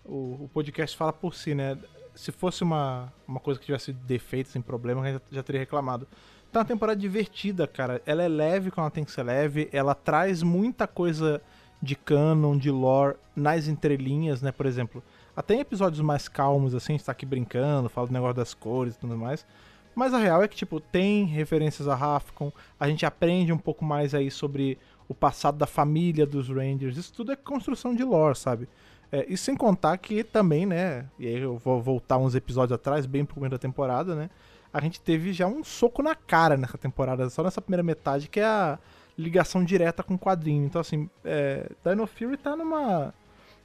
o, 0.05 0.44
o 0.44 0.51
podcast 0.53 0.96
fala 0.96 1.12
por 1.12 1.34
si, 1.34 1.55
né? 1.55 1.78
Se 2.14 2.32
fosse 2.32 2.62
uma, 2.62 3.12
uma 3.26 3.38
coisa 3.38 3.59
que 3.59 3.66
tivesse 3.66 3.92
defeitos, 3.92 4.53
sem 4.53 4.61
problema, 4.61 5.03
a 5.03 5.07
gente 5.07 5.22
já, 5.30 5.36
já 5.36 5.42
teria 5.42 5.61
reclamado. 5.61 6.07
Tá 6.53 6.59
uma 6.59 6.64
temporada 6.64 6.98
divertida, 6.98 7.66
cara. 7.66 8.03
Ela 8.05 8.24
é 8.24 8.28
leve 8.28 8.70
quando 8.70 8.86
ela 8.86 8.90
tem 8.90 9.05
que 9.05 9.12
ser 9.12 9.22
leve, 9.22 9.68
ela 9.72 9.94
traz 9.94 10.42
muita 10.42 10.86
coisa 10.86 11.40
de 11.80 11.94
canon, 11.94 12.59
de 12.59 12.70
lore 12.70 13.16
nas 13.34 13.68
entrelinhas, 13.68 14.42
né? 14.42 14.51
Por 14.53 14.66
exemplo, 14.66 15.03
até 15.41 15.55
em 15.55 15.61
episódios 15.61 16.01
mais 16.01 16.28
calmos, 16.28 16.74
assim, 16.74 16.93
a 16.93 16.97
gente 16.97 17.07
tá 17.07 17.12
aqui 17.12 17.26
brincando, 17.26 17.88
fala 17.88 18.07
do 18.07 18.12
negócio 18.12 18.36
das 18.36 18.55
cores 18.55 18.95
e 18.95 18.99
tudo 18.99 19.16
mais. 19.16 19.45
Mas 19.95 20.14
a 20.14 20.18
real 20.18 20.43
é 20.43 20.49
que, 20.49 20.57
tipo, 20.57 20.80
tem 20.80 21.24
referências 21.24 21.88
a 21.88 21.95
Rafcon, 21.95 22.53
a 22.78 22.88
gente 22.88 23.05
aprende 23.05 23.53
um 23.53 23.59
pouco 23.59 23.84
mais 23.84 24.14
aí 24.14 24.30
sobre 24.30 24.78
o 25.09 25.14
passado 25.14 25.59
da 25.59 25.66
família 25.66 26.24
dos 26.24 26.49
Rangers. 26.49 26.97
Isso 26.97 27.12
tudo 27.12 27.32
é 27.32 27.36
construção 27.36 27.95
de 27.95 28.05
lore, 28.05 28.38
sabe? 28.38 28.68
É, 29.11 29.26
e 29.28 29.36
sem 29.36 29.57
contar 29.57 29.97
que 29.99 30.22
também, 30.22 30.64
né? 30.64 31.07
E 31.18 31.26
aí 31.26 31.41
eu 31.41 31.59
vou 31.59 31.82
voltar 31.82 32.18
uns 32.18 32.34
episódios 32.34 32.72
atrás, 32.72 33.07
bem 33.07 33.24
pro 33.24 33.34
começo 33.34 33.51
da 33.51 33.59
temporada, 33.59 34.14
né? 34.14 34.30
A 34.72 34.80
gente 34.80 35.01
teve 35.01 35.32
já 35.32 35.49
um 35.49 35.64
soco 35.64 36.01
na 36.03 36.14
cara 36.14 36.57
nessa 36.57 36.78
temporada, 36.78 37.28
só 37.28 37.43
nessa 37.43 37.61
primeira 37.61 37.82
metade, 37.82 38.28
que 38.28 38.38
é 38.38 38.45
a 38.45 38.78
ligação 39.18 39.64
direta 39.64 40.03
com 40.03 40.14
o 40.14 40.18
quadrinho. 40.18 40.64
Então, 40.64 40.80
assim, 40.80 41.11
é, 41.24 41.68
Dino 41.84 42.07
Fury 42.07 42.36
tá 42.36 42.55
numa. 42.55 43.12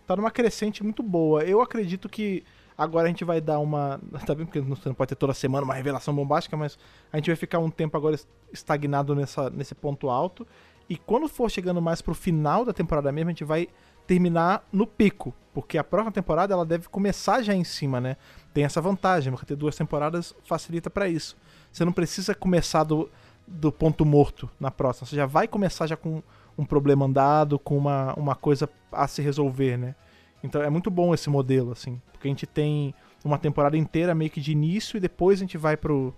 Tá 0.05 0.15
numa 0.15 0.31
crescente 0.31 0.83
muito 0.83 1.01
boa. 1.01 1.43
Eu 1.43 1.61
acredito 1.61 2.07
que 2.09 2.43
agora 2.77 3.05
a 3.05 3.09
gente 3.09 3.23
vai 3.23 3.39
dar 3.41 3.59
uma. 3.59 3.99
Tá 4.25 4.33
bem 4.33 4.45
porque 4.45 4.61
não 4.61 4.93
pode 4.93 5.09
ter 5.09 5.15
toda 5.15 5.33
semana 5.33 5.63
uma 5.63 5.73
revelação 5.73 6.13
bombástica, 6.13 6.55
mas 6.57 6.77
a 7.11 7.17
gente 7.17 7.27
vai 7.27 7.35
ficar 7.35 7.59
um 7.59 7.69
tempo 7.69 7.95
agora 7.97 8.17
estagnado 8.51 9.15
nessa, 9.15 9.49
nesse 9.49 9.75
ponto 9.75 10.09
alto. 10.09 10.45
E 10.89 10.97
quando 10.97 11.27
for 11.27 11.49
chegando 11.49 11.81
mais 11.81 12.01
pro 12.01 12.13
final 12.13 12.63
da 12.63 12.71
temporada 12.71 13.11
mesmo, 13.11 13.29
a 13.29 13.33
gente 13.33 13.43
vai 13.43 13.67
terminar 14.05 14.63
no 14.71 14.85
pico. 14.85 15.33
Porque 15.53 15.77
a 15.77 15.83
próxima 15.83 16.11
temporada 16.11 16.53
ela 16.53 16.65
deve 16.65 16.89
começar 16.89 17.41
já 17.41 17.53
em 17.53 17.63
cima, 17.63 17.99
né? 17.99 18.17
Tem 18.53 18.63
essa 18.65 18.81
vantagem, 18.81 19.31
porque 19.31 19.45
ter 19.45 19.55
duas 19.55 19.75
temporadas 19.75 20.35
facilita 20.43 20.89
pra 20.89 21.07
isso. 21.07 21.35
Você 21.71 21.83
não 21.85 21.91
precisa 21.91 22.35
começar 22.35 22.83
do, 22.83 23.09
do 23.47 23.71
ponto 23.71 24.05
morto 24.05 24.49
na 24.59 24.69
próxima. 24.69 25.07
Você 25.07 25.15
já 25.15 25.25
vai 25.25 25.47
começar 25.47 25.87
já 25.87 25.95
com 25.95 26.21
um 26.57 26.65
problema 26.65 27.05
andado, 27.05 27.59
com 27.59 27.77
uma, 27.77 28.13
uma 28.13 28.35
coisa 28.35 28.69
a 28.91 29.07
se 29.07 29.21
resolver, 29.21 29.77
né? 29.77 29.95
Então 30.43 30.61
é 30.61 30.69
muito 30.69 30.89
bom 30.89 31.13
esse 31.13 31.29
modelo, 31.29 31.71
assim. 31.71 32.01
Porque 32.11 32.27
a 32.27 32.31
gente 32.31 32.45
tem 32.45 32.93
uma 33.23 33.37
temporada 33.37 33.75
inteira 33.75 34.13
meio 34.13 34.29
que 34.29 34.39
de 34.39 34.51
início 34.51 34.97
e 34.97 34.99
depois 34.99 35.39
a 35.39 35.43
gente 35.43 35.57
vai 35.57 35.75
pro, 35.75 36.13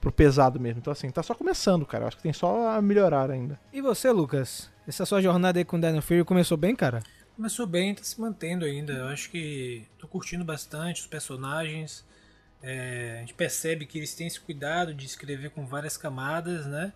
pro 0.00 0.12
pesado 0.12 0.60
mesmo. 0.60 0.78
Então, 0.80 0.92
assim, 0.92 1.10
tá 1.10 1.22
só 1.22 1.34
começando, 1.34 1.84
cara. 1.84 2.06
Acho 2.06 2.16
que 2.16 2.22
tem 2.22 2.32
só 2.32 2.76
a 2.76 2.82
melhorar 2.82 3.30
ainda. 3.30 3.58
E 3.72 3.80
você, 3.80 4.10
Lucas? 4.10 4.70
Essa 4.86 5.04
sua 5.04 5.20
jornada 5.20 5.58
aí 5.58 5.64
com 5.64 5.78
Dino 5.78 6.00
Fury 6.00 6.24
começou 6.24 6.56
bem, 6.56 6.74
cara? 6.74 7.02
Começou 7.36 7.66
bem, 7.66 7.94
tá 7.94 8.02
se 8.02 8.20
mantendo 8.20 8.64
ainda. 8.64 8.92
Eu 8.92 9.08
acho 9.08 9.30
que 9.30 9.84
tô 9.98 10.06
curtindo 10.06 10.44
bastante 10.44 11.00
os 11.00 11.06
personagens. 11.06 12.04
É, 12.62 13.14
a 13.16 13.20
gente 13.20 13.34
percebe 13.34 13.86
que 13.86 13.98
eles 13.98 14.14
têm 14.14 14.26
esse 14.26 14.40
cuidado 14.40 14.94
de 14.94 15.06
escrever 15.06 15.50
com 15.50 15.66
várias 15.66 15.96
camadas, 15.96 16.66
né? 16.66 16.92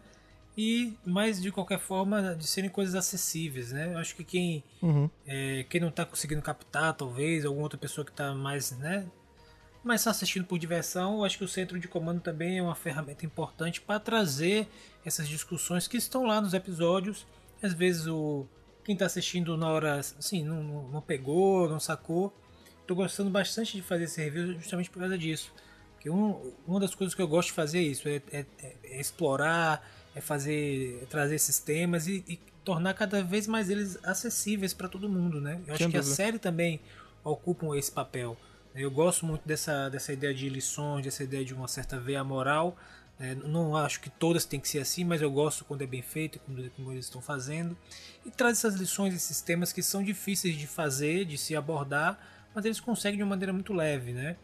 E, 0.57 0.94
mas 1.04 1.40
de 1.42 1.52
qualquer 1.52 1.78
forma, 1.78 2.34
de 2.34 2.46
serem 2.46 2.70
coisas 2.70 2.94
acessíveis, 2.94 3.72
né? 3.72 3.92
Eu 3.92 3.98
acho 3.98 4.16
que 4.16 4.24
quem, 4.24 4.64
Uhum. 4.82 5.11
é, 5.26 5.64
quem 5.68 5.80
não 5.80 5.90
tá 5.90 6.04
conseguindo 6.07 6.40
captar, 6.40 6.94
talvez, 6.94 7.44
alguma 7.44 7.64
outra 7.64 7.78
pessoa 7.78 8.04
que 8.04 8.12
tá 8.12 8.34
mais, 8.34 8.70
né? 8.72 9.07
Mas 9.84 10.00
só 10.00 10.11
assistindo 10.11 10.44
por 10.46 10.59
diversão, 10.59 11.18
eu 11.18 11.24
acho 11.24 11.38
que 11.38 11.44
o 11.44 11.48
centro 11.48 11.78
de 11.78 11.86
comando 11.86 12.20
também 12.20 12.59
é 12.59 12.62
uma 12.62 12.74
ferramenta 12.74 13.24
importante 13.26 13.80
para 13.80 14.00
trazer 14.00 14.66
essas 15.04 15.28
discussões 15.28 15.86
que 15.86 15.96
estão 15.96 16.24
lá 16.24 16.40
nos 16.40 16.54
episódios. 16.54 17.26
Às 17.62 17.72
vezes 17.72 18.07
o 18.07 18.46
quem 18.82 18.94
está 18.94 19.07
assistindo 19.07 19.57
na 19.57 19.68
hora, 19.68 19.96
assim, 19.98 20.44
não, 20.44 20.88
não, 20.88 21.00
pegou, 21.02 21.68
não 21.68 21.78
sacou. 21.80 22.32
Tô 22.86 22.94
gostando 22.94 23.28
bastante 23.30 23.76
de 23.76 23.82
fazer 23.82 24.04
esse 24.04 24.22
review 24.22 24.54
justamente 24.54 24.88
por 24.90 25.00
causa 25.00 25.18
disso. 25.18 25.52
Porque 25.94 26.09
um, 26.09 26.52
uma 26.66 26.78
das 26.80 26.94
coisas 26.94 27.14
que 27.14 27.20
eu 27.20 27.26
gosto 27.28 27.48
de 27.48 27.54
fazer 27.54 27.78
é 27.78 27.82
isso, 27.82 28.09
é, 28.09 28.22
é- 28.32 28.46
é 28.84 29.00
explorar, 29.00 29.84
é 30.17 30.21
fazer, 30.21 30.99
é 31.03 31.07
trazer 31.07 31.37
esses 31.37 31.59
temas 31.61 32.09
e, 32.09 32.25
e 32.27 32.41
tornar 32.64 32.95
cada 32.95 33.23
vez 33.23 33.47
mais 33.47 33.71
eles 33.71 33.97
acessíveis 34.03 34.75
para 34.75 34.89
todo 34.89 35.09
mundo, 35.09 35.41
né? 35.41 35.61
Eu 35.67 35.75
acho 35.75 35.83
Sem 35.85 35.91
que 35.93 35.97
a 35.97 36.01
dúvida. 36.01 36.17
série 36.17 36.39
também 36.39 36.81
ocupa 37.23 37.67
esse 37.77 37.93
papel. 37.93 38.37
Eu 38.75 38.91
gosto 38.91 39.25
muito 39.25 39.47
dessa, 39.47 39.89
dessa 39.89 40.12
ideia 40.12 40.35
de 40.35 40.49
lições, 40.49 41.05
dessa 41.05 41.23
ideia 41.23 41.45
de 41.45 41.55
uma 41.55 41.69
certa 41.69 42.01
veia 42.01 42.25
moral. 42.25 42.77
né? 43.19 43.35
Não 43.35 43.77
acho 43.77 44.01
que 44.01 44.11
todas 44.11 44.45
têm 44.45 44.59
que 44.59 44.69
ser 44.69 44.81
assim, 44.81 45.05
mas 45.05 45.23
eu 45.23 45.31
gosto 45.31 45.64
quando 45.64 45.83
é 45.83 45.87
bem 45.87 46.03
feito, 46.03 46.39
como, 46.41 46.71
como 46.71 46.93
eles 46.93 47.05
estão 47.07 47.21
fazendo. 47.23 47.77
E 48.25 48.31
traz 48.31 48.59
essas 48.59 48.75
lições, 48.75 49.14
esses 49.14 49.41
temas 49.41 49.73
que 49.73 49.83
são 49.83 50.03
difíceis 50.03 50.57
de 50.57 50.67
fazer, 50.67 51.25
de 51.25 51.39
se 51.39 51.55
abordar, 51.55 52.19
mas 52.55 52.64
eles 52.64 52.81
conseguem 52.81 53.17
de 53.19 53.23
uma 53.23 53.31
maneira 53.31 53.53
muito 53.53 53.73
leve, 53.73 54.12
né? 54.12 54.37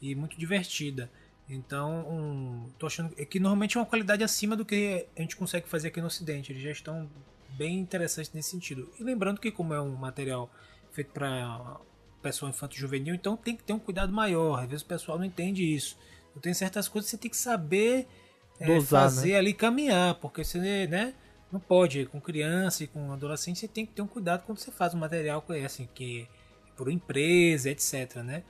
E 0.00 0.14
muito 0.14 0.38
divertida. 0.38 1.10
Então, 1.48 2.00
um, 2.10 2.68
tô 2.78 2.86
achando 2.86 3.14
que 3.14 3.38
normalmente 3.38 3.76
é 3.76 3.80
uma 3.80 3.86
qualidade 3.86 4.24
acima 4.24 4.56
do 4.56 4.64
que 4.64 5.06
a 5.16 5.20
gente 5.20 5.36
consegue 5.36 5.68
fazer 5.68 5.88
aqui 5.88 6.00
no 6.00 6.08
Ocidente. 6.08 6.52
Eles 6.52 6.62
já 6.62 6.70
estão 6.70 7.08
bem 7.50 7.78
interessantes 7.78 8.32
nesse 8.32 8.50
sentido. 8.50 8.90
E 8.98 9.04
lembrando 9.04 9.40
que 9.40 9.50
como 9.50 9.72
é 9.72 9.80
um 9.80 9.94
material 9.94 10.50
feito 10.90 11.12
para 11.12 11.78
pessoal 12.20 12.50
infanto-juvenil, 12.50 13.14
então 13.14 13.36
tem 13.36 13.56
que 13.56 13.62
ter 13.62 13.72
um 13.72 13.78
cuidado 13.78 14.12
maior. 14.12 14.60
Às 14.60 14.68
vezes 14.68 14.82
o 14.82 14.86
pessoal 14.86 15.18
não 15.18 15.24
entende 15.24 15.62
isso. 15.62 15.96
Então 16.30 16.42
tem 16.42 16.52
certas 16.52 16.88
coisas 16.88 17.08
que 17.08 17.16
você 17.16 17.22
tem 17.22 17.30
que 17.30 17.36
saber 17.36 18.08
é, 18.58 18.66
Dosar, 18.66 19.02
fazer 19.02 19.36
ali 19.36 19.52
caminhar, 19.54 20.16
porque 20.16 20.42
você, 20.42 20.86
né, 20.86 21.14
não 21.52 21.60
pode 21.60 22.06
com 22.06 22.20
criança 22.20 22.84
e 22.84 22.86
com 22.86 23.12
adolescente, 23.12 23.60
você 23.60 23.68
tem 23.68 23.86
que 23.86 23.92
ter 23.92 24.02
um 24.02 24.06
cuidado 24.06 24.44
quando 24.44 24.58
você 24.58 24.72
faz 24.72 24.94
um 24.94 24.98
material 24.98 25.40
que 25.42 25.52
é 25.52 25.64
assim, 25.64 25.88
que 25.94 26.22
é 26.22 26.76
por 26.76 26.90
empresa, 26.90 27.70
etc, 27.70 28.16
né? 28.16 28.42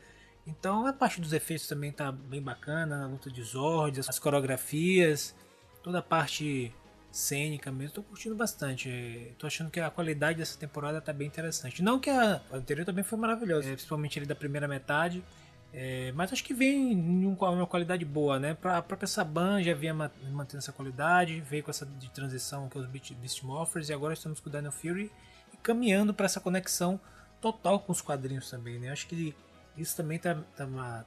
Então 0.47 0.87
a 0.87 0.93
parte 0.93 1.21
dos 1.21 1.33
efeitos 1.33 1.67
também 1.67 1.91
tá 1.91 2.13
bem 2.13 2.41
bacana, 2.41 3.05
a 3.05 3.07
luta 3.07 3.31
de 3.31 3.43
Zord, 3.43 4.01
as 4.01 4.19
coreografias, 4.19 5.35
toda 5.83 5.99
a 5.99 6.03
parte 6.03 6.73
cênica 7.11 7.73
mesmo, 7.73 7.95
tô 7.95 8.03
curtindo 8.03 8.35
bastante. 8.37 9.35
Tô 9.39 9.47
achando 9.47 9.71
que 9.71 9.81
a 9.81 9.91
qualidade 9.91 10.39
dessa 10.39 10.59
temporada 10.59 11.01
tá 11.01 11.13
bem 11.13 11.27
interessante. 11.27 11.83
Não 11.83 11.99
que 11.99 12.11
a 12.11 12.41
anterior 12.53 12.85
também 12.85 13.03
foi 13.03 13.19
maravilhosa, 13.19 13.69
é, 13.69 13.73
principalmente 13.73 14.19
ali 14.19 14.27
da 14.27 14.35
primeira 14.35 14.69
metade. 14.69 15.25
É, 15.73 16.13
mas 16.13 16.33
acho 16.33 16.45
que 16.45 16.55
vem 16.55 16.93
em 16.93 17.27
um- 17.27 17.35
uma 17.39 17.67
qualidade 17.67 18.05
boa, 18.05 18.39
né? 18.39 18.57
A 18.63 18.81
própria 18.83 19.07
Saban 19.07 19.63
já 19.63 19.75
vinha 19.75 19.93
ma- 19.93 20.11
mantendo 20.31 20.59
essa 20.59 20.73
qualidade, 20.73 21.41
veio 21.41 21.63
com 21.65 21.71
essa 21.71 21.85
de 21.85 22.09
transição 22.11 22.69
que 22.69 22.79
é 22.79 22.81
os 22.81 22.87
Beast, 22.87 23.43
Morphers, 23.43 23.89
e 23.89 23.93
agora 23.93 24.15
estamos 24.15 24.39
com 24.39 24.49
o 24.49 24.53
Dino 24.53 24.71
Fury 24.71 25.11
e 25.53 25.57
caminhando 25.57 26.15
para 26.15 26.27
essa 26.27 26.41
conexão 26.41 27.01
total 27.41 27.81
com 27.81 27.93
os 27.93 28.01
quadrinhos 28.01 28.49
também, 28.49 28.79
né? 28.79 28.91
Acho 28.91 29.07
que 29.07 29.35
isso 29.77 29.97
também 29.97 30.19
tá, 30.19 30.35
tá 30.57 30.67
ma- 30.67 31.05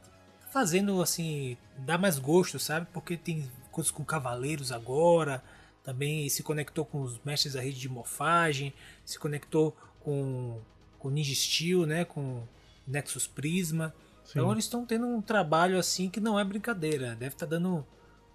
fazendo 0.51 1.01
assim, 1.01 1.57
dar 1.77 1.97
mais 1.97 2.17
gosto, 2.19 2.59
sabe? 2.59 2.87
Porque 2.93 3.15
tem 3.17 3.49
coisas 3.71 3.91
com 3.91 4.03
cavaleiros 4.03 4.71
agora, 4.71 5.43
também 5.83 6.27
se 6.29 6.43
conectou 6.43 6.85
com 6.85 7.01
os 7.01 7.19
mestres 7.23 7.53
da 7.53 7.61
rede 7.61 7.79
de 7.79 7.89
morfagem, 7.89 8.73
se 9.05 9.17
conectou 9.19 9.75
com, 9.99 10.59
com 10.97 11.09
Ninja 11.09 11.33
Steel, 11.35 11.85
né? 11.85 12.05
Com 12.05 12.43
Nexus 12.87 13.27
Prisma. 13.27 13.93
Então 14.29 14.51
eles 14.51 14.65
estão 14.65 14.85
tendo 14.85 15.07
um 15.07 15.21
trabalho 15.21 15.77
assim 15.79 16.09
que 16.09 16.19
não 16.19 16.39
é 16.39 16.43
brincadeira. 16.43 17.15
Deve 17.15 17.33
estar 17.35 17.45
dando 17.45 17.85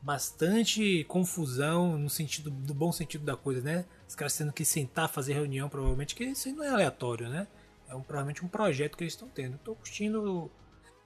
bastante 0.02 1.04
confusão 1.04 1.96
no 1.98 2.10
sentido 2.10 2.50
do 2.50 2.74
bom 2.74 2.92
sentido 2.92 3.24
da 3.24 3.36
coisa, 3.36 3.60
né? 3.62 3.84
Os 4.06 4.14
caras 4.14 4.36
tendo 4.36 4.52
que 4.52 4.64
sentar, 4.64 5.08
fazer 5.08 5.32
reunião, 5.32 5.68
provavelmente, 5.68 6.14
que 6.14 6.24
isso 6.24 6.48
aí 6.48 6.54
não 6.54 6.64
é 6.64 6.68
aleatório, 6.68 7.28
né? 7.28 7.46
É 7.88 7.94
um, 7.94 8.02
provavelmente 8.02 8.44
um 8.44 8.48
projeto 8.48 8.96
que 8.96 9.04
eles 9.04 9.12
estão 9.12 9.28
tendo. 9.28 9.56
Estou 9.56 9.74
curtindo. 9.74 10.50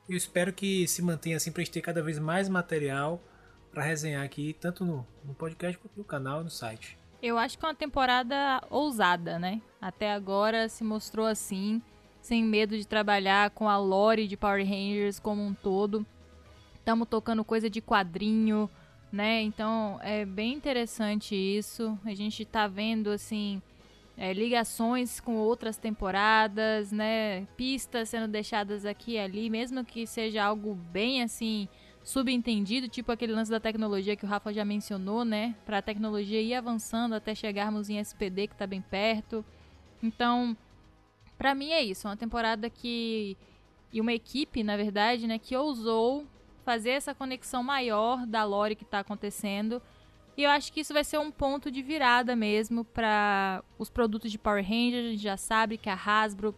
Eu 0.08 0.16
espero 0.16 0.52
que 0.52 0.86
se 0.88 1.02
mantenha 1.02 1.36
assim 1.36 1.52
para 1.52 1.62
gente 1.62 1.72
ter 1.72 1.80
cada 1.80 2.02
vez 2.02 2.18
mais 2.18 2.48
material 2.48 3.22
para 3.70 3.82
resenhar 3.82 4.24
aqui, 4.24 4.56
tanto 4.58 4.84
no, 4.84 5.06
no 5.24 5.34
podcast 5.34 5.78
quanto 5.78 5.96
no 5.96 6.04
canal 6.04 6.40
e 6.40 6.44
no 6.44 6.50
site. 6.50 6.98
Eu 7.22 7.36
acho 7.36 7.58
que 7.58 7.64
é 7.64 7.68
uma 7.68 7.74
temporada 7.74 8.62
ousada, 8.70 9.38
né? 9.38 9.60
Até 9.80 10.12
agora 10.12 10.68
se 10.68 10.84
mostrou 10.84 11.26
assim, 11.26 11.82
sem 12.20 12.44
medo 12.44 12.76
de 12.76 12.86
trabalhar 12.86 13.50
com 13.50 13.68
a 13.68 13.76
lore 13.76 14.28
de 14.28 14.36
Power 14.36 14.64
Rangers 14.64 15.18
como 15.18 15.42
um 15.42 15.52
todo. 15.52 16.06
Estamos 16.76 17.08
tocando 17.08 17.44
coisa 17.44 17.68
de 17.68 17.82
quadrinho, 17.82 18.70
né? 19.12 19.42
Então 19.42 19.98
é 20.02 20.24
bem 20.24 20.54
interessante 20.54 21.34
isso. 21.34 21.98
A 22.04 22.14
gente 22.14 22.44
tá 22.44 22.66
vendo 22.66 23.10
assim 23.10 23.60
é, 24.18 24.32
ligações 24.34 25.20
com 25.20 25.36
outras 25.36 25.78
temporadas, 25.78 26.92
né? 26.92 27.46
Pistas 27.56 28.10
sendo 28.10 28.28
deixadas 28.28 28.84
aqui 28.84 29.12
e 29.12 29.18
ali, 29.18 29.48
mesmo 29.48 29.84
que 29.84 30.06
seja 30.06 30.44
algo 30.44 30.74
bem 30.74 31.22
assim 31.22 31.68
subentendido, 32.04 32.88
tipo 32.88 33.12
aquele 33.12 33.32
lance 33.32 33.50
da 33.50 33.60
tecnologia 33.60 34.16
que 34.16 34.24
o 34.24 34.28
Rafa 34.28 34.52
já 34.52 34.64
mencionou, 34.64 35.24
né? 35.24 35.54
Para 35.64 35.78
a 35.78 35.82
tecnologia 35.82 36.42
ir 36.42 36.54
avançando 36.54 37.14
até 37.14 37.34
chegarmos 37.34 37.88
em 37.88 37.98
SPD 37.98 38.48
que 38.48 38.56
tá 38.56 38.66
bem 38.66 38.82
perto. 38.82 39.44
Então, 40.02 40.56
Pra 41.38 41.54
mim 41.54 41.70
é 41.70 41.80
isso, 41.80 42.08
uma 42.08 42.16
temporada 42.16 42.68
que 42.68 43.36
e 43.92 44.00
uma 44.00 44.12
equipe, 44.12 44.62
na 44.64 44.76
verdade, 44.76 45.26
né, 45.26 45.38
que 45.38 45.56
ousou 45.56 46.26
fazer 46.64 46.90
essa 46.90 47.14
conexão 47.14 47.62
maior 47.62 48.26
da 48.26 48.44
lore 48.44 48.74
que 48.74 48.84
tá 48.84 48.98
acontecendo. 48.98 49.80
E 50.38 50.44
eu 50.44 50.50
acho 50.50 50.72
que 50.72 50.78
isso 50.78 50.94
vai 50.94 51.02
ser 51.02 51.18
um 51.18 51.32
ponto 51.32 51.68
de 51.68 51.82
virada 51.82 52.36
mesmo 52.36 52.84
para 52.84 53.60
os 53.76 53.90
produtos 53.90 54.30
de 54.30 54.38
Power 54.38 54.62
Rangers. 54.62 55.06
A 55.06 55.10
gente 55.10 55.22
já 55.22 55.36
sabe 55.36 55.76
que 55.76 55.90
a 55.90 55.96
Hasbro 55.96 56.54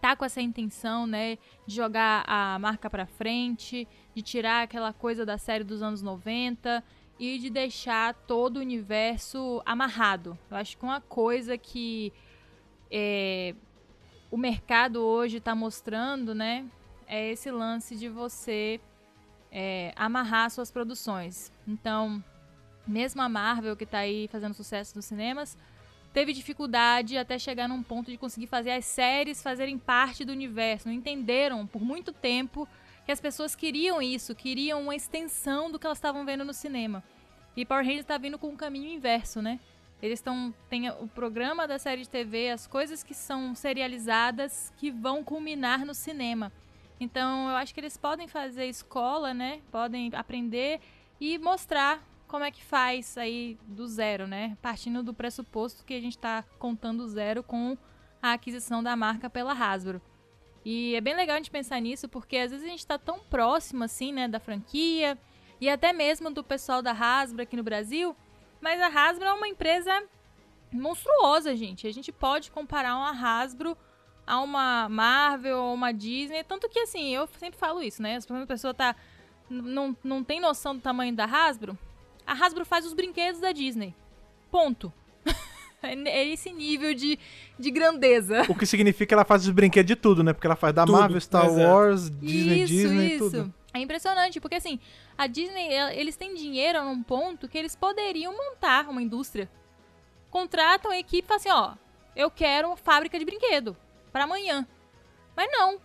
tá 0.00 0.16
com 0.16 0.24
essa 0.24 0.40
intenção, 0.40 1.06
né, 1.06 1.36
de 1.66 1.74
jogar 1.74 2.24
a 2.26 2.58
marca 2.58 2.88
pra 2.88 3.04
frente, 3.04 3.86
de 4.14 4.22
tirar 4.22 4.62
aquela 4.62 4.90
coisa 4.94 5.26
da 5.26 5.36
série 5.36 5.64
dos 5.64 5.82
anos 5.82 6.00
90 6.00 6.82
e 7.18 7.38
de 7.38 7.50
deixar 7.50 8.14
todo 8.14 8.56
o 8.56 8.60
universo 8.60 9.60
amarrado. 9.66 10.38
Eu 10.50 10.56
acho 10.56 10.78
que 10.78 10.82
uma 10.82 11.02
coisa 11.02 11.58
que 11.58 12.10
é, 12.90 13.54
o 14.30 14.38
mercado 14.38 15.02
hoje 15.02 15.36
está 15.36 15.54
mostrando, 15.54 16.34
né, 16.34 16.64
é 17.06 17.32
esse 17.32 17.50
lance 17.50 17.96
de 17.96 18.08
você 18.08 18.80
é, 19.52 19.92
amarrar 19.94 20.50
suas 20.50 20.70
produções. 20.70 21.52
Então, 21.68 22.24
mesmo 22.86 23.22
a 23.22 23.28
Marvel, 23.28 23.76
que 23.76 23.84
está 23.84 23.98
aí 23.98 24.28
fazendo 24.28 24.54
sucesso 24.54 24.94
nos 24.96 25.04
cinemas, 25.04 25.56
teve 26.12 26.32
dificuldade 26.32 27.16
até 27.18 27.38
chegar 27.38 27.68
num 27.68 27.82
ponto 27.82 28.10
de 28.10 28.16
conseguir 28.16 28.46
fazer 28.46 28.70
as 28.70 28.84
séries 28.84 29.42
fazerem 29.42 29.78
parte 29.78 30.24
do 30.24 30.32
universo. 30.32 30.88
Não 30.88 30.94
entenderam 30.94 31.66
por 31.66 31.82
muito 31.82 32.12
tempo 32.12 32.68
que 33.04 33.12
as 33.12 33.20
pessoas 33.20 33.54
queriam 33.54 34.00
isso, 34.00 34.34
queriam 34.34 34.82
uma 34.82 34.94
extensão 34.94 35.70
do 35.70 35.78
que 35.78 35.86
elas 35.86 35.98
estavam 35.98 36.24
vendo 36.24 36.44
no 36.44 36.54
cinema. 36.54 37.02
E 37.56 37.64
Power 37.64 37.84
Rangers 37.84 38.00
está 38.00 38.18
vindo 38.18 38.38
com 38.38 38.48
um 38.48 38.56
caminho 38.56 38.90
inverso, 38.90 39.40
né? 39.40 39.60
Eles 40.02 40.18
estão. 40.18 40.52
Tem 40.68 40.90
o 40.90 41.08
programa 41.08 41.66
da 41.66 41.78
série 41.78 42.02
de 42.02 42.08
TV, 42.08 42.50
as 42.50 42.66
coisas 42.66 43.02
que 43.02 43.14
são 43.14 43.54
serializadas 43.54 44.72
que 44.76 44.90
vão 44.90 45.22
culminar 45.22 45.84
no 45.84 45.94
cinema. 45.94 46.52
Então 46.98 47.48
eu 47.48 47.56
acho 47.56 47.72
que 47.72 47.80
eles 47.80 47.96
podem 47.96 48.28
fazer 48.28 48.66
escola, 48.66 49.32
né? 49.32 49.60
Podem 49.70 50.10
aprender 50.14 50.80
e 51.20 51.38
mostrar 51.38 52.02
como 52.26 52.44
é 52.44 52.50
que 52.50 52.64
faz 52.64 53.16
aí 53.16 53.58
do 53.66 53.86
zero, 53.86 54.26
né? 54.26 54.56
Partindo 54.60 55.02
do 55.02 55.14
pressuposto 55.14 55.84
que 55.84 55.94
a 55.94 56.00
gente 56.00 56.16
está 56.16 56.44
contando 56.58 57.06
zero 57.08 57.42
com 57.42 57.76
a 58.22 58.32
aquisição 58.32 58.82
da 58.82 58.96
marca 58.96 59.28
pela 59.28 59.52
Hasbro. 59.52 60.00
E 60.64 60.94
é 60.94 61.00
bem 61.00 61.14
legal 61.14 61.34
a 61.34 61.38
gente 61.38 61.50
pensar 61.50 61.78
nisso, 61.80 62.08
porque 62.08 62.38
às 62.38 62.50
vezes 62.50 62.66
a 62.66 62.70
gente 62.70 62.78
está 62.78 62.98
tão 62.98 63.18
próximo 63.18 63.84
assim, 63.84 64.12
né, 64.12 64.26
da 64.26 64.40
franquia 64.40 65.18
e 65.60 65.68
até 65.68 65.92
mesmo 65.92 66.30
do 66.30 66.42
pessoal 66.42 66.80
da 66.80 66.92
Hasbro 66.92 67.42
aqui 67.42 67.56
no 67.56 67.62
Brasil, 67.62 68.16
mas 68.60 68.80
a 68.80 68.86
Hasbro 68.88 69.26
é 69.26 69.32
uma 69.32 69.46
empresa 69.46 70.02
monstruosa, 70.72 71.54
gente. 71.54 71.86
A 71.86 71.92
gente 71.92 72.10
pode 72.10 72.50
comparar 72.50 72.96
uma 72.96 73.10
Hasbro 73.10 73.76
a 74.26 74.40
uma 74.40 74.88
Marvel 74.88 75.58
ou 75.58 75.74
uma 75.74 75.92
Disney, 75.92 76.42
tanto 76.44 76.68
que 76.68 76.78
assim, 76.78 77.14
eu 77.14 77.26
sempre 77.38 77.58
falo 77.58 77.82
isso, 77.82 78.00
né? 78.00 78.18
Se 78.18 78.32
a 78.32 78.46
pessoa 78.46 78.72
tá 78.72 78.96
não, 79.48 79.96
não 80.02 80.24
tem 80.24 80.40
noção 80.40 80.74
do 80.74 80.80
tamanho 80.80 81.14
da 81.14 81.26
Hasbro, 81.26 81.78
a 82.26 82.32
Hasbro 82.32 82.64
faz 82.64 82.86
os 82.86 82.92
brinquedos 82.92 83.40
da 83.40 83.52
Disney. 83.52 83.94
Ponto. 84.50 84.92
é 85.82 86.26
esse 86.26 86.52
nível 86.52 86.94
de, 86.94 87.18
de 87.58 87.70
grandeza. 87.70 88.42
O 88.48 88.54
que 88.54 88.66
significa 88.66 89.06
que 89.06 89.14
ela 89.14 89.24
faz 89.24 89.46
os 89.46 89.50
brinquedos 89.50 89.88
de 89.88 89.96
tudo, 89.96 90.22
né? 90.22 90.32
Porque 90.32 90.46
ela 90.46 90.56
faz 90.56 90.74
da 90.74 90.84
Tudo, 90.84 90.98
Marvel, 90.98 91.20
Star 91.20 91.46
exato. 91.46 91.60
Wars, 91.60 92.10
Disney, 92.10 92.62
isso, 92.62 92.72
Disney, 92.72 93.14
isso. 93.14 93.30
tudo. 93.30 93.54
É 93.72 93.80
impressionante, 93.80 94.40
porque 94.40 94.54
assim, 94.54 94.78
a 95.18 95.26
Disney, 95.26 95.68
eles 95.94 96.16
têm 96.16 96.34
dinheiro 96.34 96.82
num 96.84 97.02
ponto 97.02 97.48
que 97.48 97.58
eles 97.58 97.74
poderiam 97.74 98.32
montar 98.36 98.88
uma 98.88 99.02
indústria. 99.02 99.50
Contratam 100.30 100.92
a 100.92 100.98
equipe 100.98 101.24
e 101.24 101.28
falam 101.28 101.40
assim, 101.40 101.50
ó, 101.50 101.74
eu 102.14 102.30
quero 102.30 102.68
uma 102.68 102.76
fábrica 102.76 103.18
de 103.18 103.24
brinquedo 103.24 103.76
para 104.12 104.24
amanhã. 104.24 104.66
Mas 105.36 105.50
não. 105.50 105.80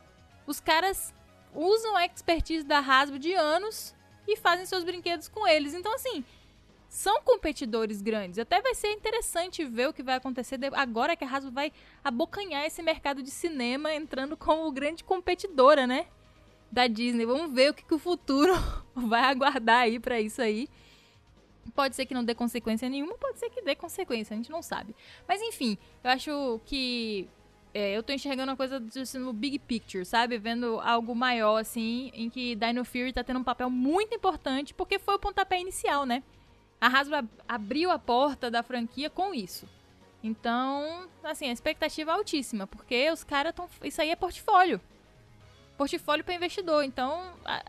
Os 0.45 0.59
caras 0.59 1.13
usam 1.53 1.95
a 1.95 2.05
expertise 2.05 2.63
da 2.63 2.79
Hasbro 2.79 3.17
de 3.17 3.33
anos 3.33 3.95
e 4.33 4.37
fazem 4.37 4.65
seus 4.65 4.83
brinquedos 4.83 5.27
com 5.27 5.47
eles. 5.47 5.73
Então, 5.73 5.93
assim, 5.93 6.23
são 6.89 7.21
competidores 7.21 8.01
grandes. 8.01 8.39
Até 8.39 8.61
vai 8.61 8.73
ser 8.73 8.91
interessante 8.91 9.63
ver 9.63 9.89
o 9.89 9.93
que 9.93 10.03
vai 10.03 10.15
acontecer 10.15 10.59
agora 10.73 11.15
que 11.15 11.23
a 11.23 11.27
Hasbro 11.27 11.51
vai 11.51 11.71
abocanhar 12.03 12.65
esse 12.65 12.81
mercado 12.81 13.21
de 13.21 13.29
cinema 13.29 13.93
entrando 13.93 14.35
como 14.35 14.71
grande 14.71 15.03
competidora, 15.03 15.85
né? 15.85 16.07
Da 16.71 16.87
Disney. 16.87 17.25
Vamos 17.25 17.53
ver 17.53 17.71
o 17.71 17.73
que, 17.73 17.83
que 17.83 17.93
o 17.93 17.99
futuro 17.99 18.53
vai 18.95 19.21
aguardar 19.21 19.81
aí 19.81 19.99
pra 19.99 20.19
isso 20.19 20.41
aí. 20.41 20.67
Pode 21.75 21.95
ser 21.95 22.07
que 22.07 22.13
não 22.15 22.23
dê 22.23 22.33
consequência 22.33 22.89
nenhuma, 22.89 23.15
pode 23.15 23.37
ser 23.37 23.49
que 23.51 23.61
dê 23.61 23.75
consequência, 23.75 24.33
a 24.33 24.37
gente 24.37 24.49
não 24.49 24.61
sabe. 24.61 24.95
Mas 25.27 25.39
enfim, 25.39 25.77
eu 26.03 26.09
acho 26.09 26.59
que 26.65 27.29
é, 27.73 27.95
eu 27.95 28.01
tô 28.01 28.11
enxergando 28.11 28.51
uma 28.51 28.57
coisa 28.57 28.83
assim, 28.99 29.31
big 29.33 29.59
picture, 29.59 30.05
sabe? 30.05 30.37
Vendo 30.37 30.79
algo 30.79 31.13
maior, 31.15 31.57
assim, 31.57 32.11
em 32.13 32.29
que 32.29 32.55
Dino 32.55 32.83
Fury 32.83 33.13
tá 33.13 33.23
tendo 33.23 33.39
um 33.39 33.43
papel 33.43 33.69
muito 33.69 34.15
importante, 34.15 34.73
porque 34.73 34.97
foi 34.97 35.15
o 35.15 35.19
pontapé 35.19 35.59
inicial, 35.59 36.05
né? 36.05 36.23
A 36.81 36.87
Hasbro 36.87 37.27
abriu 37.47 37.91
a 37.91 37.99
porta 37.99 38.49
da 38.49 38.63
franquia 38.63 39.09
com 39.09 39.33
isso. 39.33 39.67
Então, 40.23 41.07
assim, 41.23 41.49
a 41.49 41.51
expectativa 41.51 42.11
é 42.11 42.13
altíssima, 42.13 42.65
porque 42.67 43.09
os 43.11 43.23
caras 43.23 43.51
estão. 43.51 43.69
Isso 43.83 44.01
aí 44.01 44.09
é 44.09 44.15
portfólio. 44.15 44.81
Portfólio 45.77 46.25
para 46.25 46.35
investidor. 46.35 46.83
Então, 46.83 47.21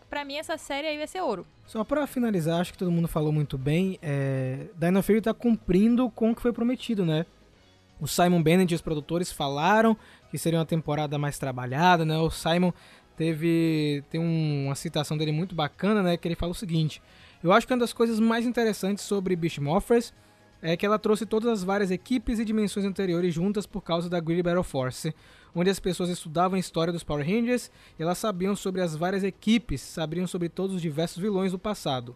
para 0.09 0.25
mim, 0.25 0.35
essa 0.35 0.57
série 0.57 0.87
aí 0.87 0.97
vai 0.97 1.07
ser 1.07 1.21
ouro. 1.21 1.45
Só 1.65 1.83
para 1.83 2.05
finalizar, 2.07 2.59
acho 2.59 2.73
que 2.73 2.77
todo 2.77 2.91
mundo 2.91 3.07
falou 3.07 3.31
muito 3.31 3.57
bem. 3.57 3.97
É... 4.01 4.67
Dino 4.75 5.01
Fury 5.01 5.21
tá 5.21 5.33
cumprindo 5.33 6.09
com 6.09 6.31
o 6.31 6.35
que 6.35 6.41
foi 6.41 6.51
prometido, 6.51 7.05
né? 7.05 7.25
O 8.01 8.07
Simon 8.07 8.41
Bennett 8.41 8.73
e 8.73 8.75
os 8.75 8.81
produtores 8.81 9.31
falaram 9.31 9.95
que 10.31 10.37
seria 10.37 10.57
uma 10.57 10.65
temporada 10.65 11.19
mais 11.19 11.37
trabalhada, 11.37 12.03
né? 12.03 12.17
O 12.17 12.31
Simon 12.31 12.73
teve 13.15 14.03
tem 14.09 14.19
um, 14.19 14.65
uma 14.65 14.75
citação 14.75 15.15
dele 15.15 15.31
muito 15.31 15.53
bacana, 15.53 16.01
né? 16.01 16.17
Que 16.17 16.27
ele 16.27 16.35
fala 16.35 16.51
o 16.51 16.55
seguinte: 16.55 16.99
Eu 17.43 17.53
acho 17.53 17.67
que 17.67 17.73
uma 17.73 17.79
das 17.79 17.93
coisas 17.93 18.19
mais 18.19 18.43
interessantes 18.43 19.03
sobre 19.03 19.35
Beast 19.35 19.59
Morphers 19.59 20.11
é 20.63 20.75
que 20.75 20.83
ela 20.83 20.97
trouxe 20.97 21.27
todas 21.27 21.51
as 21.51 21.63
várias 21.63 21.91
equipes 21.91 22.39
e 22.39 22.45
dimensões 22.45 22.87
anteriores 22.87 23.33
juntas 23.33 23.67
por 23.67 23.81
causa 23.81 24.09
da 24.09 24.19
Greedy 24.19 24.41
Battle 24.41 24.63
Force, 24.63 25.13
onde 25.53 25.69
as 25.69 25.79
pessoas 25.79 26.09
estudavam 26.09 26.55
a 26.55 26.59
história 26.59 26.91
dos 26.91 27.03
Power 27.03 27.23
Rangers 27.23 27.71
e 27.99 28.03
elas 28.03 28.17
sabiam 28.17 28.55
sobre 28.55 28.81
as 28.81 28.95
várias 28.95 29.23
equipes, 29.23 29.79
sabiam 29.79 30.25
sobre 30.25 30.49
todos 30.49 30.75
os 30.75 30.81
diversos 30.81 31.21
vilões 31.21 31.51
do 31.51 31.59
passado. 31.59 32.15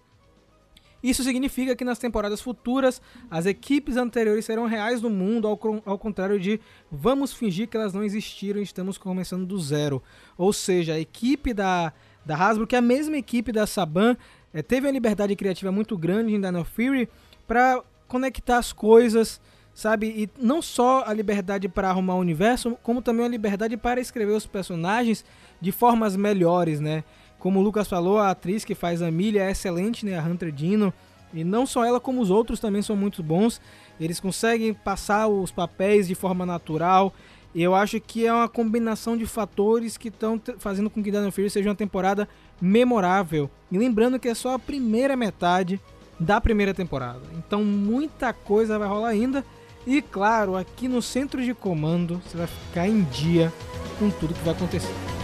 Isso 1.03 1.23
significa 1.23 1.75
que 1.75 1.85
nas 1.85 1.99
temporadas 1.99 2.41
futuras 2.41 3.01
as 3.29 3.45
equipes 3.45 3.97
anteriores 3.97 4.45
serão 4.45 4.65
reais 4.65 5.01
no 5.01 5.09
mundo, 5.09 5.47
ao, 5.47 5.59
ao 5.85 5.99
contrário 5.99 6.39
de 6.39 6.59
vamos 6.91 7.33
fingir 7.33 7.67
que 7.67 7.77
elas 7.77 7.93
não 7.93 8.03
existiram 8.03 8.59
e 8.59 8.63
estamos 8.63 8.97
começando 8.97 9.45
do 9.45 9.59
zero. 9.59 10.01
Ou 10.37 10.51
seja, 10.51 10.93
a 10.93 10.99
equipe 10.99 11.53
da, 11.53 11.93
da 12.25 12.35
Hasbro, 12.35 12.65
que 12.65 12.75
é 12.75 12.79
a 12.79 12.81
mesma 12.81 13.17
equipe 13.17 13.51
da 13.51 13.67
Saban, 13.67 14.17
é, 14.53 14.61
teve 14.61 14.87
uma 14.87 14.93
liberdade 14.93 15.35
criativa 15.35 15.71
muito 15.71 15.97
grande 15.97 16.33
em 16.33 16.41
Dino 16.41 16.63
Fury 16.63 17.09
para 17.47 17.83
conectar 18.07 18.57
as 18.57 18.71
coisas, 18.71 19.41
sabe? 19.73 20.07
E 20.07 20.29
não 20.41 20.61
só 20.61 21.03
a 21.05 21.13
liberdade 21.13 21.67
para 21.67 21.89
arrumar 21.89 22.15
o 22.15 22.19
universo, 22.19 22.77
como 22.81 23.01
também 23.01 23.25
a 23.25 23.29
liberdade 23.29 23.75
para 23.75 23.99
escrever 23.99 24.31
os 24.31 24.45
personagens 24.45 25.25
de 25.59 25.71
formas 25.71 26.15
melhores, 26.15 26.79
né? 26.79 27.03
Como 27.45 27.59
o 27.59 27.61
Lucas 27.61 27.87
falou, 27.87 28.17
a 28.17 28.31
atriz 28.31 28.65
que 28.65 28.73
faz 28.73 29.03
a 29.03 29.11
Milha 29.11 29.43
é 29.43 29.51
excelente, 29.51 30.03
né? 30.03 30.17
A 30.17 30.23
Hunter 30.23 30.51
Dino. 30.51 30.91
E 31.31 31.43
não 31.43 31.67
só 31.67 31.85
ela, 31.85 31.99
como 31.99 32.19
os 32.19 32.31
outros 32.31 32.59
também 32.59 32.81
são 32.81 32.95
muito 32.95 33.21
bons. 33.21 33.61
Eles 33.99 34.19
conseguem 34.19 34.73
passar 34.73 35.27
os 35.27 35.51
papéis 35.51 36.07
de 36.07 36.15
forma 36.15 36.43
natural. 36.43 37.13
Eu 37.53 37.75
acho 37.75 38.01
que 38.01 38.25
é 38.25 38.33
uma 38.33 38.49
combinação 38.49 39.15
de 39.15 39.27
fatores 39.27 39.95
que 39.95 40.07
estão 40.07 40.41
fazendo 40.57 40.89
com 40.89 41.03
que 41.03 41.11
Dino 41.11 41.31
Fury 41.31 41.51
seja 41.51 41.69
uma 41.69 41.75
temporada 41.75 42.27
memorável. 42.59 43.47
E 43.71 43.77
lembrando 43.77 44.17
que 44.17 44.27
é 44.27 44.33
só 44.33 44.55
a 44.55 44.59
primeira 44.59 45.15
metade 45.15 45.79
da 46.19 46.41
primeira 46.41 46.73
temporada. 46.73 47.21
Então 47.37 47.63
muita 47.63 48.33
coisa 48.33 48.79
vai 48.79 48.87
rolar 48.87 49.09
ainda. 49.09 49.45
E 49.85 50.01
claro, 50.01 50.55
aqui 50.55 50.87
no 50.87 50.99
centro 50.99 51.43
de 51.43 51.53
comando 51.53 52.19
você 52.25 52.37
vai 52.37 52.47
ficar 52.47 52.87
em 52.87 53.03
dia 53.03 53.53
com 53.99 54.09
tudo 54.09 54.33
que 54.33 54.43
vai 54.43 54.55
acontecer. 54.55 55.14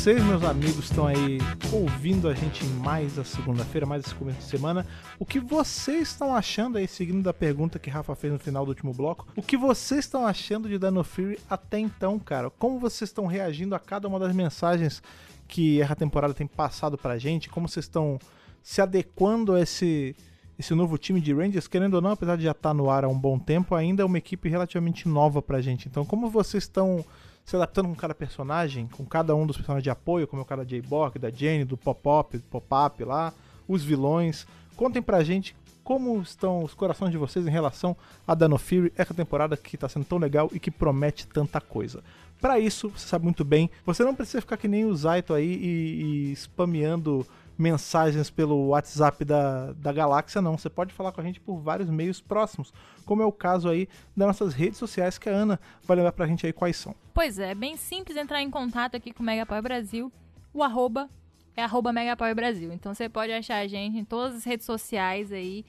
Vocês, 0.00 0.24
meus 0.24 0.42
amigos, 0.42 0.86
estão 0.86 1.06
aí 1.06 1.36
ouvindo 1.70 2.26
a 2.26 2.32
gente 2.32 2.64
mais 2.64 3.18
a 3.18 3.24
segunda-feira, 3.24 3.86
mais 3.86 4.02
esse 4.02 4.14
começo 4.14 4.38
de 4.38 4.44
semana. 4.44 4.86
O 5.18 5.26
que 5.26 5.38
vocês 5.38 6.08
estão 6.08 6.34
achando 6.34 6.78
aí, 6.78 6.88
seguindo 6.88 7.22
da 7.22 7.34
pergunta 7.34 7.78
que 7.78 7.90
Rafa 7.90 8.14
fez 8.14 8.32
no 8.32 8.38
final 8.38 8.64
do 8.64 8.70
último 8.70 8.94
bloco, 8.94 9.28
o 9.36 9.42
que 9.42 9.58
vocês 9.58 10.06
estão 10.06 10.26
achando 10.26 10.70
de 10.70 10.78
Dino 10.78 11.04
Fury 11.04 11.38
até 11.50 11.78
então, 11.78 12.18
cara? 12.18 12.48
Como 12.48 12.78
vocês 12.78 13.10
estão 13.10 13.26
reagindo 13.26 13.74
a 13.74 13.78
cada 13.78 14.08
uma 14.08 14.18
das 14.18 14.34
mensagens 14.34 15.02
que 15.46 15.82
essa 15.82 15.94
temporada 15.94 16.32
tem 16.32 16.46
passado 16.46 16.96
pra 16.96 17.18
gente? 17.18 17.50
Como 17.50 17.68
vocês 17.68 17.84
estão 17.84 18.18
se 18.62 18.80
adequando 18.80 19.52
a 19.52 19.60
esse, 19.60 20.16
esse 20.58 20.74
novo 20.74 20.96
time 20.96 21.20
de 21.20 21.34
Rangers? 21.34 21.68
Querendo 21.68 21.92
ou 21.92 22.00
não, 22.00 22.12
apesar 22.12 22.36
de 22.36 22.44
já 22.44 22.52
estar 22.52 22.70
tá 22.70 22.74
no 22.74 22.88
ar 22.88 23.04
há 23.04 23.08
um 23.08 23.18
bom 23.18 23.38
tempo, 23.38 23.74
ainda 23.74 24.02
é 24.02 24.06
uma 24.06 24.16
equipe 24.16 24.48
relativamente 24.48 25.06
nova 25.06 25.42
pra 25.42 25.60
gente. 25.60 25.88
Então, 25.88 26.06
como 26.06 26.30
vocês 26.30 26.64
estão 26.64 27.04
se 27.50 27.56
adaptando 27.56 27.88
com 27.88 27.96
cada 27.96 28.14
personagem, 28.14 28.86
com 28.86 29.04
cada 29.04 29.34
um 29.34 29.44
dos 29.44 29.56
personagens 29.56 29.82
de 29.82 29.90
apoio, 29.90 30.28
como 30.28 30.40
é 30.40 30.44
o 30.44 30.46
cara 30.46 30.62
da 30.62 30.68
J-Borg, 30.68 31.18
da 31.18 31.30
Jenny, 31.30 31.64
do 31.64 31.76
Pop-Up, 31.76 32.38
do 32.38 32.44
Pop-Up 32.44 33.02
lá, 33.02 33.34
os 33.66 33.82
vilões. 33.82 34.46
Contem 34.76 35.02
pra 35.02 35.24
gente 35.24 35.56
como 35.82 36.22
estão 36.22 36.62
os 36.62 36.74
corações 36.74 37.10
de 37.10 37.18
vocês 37.18 37.44
em 37.44 37.50
relação 37.50 37.96
a 38.24 38.36
Dano 38.36 38.56
Fury, 38.56 38.92
essa 38.96 39.12
temporada 39.12 39.56
que 39.56 39.76
tá 39.76 39.88
sendo 39.88 40.04
tão 40.04 40.18
legal 40.18 40.48
e 40.52 40.60
que 40.60 40.70
promete 40.70 41.26
tanta 41.26 41.60
coisa. 41.60 42.04
Para 42.40 42.60
isso, 42.60 42.88
você 42.90 43.08
sabe 43.08 43.24
muito 43.24 43.44
bem, 43.44 43.68
você 43.84 44.04
não 44.04 44.14
precisa 44.14 44.40
ficar 44.40 44.56
que 44.56 44.68
nem 44.68 44.84
o 44.84 44.94
Zaito 44.94 45.34
aí 45.34 45.52
e, 45.52 46.30
e 46.30 46.36
spameando 46.36 47.26
mensagens 47.60 48.30
pelo 48.30 48.68
WhatsApp 48.68 49.22
da, 49.24 49.72
da 49.72 49.92
galáxia, 49.92 50.40
não. 50.40 50.56
Você 50.56 50.70
pode 50.70 50.94
falar 50.94 51.12
com 51.12 51.20
a 51.20 51.24
gente 51.24 51.38
por 51.38 51.58
vários 51.58 51.90
meios 51.90 52.20
próximos, 52.20 52.72
como 53.04 53.22
é 53.22 53.26
o 53.26 53.30
caso 53.30 53.68
aí 53.68 53.86
das 54.16 54.26
nossas 54.28 54.54
redes 54.54 54.78
sociais, 54.78 55.18
que 55.18 55.28
a 55.28 55.32
Ana 55.32 55.60
vai 55.84 55.96
lembrar 55.96 56.12
pra 56.12 56.26
gente 56.26 56.46
aí 56.46 56.52
quais 56.52 56.76
são. 56.76 56.94
Pois 57.12 57.38
é, 57.38 57.54
bem 57.54 57.76
simples 57.76 58.16
entrar 58.16 58.40
em 58.40 58.50
contato 58.50 58.96
aqui 58.96 59.12
com 59.12 59.22
o 59.22 59.26
Megapower 59.26 59.62
Brasil. 59.62 60.10
O 60.54 60.62
arroba 60.62 61.08
é 61.54 61.62
arroba 61.62 61.92
Megapower 61.92 62.34
Brasil. 62.34 62.72
Então 62.72 62.94
você 62.94 63.08
pode 63.08 63.30
achar 63.30 63.56
a 63.56 63.66
gente 63.66 63.98
em 63.98 64.04
todas 64.04 64.36
as 64.36 64.44
redes 64.44 64.64
sociais 64.64 65.30
aí 65.30 65.64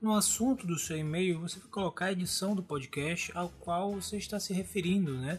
no 0.00 0.14
assunto 0.14 0.66
do 0.66 0.78
seu 0.78 0.96
e-mail, 0.96 1.40
você 1.40 1.58
vai 1.58 1.68
colocar 1.68 2.06
a 2.06 2.12
edição 2.12 2.54
do 2.54 2.62
podcast 2.62 3.30
ao 3.34 3.48
qual 3.48 3.92
você 3.92 4.16
está 4.16 4.40
se 4.40 4.52
referindo, 4.52 5.16
né? 5.18 5.38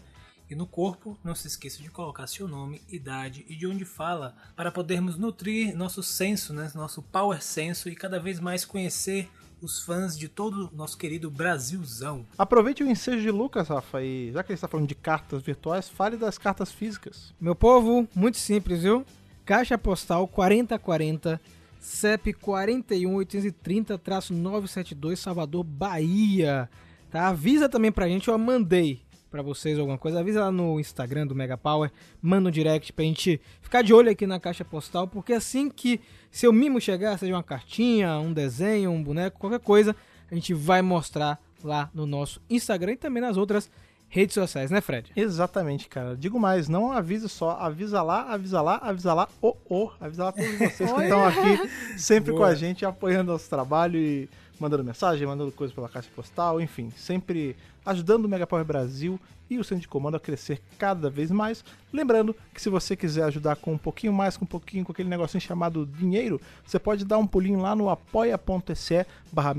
E 0.49 0.55
no 0.55 0.67
corpo, 0.67 1.17
não 1.23 1.33
se 1.33 1.47
esqueça 1.47 1.81
de 1.81 1.89
colocar 1.89 2.27
seu 2.27 2.47
nome, 2.47 2.81
idade 2.89 3.45
e 3.47 3.55
de 3.55 3.65
onde 3.65 3.85
fala, 3.85 4.35
para 4.55 4.69
podermos 4.69 5.17
nutrir 5.17 5.75
nosso 5.75 6.03
senso, 6.03 6.53
né? 6.53 6.69
nosso 6.75 7.01
power 7.01 7.41
senso 7.41 7.87
e 7.87 7.95
cada 7.95 8.19
vez 8.19 8.37
mais 8.39 8.65
conhecer 8.65 9.29
os 9.61 9.81
fãs 9.81 10.17
de 10.17 10.27
todo 10.27 10.69
o 10.71 10.75
nosso 10.75 10.97
querido 10.97 11.31
Brasilzão. 11.31 12.25
Aproveite 12.37 12.83
o 12.83 12.89
ensejo 12.89 13.21
de 13.21 13.31
Lucas, 13.31 13.69
Rafa, 13.69 14.03
e 14.03 14.31
já 14.33 14.43
que 14.43 14.51
ele 14.51 14.55
está 14.55 14.67
falando 14.67 14.87
de 14.87 14.95
cartas 14.95 15.41
virtuais, 15.41 15.87
fale 15.87 16.17
das 16.17 16.37
cartas 16.37 16.71
físicas. 16.71 17.33
Meu 17.39 17.55
povo, 17.55 18.07
muito 18.13 18.37
simples, 18.37 18.83
viu? 18.83 19.05
Caixa 19.45 19.77
postal 19.77 20.27
4040 20.27 21.39
CEP 21.81 22.33
41830-972 22.33 25.17
Salvador, 25.17 25.63
Bahia. 25.63 26.69
Tá? 27.09 27.27
Avisa 27.27 27.67
também 27.67 27.91
pra 27.91 28.07
gente, 28.07 28.29
eu 28.29 28.37
mandei 28.37 29.01
para 29.31 29.41
vocês 29.41 29.79
alguma 29.79 29.97
coisa, 29.97 30.19
avisa 30.19 30.41
lá 30.41 30.51
no 30.51 30.79
Instagram 30.79 31.25
do 31.25 31.33
Mega 31.33 31.57
Power, 31.57 31.89
manda 32.21 32.49
um 32.49 32.51
direct 32.51 32.91
pra 32.91 33.05
gente 33.05 33.39
ficar 33.61 33.81
de 33.81 33.93
olho 33.93 34.11
aqui 34.11 34.27
na 34.27 34.41
caixa 34.41 34.65
postal, 34.65 35.07
porque 35.07 35.31
assim 35.31 35.69
que 35.69 36.01
seu 36.29 36.51
mimo 36.51 36.81
chegar, 36.81 37.17
seja 37.17 37.33
uma 37.33 37.41
cartinha, 37.41 38.19
um 38.19 38.33
desenho, 38.33 38.91
um 38.91 39.01
boneco, 39.01 39.39
qualquer 39.39 39.61
coisa, 39.61 39.95
a 40.29 40.35
gente 40.35 40.53
vai 40.53 40.81
mostrar 40.81 41.41
lá 41.63 41.89
no 41.93 42.05
nosso 42.05 42.41
Instagram 42.49 42.91
e 42.91 42.97
também 42.97 43.21
nas 43.21 43.37
outras 43.37 43.71
redes 44.11 44.33
sociais, 44.33 44.69
né, 44.69 44.81
Fred? 44.81 45.09
Exatamente, 45.15 45.87
cara. 45.87 46.15
Digo 46.17 46.37
mais, 46.37 46.67
não 46.67 46.91
avisa 46.91 47.29
só, 47.29 47.51
avisa 47.51 48.03
lá, 48.03 48.33
avisa 48.33 48.61
lá, 48.61 48.77
avisa 48.83 49.13
lá, 49.13 49.27
oh, 49.41 49.55
oh, 49.69 49.89
avisa 50.01 50.25
lá 50.25 50.31
todos 50.33 50.51
vocês 50.57 50.91
que 50.91 51.01
estão 51.01 51.25
aqui 51.25 51.69
sempre 51.97 52.31
Boa. 52.31 52.45
com 52.45 52.51
a 52.51 52.53
gente, 52.53 52.85
apoiando 52.85 53.31
nosso 53.31 53.49
trabalho 53.49 53.97
e 53.97 54.29
mandando 54.59 54.83
mensagem, 54.83 55.25
mandando 55.27 55.51
coisas 55.51 55.73
pela 55.73 55.89
caixa 55.89 56.09
postal, 56.15 56.61
enfim, 56.61 56.91
sempre 56.95 57.55
ajudando 57.85 58.25
o 58.25 58.29
Megapower 58.29 58.63
Brasil 58.63 59.19
e 59.49 59.59
o 59.59 59.63
Centro 59.65 59.81
de 59.81 59.87
Comando 59.87 60.15
a 60.15 60.19
crescer 60.19 60.61
cada 60.77 61.09
vez 61.09 61.29
mais. 61.29 61.63
Lembrando 61.91 62.33
que 62.53 62.61
se 62.61 62.69
você 62.69 62.95
quiser 62.95 63.23
ajudar 63.23 63.57
com 63.57 63.73
um 63.73 63.77
pouquinho 63.77 64.13
mais, 64.13 64.37
com 64.37 64.45
um 64.45 64.47
pouquinho, 64.47 64.85
com 64.85 64.93
aquele 64.93 65.09
negocinho 65.09 65.41
chamado 65.41 65.85
dinheiro, 65.85 66.39
você 66.65 66.79
pode 66.79 67.03
dar 67.03 67.17
um 67.17 67.27
pulinho 67.27 67.59
lá 67.59 67.75
no 67.75 67.89
apoia.se 67.89 69.05
barra 69.31 69.53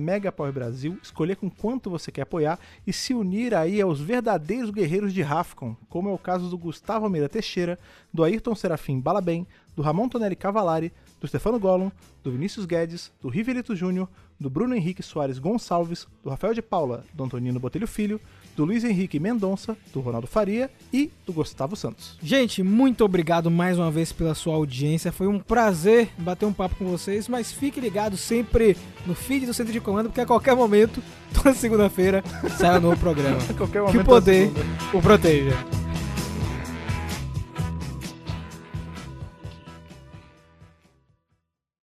Brasil, 0.52 0.98
escolher 1.02 1.36
com 1.36 1.50
quanto 1.50 1.90
você 1.90 2.10
quer 2.10 2.22
apoiar 2.22 2.58
e 2.86 2.92
se 2.92 3.12
unir 3.12 3.54
aí 3.54 3.82
aos 3.82 4.00
verdadeiros 4.00 4.70
guerreiros 4.70 5.12
de 5.12 5.20
Rafcon, 5.20 5.76
como 5.90 6.08
é 6.08 6.12
o 6.12 6.18
caso 6.18 6.48
do 6.48 6.56
Gustavo 6.56 7.10
Meira 7.10 7.28
Teixeira, 7.28 7.78
do 8.12 8.24
Ayrton 8.24 8.54
Serafim 8.54 8.98
Balabem, 8.98 9.46
do 9.76 9.82
Ramon 9.82 10.08
Tonelli 10.08 10.36
Cavalari, 10.36 10.90
do 11.20 11.28
Stefano 11.28 11.58
Gollum, 11.58 11.90
do 12.22 12.30
Vinícius 12.32 12.64
Guedes, 12.64 13.12
do 13.20 13.28
Rivelito 13.28 13.76
Júnior, 13.76 14.08
do 14.42 14.50
Bruno 14.50 14.74
Henrique 14.74 15.02
Soares 15.02 15.38
Gonçalves, 15.38 16.06
do 16.22 16.30
Rafael 16.30 16.52
de 16.52 16.60
Paula, 16.60 17.04
do 17.14 17.24
Antonino 17.24 17.58
Botelho 17.58 17.86
Filho, 17.86 18.20
do 18.56 18.64
Luiz 18.64 18.84
Henrique 18.84 19.18
Mendonça, 19.18 19.76
do 19.92 20.00
Ronaldo 20.00 20.26
Faria 20.26 20.70
e 20.92 21.10
do 21.24 21.32
Gustavo 21.32 21.74
Santos. 21.76 22.18
Gente, 22.22 22.62
muito 22.62 23.04
obrigado 23.04 23.50
mais 23.50 23.78
uma 23.78 23.90
vez 23.90 24.12
pela 24.12 24.34
sua 24.34 24.54
audiência. 24.54 25.10
Foi 25.12 25.26
um 25.26 25.38
prazer 25.38 26.10
bater 26.18 26.44
um 26.44 26.52
papo 26.52 26.76
com 26.76 26.84
vocês, 26.84 27.28
mas 27.28 27.52
fique 27.52 27.80
ligado 27.80 28.16
sempre 28.16 28.76
no 29.06 29.14
feed 29.14 29.46
do 29.46 29.54
Centro 29.54 29.72
de 29.72 29.80
Comando, 29.80 30.10
porque 30.10 30.20
a 30.20 30.26
qualquer 30.26 30.54
momento, 30.54 31.02
toda 31.32 31.54
segunda-feira, 31.54 32.22
sai 32.58 32.78
um 32.78 32.82
novo 32.82 32.98
programa. 32.98 33.38
A 33.48 33.54
qualquer 33.54 33.84
que 33.86 33.98
o 33.98 34.04
poder 34.04 34.50
o 34.92 35.00
proteja. 35.00 35.81